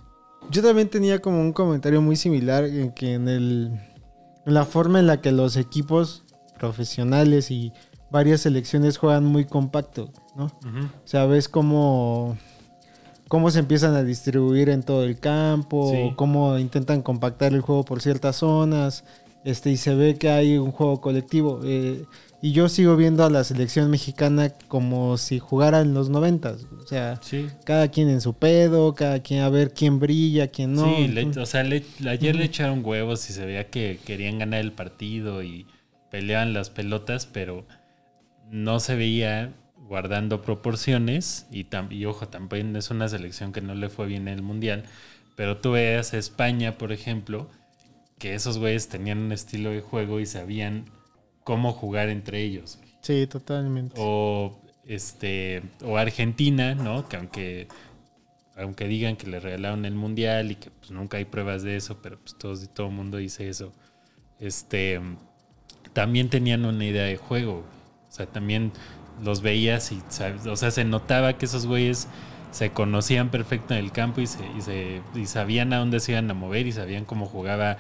yo 0.52 0.62
también 0.62 0.90
tenía 0.90 1.20
como 1.20 1.40
un 1.40 1.54
comentario 1.54 2.02
muy 2.02 2.16
similar 2.18 2.66
en 2.66 2.92
que 2.92 3.14
en 3.14 3.30
el 3.30 3.72
en 4.46 4.54
la 4.54 4.66
forma 4.66 5.00
en 5.00 5.08
la 5.08 5.22
que 5.22 5.32
los 5.32 5.56
equipos 5.56 6.24
profesionales 6.60 7.50
y 7.52 7.72
varias 8.12 8.42
selecciones 8.42 8.98
juegan 8.98 9.24
muy 9.24 9.46
compacto, 9.46 10.12
¿no? 10.36 10.46
O 10.46 11.08
sea, 11.08 11.26
ves 11.26 11.48
cómo, 11.48 12.38
cómo 13.30 13.50
se 13.52 13.60
empiezan 13.60 13.96
a 13.96 14.04
distribuir 14.04 14.68
en 14.70 14.84
todo 14.84 15.04
el 15.06 15.18
campo, 15.20 15.90
Sí. 15.92 16.14
cómo 16.18 16.58
intentan 16.60 17.02
compactar 17.02 17.54
el 17.54 17.62
juego 17.62 17.86
por 17.86 18.02
ciertas 18.02 18.36
zonas, 18.36 19.06
este, 19.46 19.72
y 19.72 19.78
se 19.78 19.96
ve 19.96 20.16
que 20.18 20.30
hay 20.30 20.58
un 20.58 20.72
juego 20.74 21.00
colectivo. 21.00 21.62
eh, 21.64 22.04
y 22.44 22.52
yo 22.52 22.68
sigo 22.68 22.98
viendo 22.98 23.24
a 23.24 23.30
la 23.30 23.44
selección 23.46 23.90
mexicana 23.90 24.50
como 24.68 25.18
si 25.18 25.40
jugara 25.40 25.80
en 25.80 25.94
los 25.94 26.10
noventas. 26.10 26.66
O 26.78 26.86
sea, 26.86 27.18
Sí. 27.22 27.48
cada 27.64 27.88
quien 27.88 28.10
en 28.10 28.20
su 28.20 28.34
pedo, 28.34 28.94
cada 28.96 29.22
quien 29.22 29.40
a 29.42 29.50
ver 29.50 29.74
quién 29.74 29.98
brilla, 30.00 30.48
quién 30.50 30.74
no. 30.74 30.94
sí, 30.96 31.08
le- 31.08 31.26
o 31.40 31.46
sea, 31.46 31.64
le- 31.64 31.86
ayer 32.06 32.36
le 32.36 32.44
echaron 32.44 32.84
huevos 32.86 33.30
y 33.30 33.34
se 33.34 33.46
veía 33.46 33.70
que 33.70 33.98
querían 34.06 34.40
ganar 34.40 34.60
el 34.60 34.74
partido 34.74 35.42
y 35.42 35.66
peleaban 36.12 36.52
las 36.54 36.70
pelotas, 36.70 37.26
pero 37.26 37.66
no 38.52 38.82
se 38.82 38.96
veía 38.96 39.54
guardando 39.88 40.42
proporciones 40.42 41.48
y, 41.50 41.64
tam- 41.64 41.92
y 41.94 42.06
ojo, 42.06 42.28
también 42.28 42.76
es 42.76 42.92
una 42.92 43.08
selección 43.08 43.54
que 43.54 43.62
no 43.62 43.74
le 43.74 43.88
fue 43.90 44.06
bien 44.08 44.28
en 44.28 44.34
el 44.36 44.42
Mundial, 44.42 44.84
pero 45.38 45.58
tú 45.60 45.72
veas 45.72 46.14
a 46.14 46.18
España, 46.18 46.78
por 46.78 46.92
ejemplo, 46.92 47.50
que 48.20 48.34
esos 48.36 48.58
güeyes 48.58 48.90
tenían 48.90 49.20
un 49.20 49.32
estilo 49.32 49.70
de 49.72 49.80
juego 49.82 50.20
y 50.20 50.26
sabían 50.26 50.86
cómo 51.44 51.72
jugar 51.74 52.10
entre 52.10 52.42
ellos. 52.44 52.78
güey. 52.78 52.90
Sí, 53.02 53.28
totalmente. 53.28 53.96
O 53.98 54.60
este. 54.86 55.62
O 55.84 55.98
Argentina, 55.98 56.76
¿no? 56.76 57.08
Que 57.10 57.18
aunque. 57.18 57.68
Aunque 58.56 58.88
digan 58.88 59.16
que 59.16 59.26
le 59.28 59.40
regalaron 59.40 59.84
el 59.86 59.96
mundial 59.96 60.52
y 60.52 60.56
que 60.56 60.70
pues 60.70 60.92
nunca 60.92 61.18
hay 61.18 61.26
pruebas 61.26 61.64
de 61.64 61.76
eso, 61.76 62.00
pero 62.04 62.20
pues 62.20 62.38
todos, 62.38 62.70
todo 62.74 62.88
el 62.88 62.94
mundo 62.94 63.18
dice 63.18 63.50
eso. 63.50 63.74
Este. 64.40 65.02
También 65.94 66.30
tenían 66.30 66.66
una 66.66 66.86
idea 66.86 67.04
de 67.06 67.18
juego. 67.18 67.54
güey. 67.62 67.64
O 68.10 68.12
sea, 68.16 68.26
también 68.28 68.72
los 69.24 69.42
veías 69.42 69.92
y 69.92 69.98
sab- 70.10 70.46
o 70.48 70.56
sea, 70.56 70.72
se 70.72 70.84
notaba 70.86 71.34
que 71.38 71.46
esos 71.46 71.66
güeyes 71.66 72.08
se 72.52 72.70
conocían 72.72 73.30
perfecto 73.32 73.74
en 73.74 73.80
el 73.84 73.92
campo 73.92 74.22
y, 74.22 74.28
se, 74.28 74.40
y, 74.58 74.62
se- 74.62 75.02
y 75.16 75.26
sabían 75.26 75.74
a 75.74 75.78
dónde 75.78 76.00
se 76.00 76.12
iban 76.12 76.30
a 76.30 76.34
mover 76.36 76.68
y 76.68 76.72
sabían 76.72 77.06
cómo 77.06 77.26
jugaba 77.26 77.78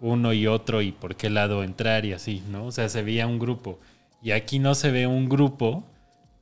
uno 0.00 0.32
y 0.32 0.46
otro 0.46 0.82
y 0.82 0.92
por 0.92 1.16
qué 1.16 1.30
lado 1.30 1.62
entrar 1.62 2.04
y 2.04 2.12
así, 2.12 2.42
¿no? 2.50 2.66
O 2.66 2.72
sea, 2.72 2.88
se 2.88 3.02
veía 3.02 3.26
un 3.26 3.38
grupo. 3.38 3.78
Y 4.22 4.32
aquí 4.32 4.58
no 4.58 4.74
se 4.74 4.90
ve 4.90 5.06
un 5.06 5.28
grupo, 5.28 5.84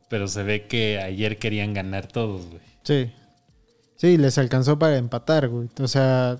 pero 0.09 0.29
se 0.29 0.43
ve 0.43 0.67
que 0.67 0.99
ayer 1.01 1.39
querían 1.39 1.75
ganar 1.75 2.07
todos, 2.07 2.47
güey. 2.47 2.63
Sí. 2.83 3.13
Sí, 3.97 4.17
les 4.17 4.39
alcanzó 4.39 4.79
para 4.79 4.97
empatar, 4.97 5.49
güey. 5.49 5.69
O 5.81 5.89
sea, 5.89 6.39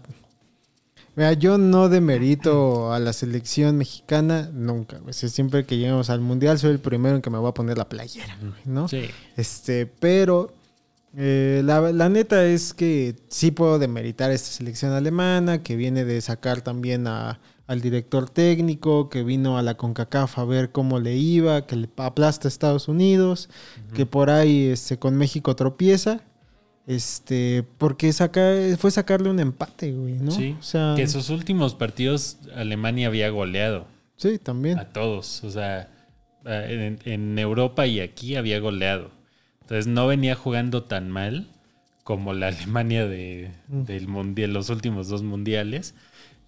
mira, 1.17 1.33
yo 1.35 1.59
no 1.59 1.89
demerito 1.89 2.93
a 2.93 2.99
la 2.99 3.13
selección 3.13 3.79
mexicana 3.79 4.51
nunca, 4.53 4.99
güey. 4.99 5.15
Si 5.15 5.29
siempre 5.29 5.65
que 5.65 5.77
lleguemos 5.77 6.11
al 6.11 6.21
mundial 6.21 6.59
soy 6.59 6.73
el 6.73 6.81
primero 6.81 7.17
en 7.17 7.23
que 7.23 7.31
me 7.31 7.39
voy 7.39 7.49
a 7.49 7.55
poner 7.55 7.79
la 7.79 7.89
playera, 7.89 8.37
güey, 8.41 8.53
¿no? 8.65 8.89
Sí. 8.89 9.09
Este, 9.37 9.87
pero 9.87 10.53
eh, 11.17 11.63
la, 11.65 11.81
la 11.93 12.09
neta 12.09 12.45
es 12.45 12.75
que 12.75 13.15
sí 13.29 13.51
puedo 13.51 13.79
demeritar 13.79 14.31
esta 14.31 14.49
selección 14.51 14.93
alemana, 14.93 15.63
que 15.63 15.77
viene 15.77 16.05
de 16.05 16.21
sacar 16.21 16.61
también 16.63 17.07
a- 17.07 17.41
al 17.67 17.81
director 17.81 18.29
técnico, 18.29 19.09
que 19.09 19.23
vino 19.23 19.57
a 19.57 19.63
la 19.63 19.75
CONCACAF 19.77 20.39
a 20.39 20.45
ver 20.45 20.71
cómo 20.71 21.01
le 21.01 21.17
iba, 21.17 21.67
que 21.67 21.77
le 21.77 21.89
aplasta 21.97 22.47
a 22.47 22.51
Estados 22.51 22.89
Unidos, 22.89 23.49
que 23.95 24.05
por 24.05 24.29
ahí 24.29 24.67
este, 24.67 24.99
con 24.99 25.17
México 25.17 25.57
tropieza. 25.57 26.21
Este, 26.87 27.65
porque 27.79 28.13
saca, 28.13 28.53
fue 28.79 28.91
sacarle 28.91 29.31
un 29.31 29.41
empate, 29.41 29.93
güey, 29.93 30.15
¿no? 30.19 30.31
Sí. 30.31 30.55
O 30.59 30.63
sea, 30.63 30.93
Que 30.97 31.07
sus 31.09 31.31
últimos 31.31 31.75
partidos 31.75 32.37
Alemania 32.55 33.07
había 33.07 33.31
goleado 33.31 33.87
sí, 34.17 34.39
también. 34.39 34.79
a 34.79 34.93
todos. 34.93 35.43
O 35.45 35.51
sea, 35.51 35.91
en, 36.45 36.99
en 37.07 37.39
Europa 37.39 37.87
y 37.87 38.01
aquí 38.01 38.37
había 38.37 38.61
goleado. 38.61 39.11
Entonces 39.65 39.87
no 39.87 40.07
venía 40.07 40.35
jugando 40.35 40.85
tan 40.85 41.11
mal 41.11 41.49
como 42.05 42.33
la 42.35 42.49
Alemania 42.55 43.07
de, 43.07 43.51
Mm. 43.69 43.83
del 43.85 44.09
mundial, 44.09 44.53
los 44.53 44.71
últimos 44.71 45.09
dos 45.09 45.23
mundiales. 45.23 45.95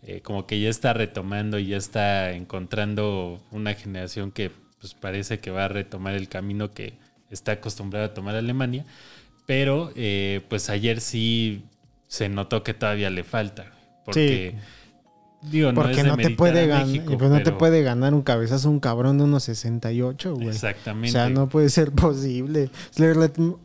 Eh, 0.03 0.21
como 0.21 0.47
que 0.47 0.61
ya 0.61 0.69
está 0.69 0.93
retomando 0.93 1.59
y 1.59 1.67
ya 1.69 1.77
está 1.79 2.33
encontrando 2.33 3.43
una 3.51 3.75
generación 3.75 4.31
que 4.31 4.51
pues 4.81 4.95
parece 4.95 5.41
que 5.41 5.51
va 5.51 5.65
a 5.65 5.69
retomar 5.69 6.15
el 6.15 6.29
camino 6.29 6.73
que 6.73 6.93
está 7.31 7.53
acostumbrada 7.53 8.07
a 8.07 8.15
tomar 8.15 8.37
Alemania. 8.37 8.85
Pero 9.47 9.93
eh, 9.97 10.43
pues 10.49 10.71
ayer 10.71 11.01
sí 11.01 11.63
se 12.09 12.29
notó 12.29 12.63
que 12.63 12.75
todavía 12.75 13.11
le 13.11 13.25
falta. 13.25 13.73
Porque 14.05 14.55
digo, 15.51 15.73
no 15.73 15.75
Porque 15.83 16.01
es 16.01 16.07
no, 16.07 16.17
te 16.17 16.23
demeritar 16.23 16.37
puede 16.37 16.67
ganar, 16.67 16.87
México, 16.87 17.13
no 17.29 17.37
te 17.39 17.45
pero- 17.45 17.59
puede 17.59 17.83
ganar 17.83 18.15
un 18.15 18.23
cabezazo 18.23 18.71
un 18.71 18.81
cabrón 18.81 19.19
de 19.19 19.25
unos 19.25 19.45
68, 19.45 20.35
güey. 20.35 20.49
Exactamente. 20.49 21.09
O 21.09 21.13
sea, 21.13 21.29
no 21.31 21.49
puede 21.49 21.69
ser 21.71 21.93
posible. 21.93 22.71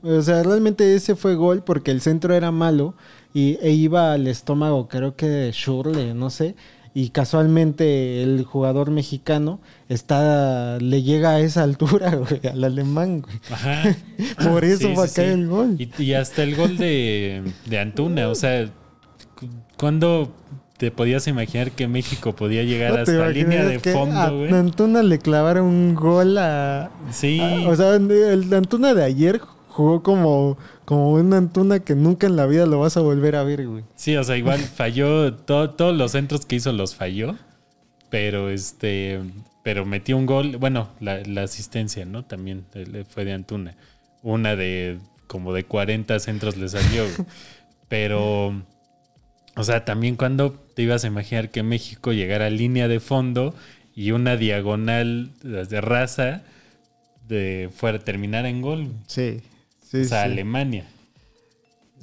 O 0.04 0.22
sea, 0.22 0.44
realmente 0.44 0.96
ese 0.96 1.16
fue 1.16 1.36
gol 1.36 1.64
porque 1.64 1.92
el 1.92 2.02
centro 2.02 2.34
era 2.34 2.52
malo 2.52 2.96
y, 3.34 3.58
e 3.62 3.72
iba 3.72 4.14
al 4.14 4.28
estómago, 4.28 4.88
creo 4.88 5.16
que 5.16 5.28
de 5.28 5.52
Shurle, 5.52 6.14
no 6.14 6.30
sé. 6.30 6.56
y 6.94 7.12
casualmente 7.12 8.22
el 8.22 8.44
jugador 8.44 8.92
mexicano 8.92 9.62
está 9.88 10.78
le 10.80 11.04
llega 11.04 11.32
a 11.32 11.40
esa 11.40 11.64
altura, 11.64 12.16
güey, 12.16 12.42
al 12.52 12.64
alemán, 12.64 13.22
güey. 13.22 13.36
Ajá. 13.50 13.84
Por 14.50 14.66
eso 14.66 14.90
Sí, 14.90 14.94
va 14.96 15.08
sí, 15.08 15.12
a 15.12 15.16
caer 15.24 15.36
sí. 15.36 15.42
el 15.42 15.48
gol. 15.48 15.76
Y, 15.80 16.04
y 16.04 16.14
hasta 16.14 16.44
el 16.44 16.56
gol 16.58 16.76
de, 16.78 17.44
de 17.66 17.80
Antuna, 17.80 18.28
o 18.28 18.36
sea, 18.36 18.66
cu- 19.40 19.48
¿cuándo 19.78 20.34
te 20.82 20.90
podías 20.90 21.28
imaginar 21.28 21.70
que 21.74 21.88
México 21.88 22.34
podía 22.36 22.64
llegar 22.64 22.90
¿No 22.98 23.04
te 23.04 23.12
hasta 23.12 23.30
línea 23.30 23.64
de 23.66 23.78
que 23.78 23.92
fondo, 23.94 24.36
güey? 24.40 24.52
Antuna 24.52 25.04
le 25.04 25.20
clavaron 25.20 25.66
un 25.66 25.94
gol 25.94 26.40
a, 26.40 26.90
Sí. 27.12 27.40
a- 27.40 27.70
o 27.70 27.76
sea, 27.76 27.94
el 27.98 28.52
Antuna 28.52 28.96
de 28.96 29.04
ayer 29.04 29.40
jugó 29.68 30.02
como 30.02 30.58
como 30.86 31.12
una 31.14 31.38
Antuna 31.38 31.82
que 31.82 31.94
nunca 31.94 32.26
en 32.26 32.36
la 32.36 32.48
vida 32.48 32.66
lo 32.66 32.80
vas 32.80 32.98
a 32.98 33.02
volver 33.02 33.36
a 33.36 33.44
ver, 33.44 33.68
güey. 33.68 33.84
Sí, 33.96 34.16
o 34.18 34.24
sea, 34.24 34.38
igual 34.38 34.58
falló, 34.76 35.36
todo- 35.36 35.70
todos 35.70 35.96
los 35.96 36.14
centros 36.14 36.48
que 36.48 36.56
hizo 36.56 36.72
los 36.74 36.96
falló, 36.96 37.36
pero 38.10 38.50
este, 38.50 39.20
pero 39.64 39.86
metió 39.86 40.18
un 40.18 40.26
gol, 40.26 40.58
bueno, 40.58 40.90
la, 41.00 41.20
la 41.28 41.44
asistencia, 41.44 42.06
¿no? 42.06 42.26
También 42.26 42.66
eh, 42.74 43.06
fue 43.08 43.24
de 43.24 43.34
Antuna. 43.34 43.76
Una 44.24 44.56
de 44.56 44.98
como 45.28 45.54
de 45.54 45.64
40 45.64 46.18
centros 46.20 46.58
le 46.58 46.68
salió, 46.70 47.04
güey. 47.04 47.28
pero, 47.88 48.64
o 49.56 49.64
sea, 49.64 49.86
también 49.86 50.16
cuando 50.16 50.54
te 50.54 50.84
ibas 50.84 51.04
a 51.04 51.08
imaginar 51.08 51.50
que 51.52 51.64
México 51.64 52.14
llegara 52.14 52.48
a 52.48 52.50
línea 52.50 52.88
de 52.88 53.00
fondo 53.00 53.54
y 53.96 54.12
una 54.12 54.38
diagonal 54.38 55.32
de 55.44 55.82
raza 55.82 56.44
de 57.28 57.70
fuera 57.76 58.00
terminar 58.00 58.46
en 58.46 58.62
gol. 58.62 58.88
Sí. 59.08 59.42
Sí, 59.90 60.02
o 60.02 60.06
sea, 60.06 60.26
sí. 60.26 60.32
Alemania. 60.32 60.86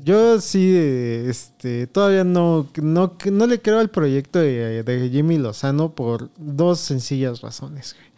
Yo 0.05 0.41
sí, 0.41 0.77
este, 0.77 1.87
todavía 1.87 2.23
no, 2.23 2.69
no, 2.81 3.17
no 3.33 3.47
le 3.47 3.61
creo 3.61 3.81
al 3.81 3.91
proyecto 3.91 4.39
de, 4.39 4.83
de 4.83 5.11
Jimmy 5.11 5.39
Lozano 5.39 5.95
por 5.95 6.31
dos 6.37 6.79
sencillas 6.79 7.41
razones. 7.41 7.95
güey. 7.95 8.09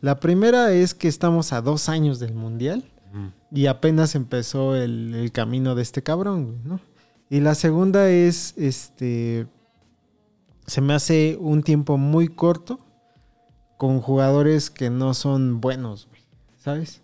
La 0.00 0.20
primera 0.20 0.72
es 0.72 0.94
que 0.94 1.08
estamos 1.08 1.52
a 1.52 1.60
dos 1.62 1.88
años 1.88 2.20
del 2.20 2.34
Mundial 2.34 2.84
y 3.50 3.66
apenas 3.66 4.14
empezó 4.14 4.76
el, 4.76 5.14
el 5.14 5.32
camino 5.32 5.74
de 5.74 5.82
este 5.82 6.02
cabrón, 6.02 6.58
¿no? 6.64 6.80
Y 7.34 7.40
la 7.40 7.56
segunda 7.56 8.10
es, 8.10 8.54
este, 8.56 9.48
se 10.68 10.80
me 10.80 10.94
hace 10.94 11.36
un 11.40 11.64
tiempo 11.64 11.98
muy 11.98 12.28
corto 12.28 12.78
con 13.76 14.00
jugadores 14.00 14.70
que 14.70 14.88
no 14.88 15.14
son 15.14 15.60
buenos, 15.60 16.06
¿sabes? 16.56 17.02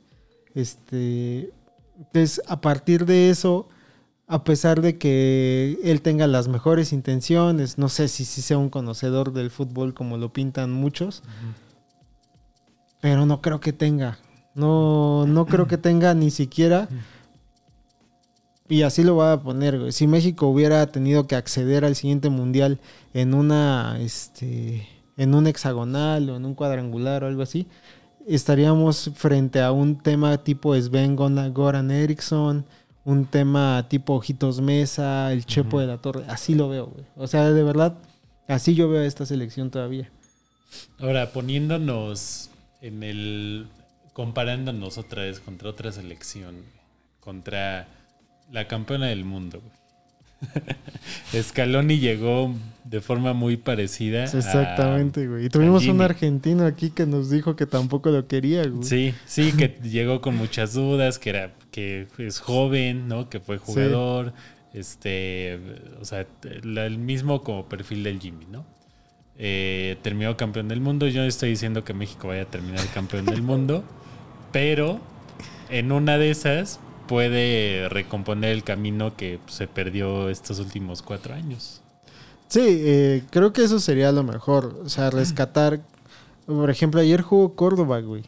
Este, 0.54 1.52
entonces, 1.98 2.42
a 2.46 2.60
partir 2.60 3.06
de 3.06 3.30
eso, 3.30 3.70
a 4.28 4.44
pesar 4.44 4.82
de 4.82 4.98
que 4.98 5.76
él 5.82 6.00
tenga 6.00 6.28
las 6.28 6.46
mejores 6.46 6.92
intenciones, 6.92 7.76
no 7.76 7.88
sé 7.88 8.06
si, 8.06 8.24
si 8.24 8.40
sea 8.40 8.56
un 8.56 8.70
conocedor 8.70 9.32
del 9.32 9.50
fútbol 9.50 9.94
como 9.94 10.16
lo 10.16 10.32
pintan 10.32 10.70
muchos, 10.70 11.24
pero 13.00 13.26
no 13.26 13.42
creo 13.42 13.58
que 13.58 13.72
tenga. 13.72 14.20
No, 14.54 15.26
no 15.26 15.46
creo 15.46 15.66
que 15.66 15.76
tenga 15.76 16.14
ni 16.14 16.30
siquiera. 16.30 16.88
Y 18.70 18.82
así 18.82 19.02
lo 19.02 19.14
voy 19.14 19.26
a 19.26 19.36
poner, 19.36 19.80
güey. 19.80 19.90
Si 19.90 20.06
México 20.06 20.46
hubiera 20.46 20.86
tenido 20.86 21.26
que 21.26 21.34
acceder 21.34 21.84
al 21.84 21.96
siguiente 21.96 22.30
mundial 22.30 22.78
en 23.12 23.34
una, 23.34 23.98
este, 24.00 24.86
en 25.16 25.34
un 25.34 25.48
hexagonal 25.48 26.30
o 26.30 26.36
en 26.36 26.44
un 26.44 26.54
cuadrangular 26.54 27.24
o 27.24 27.26
algo 27.26 27.42
así, 27.42 27.66
estaríamos 28.28 29.10
frente 29.16 29.60
a 29.60 29.72
un 29.72 29.98
tema 29.98 30.38
tipo 30.44 30.80
Sven 30.80 31.16
Goran 31.16 31.90
Eriksson, 31.90 32.64
un 33.04 33.26
tema 33.26 33.86
tipo 33.88 34.14
Ojitos 34.14 34.60
Mesa, 34.60 35.32
el 35.32 35.44
Chepo 35.44 35.80
de 35.80 35.88
la 35.88 35.98
Torre. 35.98 36.22
Así 36.28 36.54
lo 36.54 36.68
veo, 36.68 36.86
güey. 36.86 37.04
O 37.16 37.26
sea, 37.26 37.50
de 37.50 37.64
verdad, 37.64 37.98
así 38.46 38.76
yo 38.76 38.88
veo 38.88 39.02
esta 39.02 39.26
selección 39.26 39.72
todavía. 39.72 40.12
Ahora, 41.00 41.32
poniéndonos 41.32 42.50
en 42.80 43.02
el. 43.02 43.66
comparándonos 44.12 44.96
otra 44.96 45.24
vez 45.24 45.40
contra 45.40 45.70
otra 45.70 45.90
selección, 45.90 46.54
contra 47.18 47.88
la 48.50 48.66
campeona 48.68 49.06
del 49.06 49.24
mundo. 49.24 49.60
güey. 49.60 49.80
Scaloni 51.42 51.98
llegó 51.98 52.54
de 52.84 53.00
forma 53.00 53.34
muy 53.34 53.56
parecida. 53.56 54.24
Exactamente, 54.24 55.26
güey. 55.26 55.46
Y 55.46 55.48
tuvimos 55.48 55.86
un 55.86 56.00
argentino 56.00 56.64
aquí 56.66 56.90
que 56.90 57.06
nos 57.06 57.30
dijo 57.30 57.56
que 57.56 57.66
tampoco 57.66 58.10
lo 58.10 58.26
quería, 58.26 58.66
güey. 58.66 58.82
Sí, 58.82 59.14
sí, 59.26 59.52
que 59.52 59.68
llegó 59.82 60.20
con 60.20 60.36
muchas 60.36 60.74
dudas, 60.74 61.18
que 61.18 61.30
era 61.30 61.52
que 61.70 62.08
es 62.18 62.40
joven, 62.40 63.06
¿no? 63.06 63.28
Que 63.28 63.38
fue 63.38 63.58
jugador, 63.58 64.32
este, 64.72 65.60
o 66.00 66.04
sea, 66.04 66.26
el 66.42 66.98
mismo 66.98 67.42
como 67.42 67.68
perfil 67.68 68.02
del 68.02 68.20
Jimmy, 68.20 68.46
¿no? 68.50 68.64
Eh, 69.38 69.96
terminó 70.02 70.36
campeón 70.36 70.68
del 70.68 70.80
mundo. 70.80 71.06
Yo 71.06 71.22
no 71.22 71.28
estoy 71.28 71.50
diciendo 71.50 71.84
que 71.84 71.94
México 71.94 72.28
vaya 72.28 72.42
a 72.42 72.46
terminar 72.46 72.84
campeón 72.92 73.24
del 73.24 73.42
mundo, 73.42 73.84
pero 74.52 75.00
en 75.70 75.92
una 75.92 76.18
de 76.18 76.30
esas 76.30 76.80
puede 77.10 77.88
recomponer 77.88 78.52
el 78.52 78.62
camino 78.62 79.16
que 79.16 79.40
se 79.48 79.66
perdió 79.66 80.28
estos 80.28 80.60
últimos 80.60 81.02
cuatro 81.02 81.34
años. 81.34 81.82
Sí, 82.46 82.60
eh, 82.62 83.24
creo 83.30 83.52
que 83.52 83.64
eso 83.64 83.80
sería 83.80 84.12
lo 84.12 84.22
mejor. 84.22 84.80
O 84.84 84.88
sea, 84.88 85.10
rescatar. 85.10 85.80
Por 86.46 86.70
ejemplo, 86.70 87.00
ayer 87.00 87.20
jugó 87.20 87.56
Córdoba, 87.56 88.00
güey. 88.00 88.22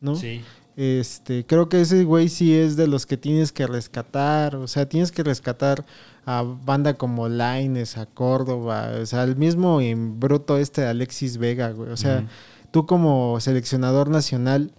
¿No? 0.00 0.14
Sí. 0.14 0.42
Este, 0.76 1.44
creo 1.44 1.68
que 1.68 1.80
ese 1.80 2.04
güey 2.04 2.28
sí 2.28 2.54
es 2.56 2.76
de 2.76 2.86
los 2.86 3.04
que 3.04 3.16
tienes 3.16 3.50
que 3.50 3.66
rescatar. 3.66 4.54
O 4.54 4.68
sea, 4.68 4.88
tienes 4.88 5.10
que 5.10 5.24
rescatar 5.24 5.84
a 6.24 6.42
banda 6.42 6.94
como 6.94 7.28
Laines, 7.28 7.98
a 7.98 8.06
Córdoba. 8.06 8.92
O 9.02 9.06
sea, 9.06 9.24
el 9.24 9.34
mismo 9.34 9.80
en 9.80 10.20
bruto 10.20 10.56
este 10.56 10.82
de 10.82 10.86
Alexis 10.86 11.36
Vega, 11.36 11.72
güey. 11.72 11.90
O 11.90 11.96
sea, 11.96 12.28
tú 12.70 12.86
como 12.86 13.40
seleccionador 13.40 14.08
nacional, 14.08 14.72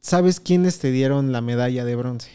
sabes 0.00 0.40
quiénes 0.40 0.78
te 0.78 0.90
dieron 0.90 1.32
la 1.32 1.40
medalla 1.40 1.86
de 1.86 1.96
bronce, 1.96 2.30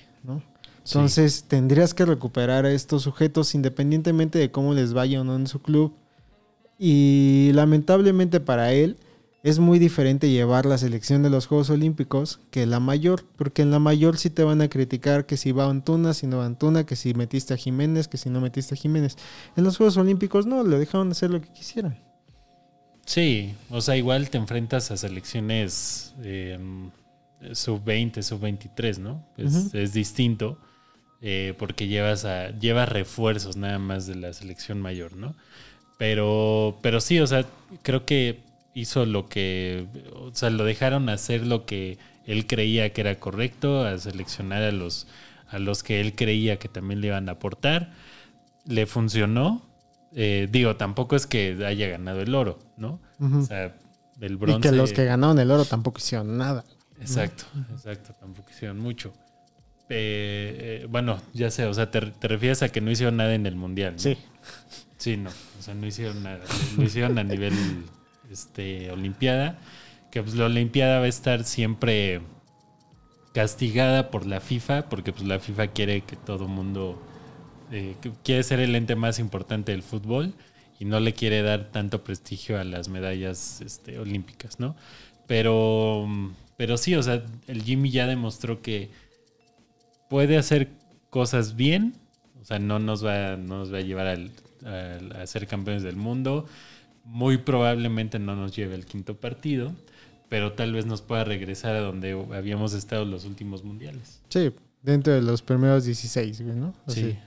Entonces 0.86 1.46
tendrías 1.48 1.94
que 1.94 2.06
recuperar 2.06 2.66
a 2.66 2.72
estos 2.72 3.04
sujetos 3.04 3.54
independientemente 3.54 4.40
de 4.40 4.52
cómo 4.52 4.74
les 4.74 4.94
vaya 4.94 5.22
o 5.22 5.24
no 5.24 5.36
en 5.36 5.48
su 5.48 5.62
club. 5.62 5.94
Y 6.80 7.52
lamentablemente 7.54 8.40
para 8.40 8.74
él 8.74 8.98
es 9.44 9.60
muy 9.60 9.80
diferente 9.80 10.30
llevar 10.30 10.66
la 10.66 10.78
selección 10.78 11.24
de 11.24 11.30
los 11.30 11.48
Juegos 11.48 11.70
Olímpicos 11.70 12.40
que 12.52 12.66
la 12.66 12.80
mayor, 12.80 13.26
porque 13.36 13.62
en 13.62 13.72
la 13.72 13.80
mayor 13.80 14.18
sí 14.18 14.30
te 14.30 14.44
van 14.44 14.62
a 14.62 14.70
criticar 14.70 15.26
que 15.26 15.38
si 15.38 15.52
va 15.52 15.70
Antuna, 15.70 16.14
si 16.14 16.28
no 16.28 16.38
va 16.38 16.46
Antuna, 16.46 16.86
que 16.86 16.96
si 16.96 17.14
metiste 17.14 17.54
a 17.54 17.58
Jiménez, 17.58 18.08
que 18.08 18.18
si 18.18 18.30
no 18.30 18.42
metiste 18.42 18.76
a 18.76 18.78
Jiménez. 18.78 19.18
En 19.56 19.64
los 19.64 19.78
Juegos 19.78 19.98
Olímpicos 19.98 20.46
no, 20.46 20.64
le 20.64 20.78
dejaron 20.78 21.12
hacer 21.12 21.30
lo 21.30 21.42
que 21.42 21.50
quisieran. 21.50 21.98
Sí, 23.06 23.56
o 23.70 23.82
sea, 23.82 23.98
igual 23.98 24.30
te 24.30 24.38
enfrentas 24.38 24.92
a 24.92 24.98
selecciones 24.98 26.14
eh, 26.22 26.60
sub-20, 27.52 28.22
sub-23, 28.22 29.00
¿no? 29.00 29.24
Es 29.38 29.94
distinto 29.94 30.58
eh, 31.22 31.54
porque 31.58 31.88
llevas, 31.88 32.26
a, 32.26 32.50
llevas 32.50 32.90
refuerzos 32.90 33.56
nada 33.56 33.78
más 33.80 34.08
de 34.08 34.16
la 34.16 34.34
selección 34.34 34.82
mayor, 34.82 35.16
¿no? 35.16 35.36
Pero, 35.98 36.80
pero 36.82 37.00
sí, 37.00 37.20
o 37.20 37.28
sea, 37.28 37.46
creo 37.84 38.06
que 38.06 38.40
hizo 38.74 39.06
lo 39.06 39.28
que, 39.28 39.86
o 40.16 40.34
sea, 40.34 40.50
lo 40.50 40.66
dejaron 40.66 41.10
hacer 41.10 41.46
lo 41.46 41.66
que 41.66 42.00
él 42.26 42.48
creía 42.48 42.92
que 42.92 43.02
era 43.02 43.20
correcto, 43.20 43.86
a 43.86 43.98
seleccionar 43.98 44.64
a 44.64 44.72
los, 44.72 45.08
a 45.48 45.60
los 45.60 45.84
que 45.84 46.02
él 46.02 46.16
creía 46.16 46.58
que 46.58 46.70
también 46.70 47.02
le 47.02 47.08
iban 47.08 47.30
a 47.30 47.34
aportar. 47.34 47.92
Le 48.66 48.86
funcionó. 48.86 49.62
Eh, 50.14 50.48
digo, 50.52 50.76
tampoco 50.76 51.16
es 51.16 51.26
que 51.28 51.64
haya 51.66 51.88
ganado 51.88 52.22
el 52.22 52.34
oro, 52.36 52.60
¿no? 52.78 53.00
O 53.20 53.44
sea, 53.44 53.76
el 54.20 54.38
bronce. 54.38 54.68
Y 54.68 54.72
que 54.72 54.76
los 54.76 54.94
que 54.94 55.06
ganaron 55.06 55.40
el 55.40 55.52
oro 55.52 55.66
tampoco 55.66 56.00
hicieron 56.00 56.38
nada. 56.38 56.66
Exacto, 57.00 57.46
exacto, 57.72 58.14
tampoco 58.20 58.50
hicieron 58.50 58.80
mucho. 58.80 59.14
Eh, 59.94 60.82
eh, 60.84 60.88
bueno, 60.90 61.22
ya 61.34 61.52
sé, 61.52 61.66
o 61.66 61.74
sea, 61.74 61.92
te, 61.92 62.00
te 62.00 62.28
refieres 62.30 62.64
a 62.64 62.70
que 62.70 62.80
no 62.80 62.92
hicieron 62.92 63.18
nada 63.18 63.36
en 63.36 63.46
el 63.46 63.56
mundial. 63.56 63.94
¿no? 63.94 64.00
Sí. 64.00 64.18
Sí, 64.98 65.18
no, 65.18 65.32
o 65.32 65.62
sea, 65.62 65.74
no 65.74 65.88
hicieron 65.88 66.22
nada. 66.22 66.46
Lo 66.78 66.84
hicieron 66.84 67.18
a 67.18 67.24
nivel 67.24 67.54
este, 68.32 68.92
Olimpiada, 68.92 69.58
que 70.12 70.22
pues 70.22 70.36
la 70.36 70.46
Olimpiada 70.46 71.00
va 71.00 71.06
a 71.06 71.10
estar 71.10 71.44
siempre 71.44 72.22
castigada 73.34 74.12
por 74.12 74.28
la 74.28 74.40
FIFA, 74.40 74.90
porque 74.90 75.12
pues 75.12 75.28
la 75.28 75.40
FIFA 75.40 75.68
quiere 75.68 76.02
que 76.02 76.16
todo 76.16 76.48
mundo 76.48 77.02
eh, 77.72 77.96
quiere 78.24 78.44
ser 78.44 78.60
el 78.60 78.76
ente 78.76 78.96
más 78.96 79.18
importante 79.18 79.72
del 79.72 79.82
fútbol 79.82 80.36
y 80.80 80.86
no 80.86 81.00
le 81.00 81.14
quiere 81.14 81.42
dar 81.42 81.72
tanto 81.72 82.04
prestigio 82.04 82.60
a 82.60 82.64
las 82.64 82.88
medallas 82.88 83.62
este, 83.62 83.98
olímpicas, 83.98 84.60
¿no? 84.60 84.76
Pero, 85.26 86.08
pero 86.58 86.78
sí, 86.78 86.94
o 86.94 87.02
sea, 87.02 87.24
el 87.48 87.64
Jimmy 87.64 87.90
ya 87.90 88.06
demostró 88.06 88.62
que 88.62 88.92
puede 90.12 90.38
hacer 90.38 90.68
cosas 91.10 91.56
bien, 91.56 91.96
o 92.42 92.46
sea, 92.46 92.60
no 92.60 92.78
nos 92.80 93.04
va, 93.06 93.38
no 93.38 93.60
nos 93.60 93.74
va 93.74 93.78
a 93.78 93.82
llevar 93.82 94.08
al- 94.08 94.32
al- 94.66 95.16
a 95.16 95.26
ser 95.26 95.48
campeones 95.48 95.84
del 95.84 95.96
mundo, 95.96 96.46
muy 97.06 97.38
probablemente 97.38 98.20
no 98.20 98.36
nos 98.36 98.54
lleve 98.54 98.76
al 98.76 98.86
quinto 98.86 99.16
partido, 99.16 99.74
pero 100.28 100.52
tal 100.52 100.74
vez 100.74 100.86
nos 100.86 101.02
pueda 101.02 101.24
regresar 101.24 101.76
a 101.78 101.80
donde 101.80 102.12
habíamos 102.34 102.74
estado 102.74 103.06
los 103.06 103.24
últimos 103.24 103.64
mundiales. 103.64 104.20
Sí, 104.28 104.52
dentro 104.82 105.14
de 105.14 105.22
los 105.22 105.42
primeros 105.42 105.86
16, 105.86 106.42
güey, 106.42 106.56
¿no? 106.58 106.74
Sí. 106.88 107.00
Así. 107.02 107.18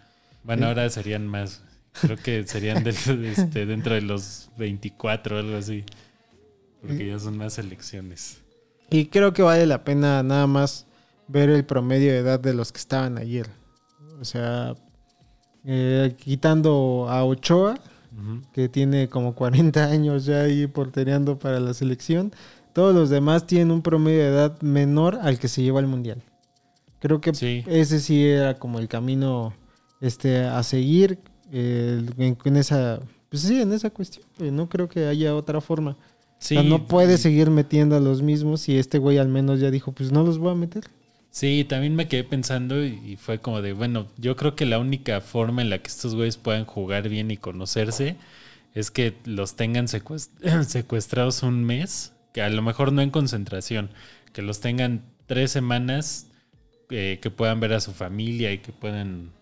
Bueno, 0.42 0.66
ahora 0.66 0.88
serían 0.90 1.26
más 1.26 1.62
Creo 2.00 2.16
que 2.16 2.44
serían 2.44 2.84
este, 2.86 3.66
dentro 3.66 3.94
de 3.94 4.00
los 4.02 4.50
24 4.58 5.36
o 5.36 5.38
algo 5.38 5.56
así. 5.56 5.84
Porque 6.82 7.06
ya 7.06 7.18
son 7.20 7.38
más 7.38 7.56
elecciones. 7.58 8.38
Y 8.90 9.06
creo 9.06 9.32
que 9.32 9.42
vale 9.42 9.64
la 9.64 9.84
pena 9.84 10.22
nada 10.24 10.46
más 10.48 10.86
ver 11.28 11.50
el 11.50 11.64
promedio 11.64 12.12
de 12.12 12.18
edad 12.18 12.40
de 12.40 12.54
los 12.54 12.72
que 12.72 12.78
estaban 12.78 13.18
ayer. 13.18 13.48
O 14.20 14.24
sea, 14.24 14.74
eh, 15.64 16.14
quitando 16.18 17.06
a 17.08 17.24
Ochoa, 17.24 17.78
que 18.52 18.68
tiene 18.68 19.08
como 19.08 19.34
40 19.34 19.84
años 19.86 20.24
ya 20.24 20.42
ahí 20.42 20.66
portereando 20.68 21.38
para 21.38 21.58
la 21.58 21.74
selección, 21.74 22.32
todos 22.72 22.94
los 22.94 23.10
demás 23.10 23.46
tienen 23.46 23.70
un 23.70 23.82
promedio 23.82 24.20
de 24.20 24.28
edad 24.28 24.60
menor 24.60 25.18
al 25.22 25.38
que 25.38 25.48
se 25.48 25.62
lleva 25.62 25.80
al 25.80 25.86
mundial. 25.86 26.22
Creo 27.00 27.20
que 27.20 27.34
Sí. 27.34 27.64
ese 27.66 27.98
sí 28.00 28.24
era 28.24 28.54
como 28.58 28.78
el 28.78 28.88
camino 28.88 29.52
este, 30.00 30.44
a 30.44 30.62
seguir 30.62 31.18
eh, 31.52 32.04
en, 32.18 32.38
en 32.44 32.56
esa, 32.56 33.00
pues 33.28 33.42
sí, 33.42 33.60
en 33.60 33.72
esa 33.72 33.90
cuestión. 33.90 34.24
No 34.38 34.68
creo 34.68 34.88
que 34.88 35.06
haya 35.06 35.34
otra 35.34 35.60
forma. 35.60 35.96
Sí, 36.38 36.56
o 36.56 36.60
sea, 36.60 36.68
no 36.68 36.86
puede 36.86 37.18
seguir 37.18 37.50
metiendo 37.50 37.96
a 37.96 38.00
los 38.00 38.22
mismos 38.22 38.68
y 38.68 38.78
este 38.78 38.98
güey 38.98 39.18
al 39.18 39.28
menos 39.28 39.60
ya 39.60 39.70
dijo, 39.70 39.92
pues 39.92 40.12
no 40.12 40.22
los 40.24 40.38
voy 40.38 40.52
a 40.52 40.54
meter. 40.54 40.84
Sí, 41.34 41.64
también 41.68 41.96
me 41.96 42.06
quedé 42.06 42.22
pensando 42.22 42.84
y, 42.84 43.16
fue 43.16 43.40
como 43.40 43.60
de, 43.60 43.72
bueno, 43.72 44.06
yo 44.18 44.36
creo 44.36 44.54
que 44.54 44.66
la 44.66 44.78
única 44.78 45.20
forma 45.20 45.62
en 45.62 45.68
la 45.68 45.78
que 45.78 45.88
estos 45.88 46.14
güeyes 46.14 46.36
puedan 46.36 46.64
jugar 46.64 47.08
bien 47.08 47.28
y 47.32 47.36
conocerse 47.36 48.14
es 48.72 48.92
que 48.92 49.14
los 49.24 49.56
tengan 49.56 49.86
secuest- 49.88 50.30
secuestrados 50.64 51.42
un 51.42 51.64
mes, 51.64 52.12
que 52.32 52.40
a 52.40 52.48
lo 52.50 52.62
mejor 52.62 52.92
no 52.92 53.02
en 53.02 53.10
concentración, 53.10 53.90
que 54.32 54.42
los 54.42 54.60
tengan 54.60 55.02
tres 55.26 55.50
semanas, 55.50 56.28
eh, 56.90 57.18
que 57.20 57.30
puedan 57.32 57.58
ver 57.58 57.72
a 57.72 57.80
su 57.80 57.90
familia 57.90 58.52
y 58.52 58.58
que 58.58 58.70
puedan, 58.70 59.32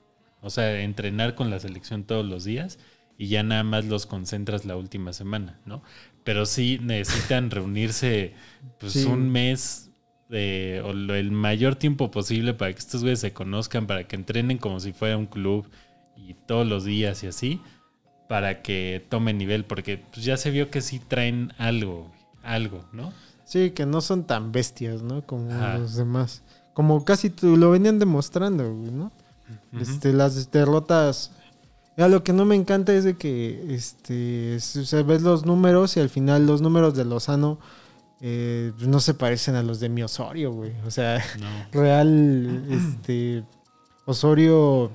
o 0.40 0.49
sea, 0.49 0.80
entrenar 0.80 1.34
con 1.34 1.51
la 1.51 1.61
selección 1.61 2.05
todos 2.05 2.24
los 2.24 2.43
días 2.45 2.78
y 3.18 3.28
ya 3.28 3.43
nada 3.43 3.64
más 3.64 3.84
los 3.84 4.07
concentras 4.07 4.64
la 4.64 4.76
última 4.76 5.12
semana, 5.12 5.61
¿no? 5.66 5.82
Pero 6.24 6.47
sí 6.47 6.78
necesitan 6.82 7.51
reunirse 7.51 8.32
pues 8.80 8.95
Sí. 8.95 9.05
un 9.05 9.30
mes 9.30 9.90
de, 10.33 10.83
o 10.85 10.93
lo- 10.93 11.14
el 11.14 11.30
mayor 11.30 11.76
tiempo 11.76 12.11
posible 12.11 12.55
para 12.55 12.72
que 12.72 12.80
estos 12.80 13.03
güeyes 13.03 13.20
se 13.20 13.33
conozcan, 13.33 13.87
para 13.87 14.09
que 14.09 14.16
entrenen 14.16 14.59
como 14.59 14.80
si 14.80 14.93
fuera 14.93 15.16
un 15.16 15.26
club 15.26 15.68
y 16.16 16.35
todos 16.35 16.66
los 16.66 16.85
días 16.85 17.22
y 17.22 17.28
así, 17.28 17.61
para 18.28 18.62
que 18.62 19.05
tomen 19.09 19.39
nivel, 19.39 19.64
porque 19.64 19.99
pues, 20.12 20.24
ya 20.24 20.37
se 20.37 20.51
vio 20.51 20.70
que 20.70 20.80
sí 20.80 20.99
traen 20.99 21.53
algo, 21.59 22.11
algo, 22.43 22.85
¿no? 22.93 23.12
Sí, 23.45 23.70
que 23.72 23.85
no 23.87 24.01
son 24.01 24.24
tan 24.24 24.51
bestias, 24.51 25.03
¿no? 25.03 25.22
Como 25.26 25.53
Ajá. 25.53 25.78
los 25.78 25.95
demás. 25.97 26.43
Como 26.72 27.05
casi 27.05 27.28
tú 27.28 27.57
lo 27.59 27.70
venían 27.70 27.99
demostrando, 27.99 28.64
¿no? 28.72 29.12
este, 29.78 30.12
las 30.14 30.51
derrotas. 30.51 31.30
Ya 31.99 32.09
lo 32.09 32.24
que 32.24 32.33
no 32.33 32.47
me 32.47 32.55
encanta 32.55 32.95
es 32.95 33.05
de 33.05 33.18
que 33.18 33.74
este, 33.74 34.57
s- 34.57 34.80
o 34.80 34.85
sea, 34.87 35.03
ves 35.03 35.20
los 35.20 35.45
números 35.45 35.97
y 35.99 36.01
al 36.01 36.09
final 36.09 36.47
los 36.47 36.62
números 36.62 36.95
de 36.95 37.05
Lozano 37.05 37.59
eh, 38.22 38.72
no 38.78 39.00
se 39.00 39.14
parecen 39.14 39.56
a 39.56 39.62
los 39.62 39.80
de 39.80 39.88
mi 39.88 40.02
Osorio, 40.02 40.52
güey. 40.52 40.72
O 40.86 40.90
sea, 40.90 41.22
No. 41.38 41.48
real, 41.72 42.64
este, 42.70 43.44
Osorio 44.06 44.90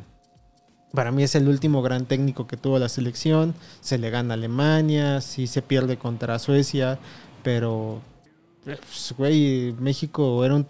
para 0.93 1.11
mí 1.11 1.23
es 1.23 1.35
el 1.35 1.47
último 1.47 1.81
gran 1.81 2.05
técnico 2.05 2.47
que 2.47 2.57
tuvo 2.57 2.79
la 2.79 2.89
selección. 2.89 3.53
Se 3.81 3.97
le 3.97 4.09
gana 4.09 4.33
a 4.33 4.37
Alemania, 4.37 5.21
sí 5.21 5.45
se 5.45 5.61
pierde 5.61 5.97
contra 5.97 6.39
Suecia, 6.39 6.97
pero, 7.43 8.01
pues, 8.63 9.13
güey, 9.17 9.73
México 9.73 10.43
era 10.43 10.55
un, 10.55 10.67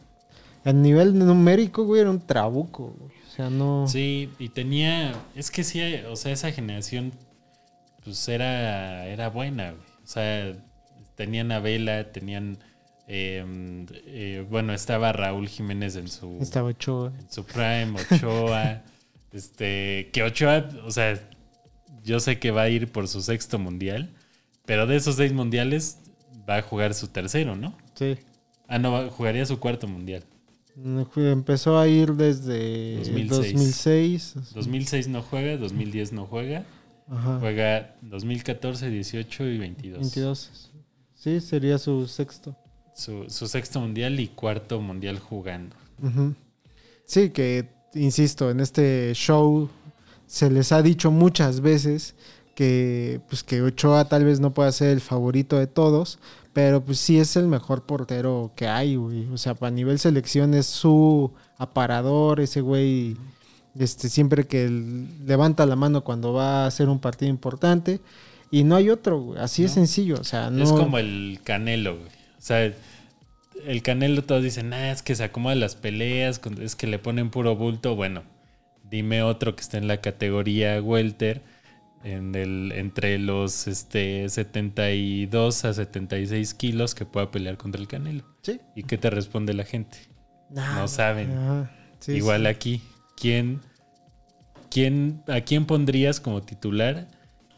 a 0.66 0.74
nivel 0.74 1.18
numérico, 1.18 1.86
güey, 1.86 2.02
era 2.02 2.10
un 2.10 2.20
trabuco, 2.20 2.96
güey. 3.00 3.12
O 3.28 3.30
sea, 3.30 3.50
no... 3.50 3.88
Sí, 3.88 4.30
y 4.40 4.50
tenía, 4.50 5.14
es 5.36 5.52
que 5.52 5.64
sí, 5.64 5.82
o 6.10 6.16
sea, 6.16 6.32
esa 6.32 6.52
generación, 6.52 7.14
pues 8.04 8.28
era, 8.28 9.06
era 9.06 9.30
buena, 9.30 9.72
güey. 9.72 9.88
O 10.04 10.08
sea, 10.08 10.58
tenían 11.18 11.52
a 11.52 11.60
Vela, 11.60 12.12
tenían, 12.14 12.60
eh, 13.08 13.44
eh, 14.06 14.46
bueno, 14.50 14.74
estaba 14.74 15.12
Raúl 15.12 15.50
Jiménez 15.50 15.98
en 15.98 16.08
su, 16.08 16.38
Estaba 16.40 16.70
Ochoa. 16.70 17.12
en 17.20 17.30
su 17.30 17.44
prime, 17.44 17.94
Ochoa, 18.10 18.84
este, 19.34 20.10
que 20.14 20.24
Ochoa, 20.24 20.70
o 20.86 20.92
sea, 20.92 21.20
yo 22.04 22.22
sé 22.22 22.40
que 22.40 22.52
va 22.52 22.62
a 22.62 22.70
ir 22.70 22.90
por 22.92 23.08
su 23.10 23.22
sexto 23.22 23.60
mundial, 23.60 24.10
pero 24.66 24.88
de 24.88 24.96
esos 24.96 25.16
seis 25.16 25.34
mundiales 25.34 25.98
va 26.48 26.58
a 26.58 26.62
jugar 26.62 26.94
su 26.94 27.08
tercero, 27.08 27.56
¿no? 27.56 27.76
Sí. 27.96 28.18
Ah, 28.68 28.78
no, 28.78 29.10
jugaría 29.10 29.46
su 29.46 29.60
cuarto 29.60 29.88
mundial. 29.88 30.24
Empezó 31.16 31.80
a 31.80 31.88
ir 31.88 32.14
desde 32.14 32.98
2006. 32.98 33.54
2006. 33.54 34.36
2006 34.54 35.08
no 35.08 35.24
juega, 35.24 35.58
2010 35.58 36.14
no 36.14 36.26
juega. 36.28 36.66
Ajá. 37.10 37.40
Juega 37.40 37.96
2014, 38.02 38.90
18 38.90 39.46
y 39.46 39.58
22. 39.58 40.00
22. 40.02 40.67
Sí, 41.28 41.42
sería 41.42 41.78
su 41.78 42.08
sexto. 42.08 42.56
Su, 42.96 43.26
su 43.30 43.50
sexto 43.50 43.82
mundial 43.82 44.18
y 44.18 44.30
cuarto 44.30 44.80
mundial 44.80 45.20
jugando. 45.20 45.76
Sí, 47.04 47.32
que, 47.32 47.68
insisto, 47.94 48.50
en 48.50 48.62
este 48.62 49.12
show 49.14 49.70
se 50.26 50.50
les 50.50 50.72
ha 50.72 50.82
dicho 50.82 51.12
muchas 51.12 51.60
veces 51.60 52.16
que, 52.56 53.20
pues, 53.28 53.44
que 53.44 53.62
Ochoa 53.62 54.06
tal 54.06 54.24
vez 54.24 54.40
no 54.40 54.54
pueda 54.54 54.72
ser 54.72 54.92
el 54.92 55.02
favorito 55.02 55.58
de 55.58 55.68
todos, 55.68 56.18
pero 56.54 56.82
pues 56.82 56.98
sí 56.98 57.20
es 57.20 57.36
el 57.36 57.48
mejor 57.48 57.84
portero 57.84 58.54
que 58.56 58.70
hay, 58.70 58.96
güey. 58.96 59.28
O 59.34 59.38
sea, 59.38 59.58
a 59.60 59.70
nivel 59.70 60.00
selección 60.00 60.54
es 60.54 60.66
su 60.66 61.34
aparador, 61.58 62.40
ese 62.40 62.62
güey, 62.62 63.18
este, 63.78 64.08
siempre 64.08 64.48
que 64.48 64.70
levanta 64.70 65.66
la 65.66 65.76
mano 65.76 66.06
cuando 66.06 66.32
va 66.32 66.64
a 66.64 66.68
hacer 66.68 66.88
un 66.88 67.00
partido 67.00 67.30
importante. 67.30 68.00
Y 68.52 68.64
no 68.64 68.76
hay 68.76 68.90
otro, 68.90 69.20
güey. 69.20 69.40
Así 69.40 69.64
es 69.64 69.72
No. 69.72 69.76
sencillo. 69.76 70.16
O 70.20 70.24
sea, 70.24 70.50
no. 70.50 70.64
Es 70.64 70.72
como 70.72 70.98
el 70.98 71.40
Canelo, 71.44 71.98
güey. 71.98 72.08
O 72.08 72.42
sea, 72.42 72.72
el 73.66 73.82
Canelo 73.82 74.24
todos 74.24 74.44
dicen, 74.44 74.72
ah, 74.74 74.92
es 74.92 75.02
que 75.02 75.16
se 75.16 75.24
acomoda 75.24 75.56
las 75.56 75.76
peleas, 75.76 76.40
es 76.62 76.76
que 76.76 76.88
le 76.88 77.00
ponen 77.00 77.30
puro 77.30 77.56
bulto. 77.56 77.96
Bueno, 77.96 78.24
dime 78.90 79.22
otro 79.24 79.56
que 79.56 79.62
esté 79.62 79.78
en 79.78 79.88
la 79.88 80.00
categoría 80.00 80.82
Welter, 80.82 81.42
en 82.04 82.36
el, 82.36 82.72
entre 82.76 83.18
los 83.20 83.68
este, 83.68 84.30
72 84.30 85.66
a 85.66 85.74
76 85.74 86.54
kilos 86.54 86.96
que 86.96 87.06
pueda 87.06 87.32
pelear 87.32 87.58
contra 87.58 87.82
el 87.82 87.88
Canelo. 87.88 88.24
Sí. 88.44 88.62
¿Y 88.76 88.84
qué 88.84 88.98
te 88.98 89.10
responde 89.10 89.54
la 89.54 89.66
gente? 89.66 89.98
Nah, 90.50 90.76
No 90.76 90.88
saben. 90.88 91.68
Sí, 92.00 92.14
Igual 92.14 92.42
sí. 92.44 92.48
aquí, 92.48 92.82
¿quién, 93.20 93.60
quién, 94.70 95.22
¿a 95.28 95.42
quién 95.42 95.66
pondrías 95.66 96.22
como 96.22 96.42
titular 96.44 97.08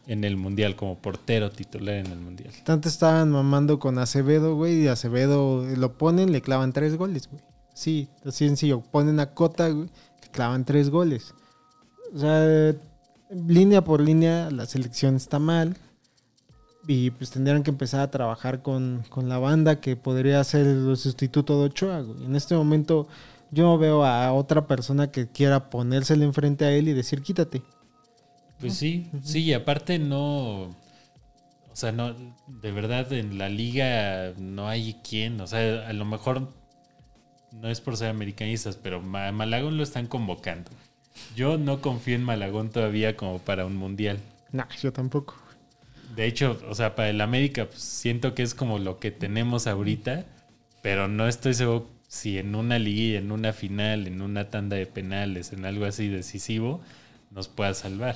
en 0.09 0.23
el 0.23 0.37
Mundial, 0.37 0.75
como 0.75 0.97
portero 0.97 1.51
titular 1.51 1.95
en 1.95 2.07
el 2.07 2.19
Mundial? 2.19 2.51
Tanto 2.65 2.89
estaban 2.89 3.29
mamando 3.29 3.77
con 3.77 3.99
Acevedo, 3.99 4.55
güey, 4.55 4.83
y 4.83 4.87
Acevedo 4.87 5.63
lo 5.63 5.97
ponen, 5.97 6.31
le 6.31 6.41
clavan 6.41 6.73
tres 6.73 6.97
goles, 6.97 7.29
güey. 7.29 7.43
Sí, 7.75 8.09
así 8.25 8.47
sencillo. 8.47 8.81
Ponen 8.81 9.19
a 9.19 9.35
Cota, 9.35 9.69
güey, 9.69 9.87
le 10.21 10.27
clavan 10.31 10.65
tres 10.65 10.89
goles. 10.89 11.35
O 12.13 12.17
sea, 12.17 12.75
línea 13.29 13.83
por 13.83 14.01
línea, 14.01 14.49
la 14.49 14.65
selección 14.65 15.15
está 15.15 15.37
mal. 15.37 15.77
Y 16.87 17.11
pues 17.11 17.29
tendrían 17.29 17.61
que 17.61 17.69
empezar 17.69 18.01
a 18.01 18.09
trabajar 18.09 18.63
con, 18.63 19.03
con 19.09 19.29
la 19.29 19.37
banda 19.37 19.79
que 19.79 19.95
podría 19.95 20.43
ser 20.43 20.65
el 20.65 20.97
sustituto 20.97 21.59
de 21.59 21.65
Ochoa, 21.67 22.01
güey. 22.01 22.25
En 22.25 22.35
este 22.35 22.55
momento 22.55 23.07
yo 23.51 23.77
veo 23.77 24.03
a 24.03 24.33
otra 24.33 24.65
persona 24.65 25.11
que 25.11 25.27
quiera 25.27 25.69
ponérsele 25.69 26.25
enfrente 26.25 26.65
a 26.65 26.71
él 26.71 26.87
y 26.87 26.93
decir, 26.93 27.21
quítate. 27.21 27.61
Pues 28.59 28.73
sí, 28.75 29.07
sí, 29.23 29.43
y 29.43 29.53
aparte 29.53 29.99
no. 29.99 30.75
O 31.71 31.75
sea, 31.75 31.91
no, 31.91 32.13
de 32.47 32.71
verdad 32.71 33.11
en 33.13 33.37
la 33.37 33.49
liga 33.49 34.33
no 34.37 34.67
hay 34.67 34.95
quien. 35.03 35.39
O 35.41 35.47
sea, 35.47 35.87
a 35.87 35.93
lo 35.93 36.05
mejor 36.05 36.49
no 37.51 37.69
es 37.69 37.81
por 37.81 37.97
ser 37.97 38.09
americanistas, 38.09 38.77
pero 38.77 39.01
Ma- 39.01 39.31
Malagón 39.31 39.77
lo 39.77 39.83
están 39.83 40.07
convocando. 40.07 40.71
Yo 41.35 41.57
no 41.57 41.81
confío 41.81 42.15
en 42.15 42.23
Malagón 42.23 42.69
todavía 42.71 43.17
como 43.17 43.39
para 43.39 43.65
un 43.65 43.75
mundial. 43.75 44.19
Nah, 44.51 44.67
yo 44.81 44.91
tampoco. 44.91 45.35
De 46.15 46.25
hecho, 46.25 46.59
o 46.67 46.75
sea, 46.75 46.95
para 46.95 47.09
el 47.09 47.21
América 47.21 47.65
pues, 47.67 47.81
siento 47.81 48.33
que 48.33 48.43
es 48.43 48.55
como 48.55 48.79
lo 48.79 48.99
que 48.99 49.11
tenemos 49.11 49.67
ahorita, 49.67 50.25
pero 50.81 51.07
no 51.07 51.27
estoy 51.27 51.53
seguro 51.53 51.87
si 52.07 52.39
en 52.39 52.55
una 52.55 52.79
liga, 52.79 53.19
en 53.19 53.31
una 53.31 53.53
final, 53.53 54.07
en 54.07 54.21
una 54.21 54.49
tanda 54.49 54.75
de 54.75 54.87
penales, 54.87 55.53
en 55.53 55.65
algo 55.65 55.85
así 55.85 56.07
decisivo, 56.07 56.81
nos 57.31 57.47
pueda 57.47 57.73
salvar. 57.73 58.15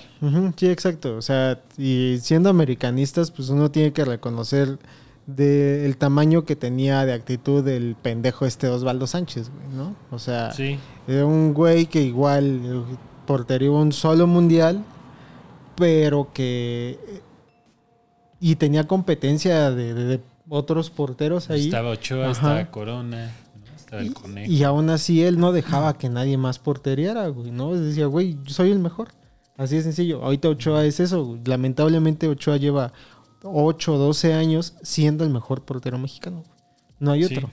Sí, 0.57 0.67
exacto. 0.67 1.15
O 1.17 1.21
sea, 1.21 1.61
y 1.77 2.17
siendo 2.21 2.49
americanistas, 2.49 3.31
pues 3.31 3.49
uno 3.49 3.69
tiene 3.71 3.93
que 3.93 4.03
reconocer 4.05 4.79
de 5.27 5.85
el 5.85 5.95
tamaño 5.97 6.43
que 6.45 6.55
tenía 6.55 7.05
de 7.05 7.13
actitud 7.13 7.65
el 7.67 7.95
pendejo 7.95 8.45
este 8.45 8.67
Osvaldo 8.67 9.07
Sánchez, 9.07 9.49
güey, 9.49 9.67
¿no? 9.77 9.95
O 10.11 10.19
sea, 10.19 10.51
Sí, 10.51 10.77
era 11.07 11.25
un 11.25 11.53
güey 11.53 11.85
que 11.85 12.01
igual 12.01 12.85
porterió 13.25 13.73
un 13.73 13.91
solo 13.93 14.27
mundial, 14.27 14.83
pero 15.77 16.29
que... 16.33 16.99
Y 18.41 18.55
tenía 18.57 18.85
competencia 18.85 19.71
de, 19.71 19.93
de- 19.93 20.03
de 20.05 20.19
otros 20.49 20.89
porteros 20.89 21.49
ahí. 21.49 21.65
estaba 21.67 21.91
Ochoa, 21.91 22.25
Ajá. 22.25 22.31
estaba 22.31 22.65
Corona, 22.71 23.31
Y 24.47 24.63
aún 24.63 24.89
así 24.89 25.23
él 25.23 25.39
no 25.39 25.51
dejaba 25.51 25.97
que 25.97 26.09
nadie 26.09 26.37
más 26.37 26.59
porteriara, 26.59 27.27
güey, 27.27 27.51
¿no? 27.51 27.73
Decía, 27.75 28.05
güey, 28.07 28.37
yo 28.43 28.53
soy 28.53 28.71
el 28.71 28.79
mejor. 28.79 29.09
Así 29.57 29.75
de 29.75 29.83
sencillo. 29.83 30.23
Ahorita 30.23 30.49
Ochoa 30.49 30.85
es 30.85 30.99
eso. 30.99 31.37
Lamentablemente 31.45 32.27
Ochoa 32.27 32.57
lleva 32.57 32.91
8 33.43 33.93
o 33.93 33.97
12 33.97 34.33
años 34.33 34.73
siendo 34.81 35.23
el 35.23 35.29
mejor 35.29 35.63
portero 35.63 35.97
mexicano. 35.97 36.43
No 36.99 37.11
hay 37.11 37.23
Sí. 37.25 37.35
otro. 37.35 37.49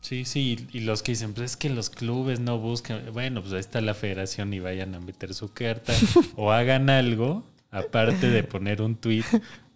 Sí, 0.00 0.24
sí, 0.24 0.66
y 0.72 0.80
los 0.80 1.00
que 1.04 1.12
dicen, 1.12 1.32
pues 1.32 1.52
es 1.52 1.56
que 1.56 1.70
los 1.70 1.88
clubes 1.88 2.40
no 2.40 2.58
buscan, 2.58 3.02
bueno, 3.12 3.40
pues 3.40 3.52
ahí 3.52 3.60
está 3.60 3.80
la 3.80 3.94
federación 3.94 4.52
y 4.52 4.58
vayan 4.58 4.96
a 4.96 5.00
meter 5.00 5.32
su 5.32 5.52
carta 5.52 5.92
o 6.36 6.50
hagan 6.50 6.90
algo, 6.90 7.44
aparte 7.70 8.28
de 8.28 8.42
poner 8.42 8.82
un 8.82 8.96
tweet 8.96 9.22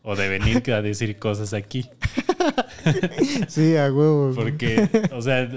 o 0.09 0.15
de 0.15 0.29
venir 0.29 0.73
a 0.73 0.81
decir 0.83 1.19
cosas 1.19 1.53
aquí. 1.53 1.91
Sí, 3.49 3.77
a 3.77 3.93
huevo. 3.93 4.33
Porque, 4.33 4.89
o 5.13 5.21
sea, 5.21 5.51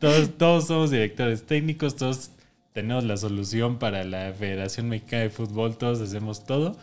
todos, 0.00 0.36
todos 0.36 0.66
somos 0.66 0.90
directores 0.90 1.46
técnicos, 1.46 1.94
todos 1.94 2.32
tenemos 2.72 3.04
la 3.04 3.16
solución 3.16 3.78
para 3.78 4.02
la 4.02 4.32
Federación 4.32 4.88
Mexicana 4.88 5.22
de 5.22 5.30
Fútbol, 5.30 5.78
todos 5.78 6.00
hacemos 6.00 6.44
todo, 6.44 6.76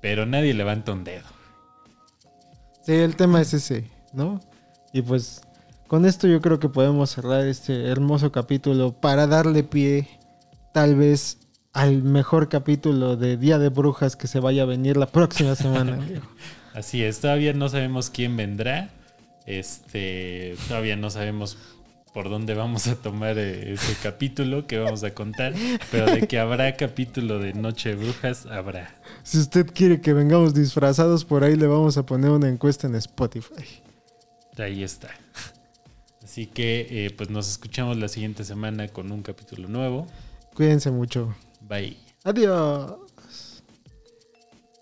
pero 0.00 0.24
nadie 0.24 0.54
levanta 0.54 0.92
un 0.92 1.02
dedo. 1.02 1.26
Sí, 2.86 2.92
el 2.92 3.16
tema 3.16 3.40
es 3.40 3.52
ese, 3.52 3.90
¿no? 4.12 4.40
Y 4.92 5.02
pues 5.02 5.42
con 5.88 6.06
esto 6.06 6.28
yo 6.28 6.40
creo 6.40 6.60
que 6.60 6.68
podemos 6.68 7.10
cerrar 7.10 7.44
este 7.48 7.88
hermoso 7.88 8.30
capítulo 8.30 8.92
para 8.92 9.26
darle 9.26 9.64
pie 9.64 10.08
tal 10.72 10.94
vez 10.94 11.38
al 11.74 12.02
mejor 12.04 12.48
capítulo 12.48 13.16
de 13.16 13.36
Día 13.36 13.58
de 13.58 13.68
Brujas 13.68 14.16
que 14.16 14.28
se 14.28 14.40
vaya 14.40 14.62
a 14.62 14.66
venir 14.66 14.96
la 14.96 15.06
próxima 15.06 15.54
semana. 15.56 15.98
Así 16.72 17.02
es, 17.02 17.20
todavía 17.20 17.52
no 17.52 17.68
sabemos 17.68 18.10
quién 18.10 18.36
vendrá. 18.36 18.90
Este, 19.44 20.56
todavía 20.68 20.96
no 20.96 21.10
sabemos 21.10 21.58
por 22.14 22.30
dónde 22.30 22.54
vamos 22.54 22.86
a 22.86 22.94
tomar 22.94 23.36
eh, 23.38 23.74
ese 23.74 23.94
capítulo 24.02 24.66
que 24.68 24.78
vamos 24.78 25.02
a 25.02 25.12
contar, 25.12 25.52
pero 25.90 26.06
de 26.06 26.26
que 26.28 26.38
habrá 26.38 26.76
capítulo 26.76 27.40
de 27.40 27.52
Noche 27.52 27.90
de 27.90 27.96
Brujas, 27.96 28.46
habrá. 28.46 28.94
si 29.24 29.38
usted 29.38 29.66
quiere 29.66 30.00
que 30.00 30.14
vengamos 30.14 30.54
disfrazados, 30.54 31.24
por 31.24 31.42
ahí 31.42 31.56
le 31.56 31.66
vamos 31.66 31.98
a 31.98 32.06
poner 32.06 32.30
una 32.30 32.48
encuesta 32.48 32.86
en 32.86 32.94
Spotify. 32.94 33.82
Ahí 34.56 34.84
está. 34.84 35.10
Así 36.22 36.46
que 36.46 36.86
eh, 36.88 37.10
pues 37.10 37.30
nos 37.30 37.50
escuchamos 37.50 37.96
la 37.98 38.06
siguiente 38.08 38.44
semana 38.44 38.86
con 38.88 39.10
un 39.10 39.22
capítulo 39.22 39.68
nuevo. 39.68 40.06
Cuídense 40.54 40.92
mucho. 40.92 41.34
Bye. 41.68 41.96
Adiós. 42.24 43.03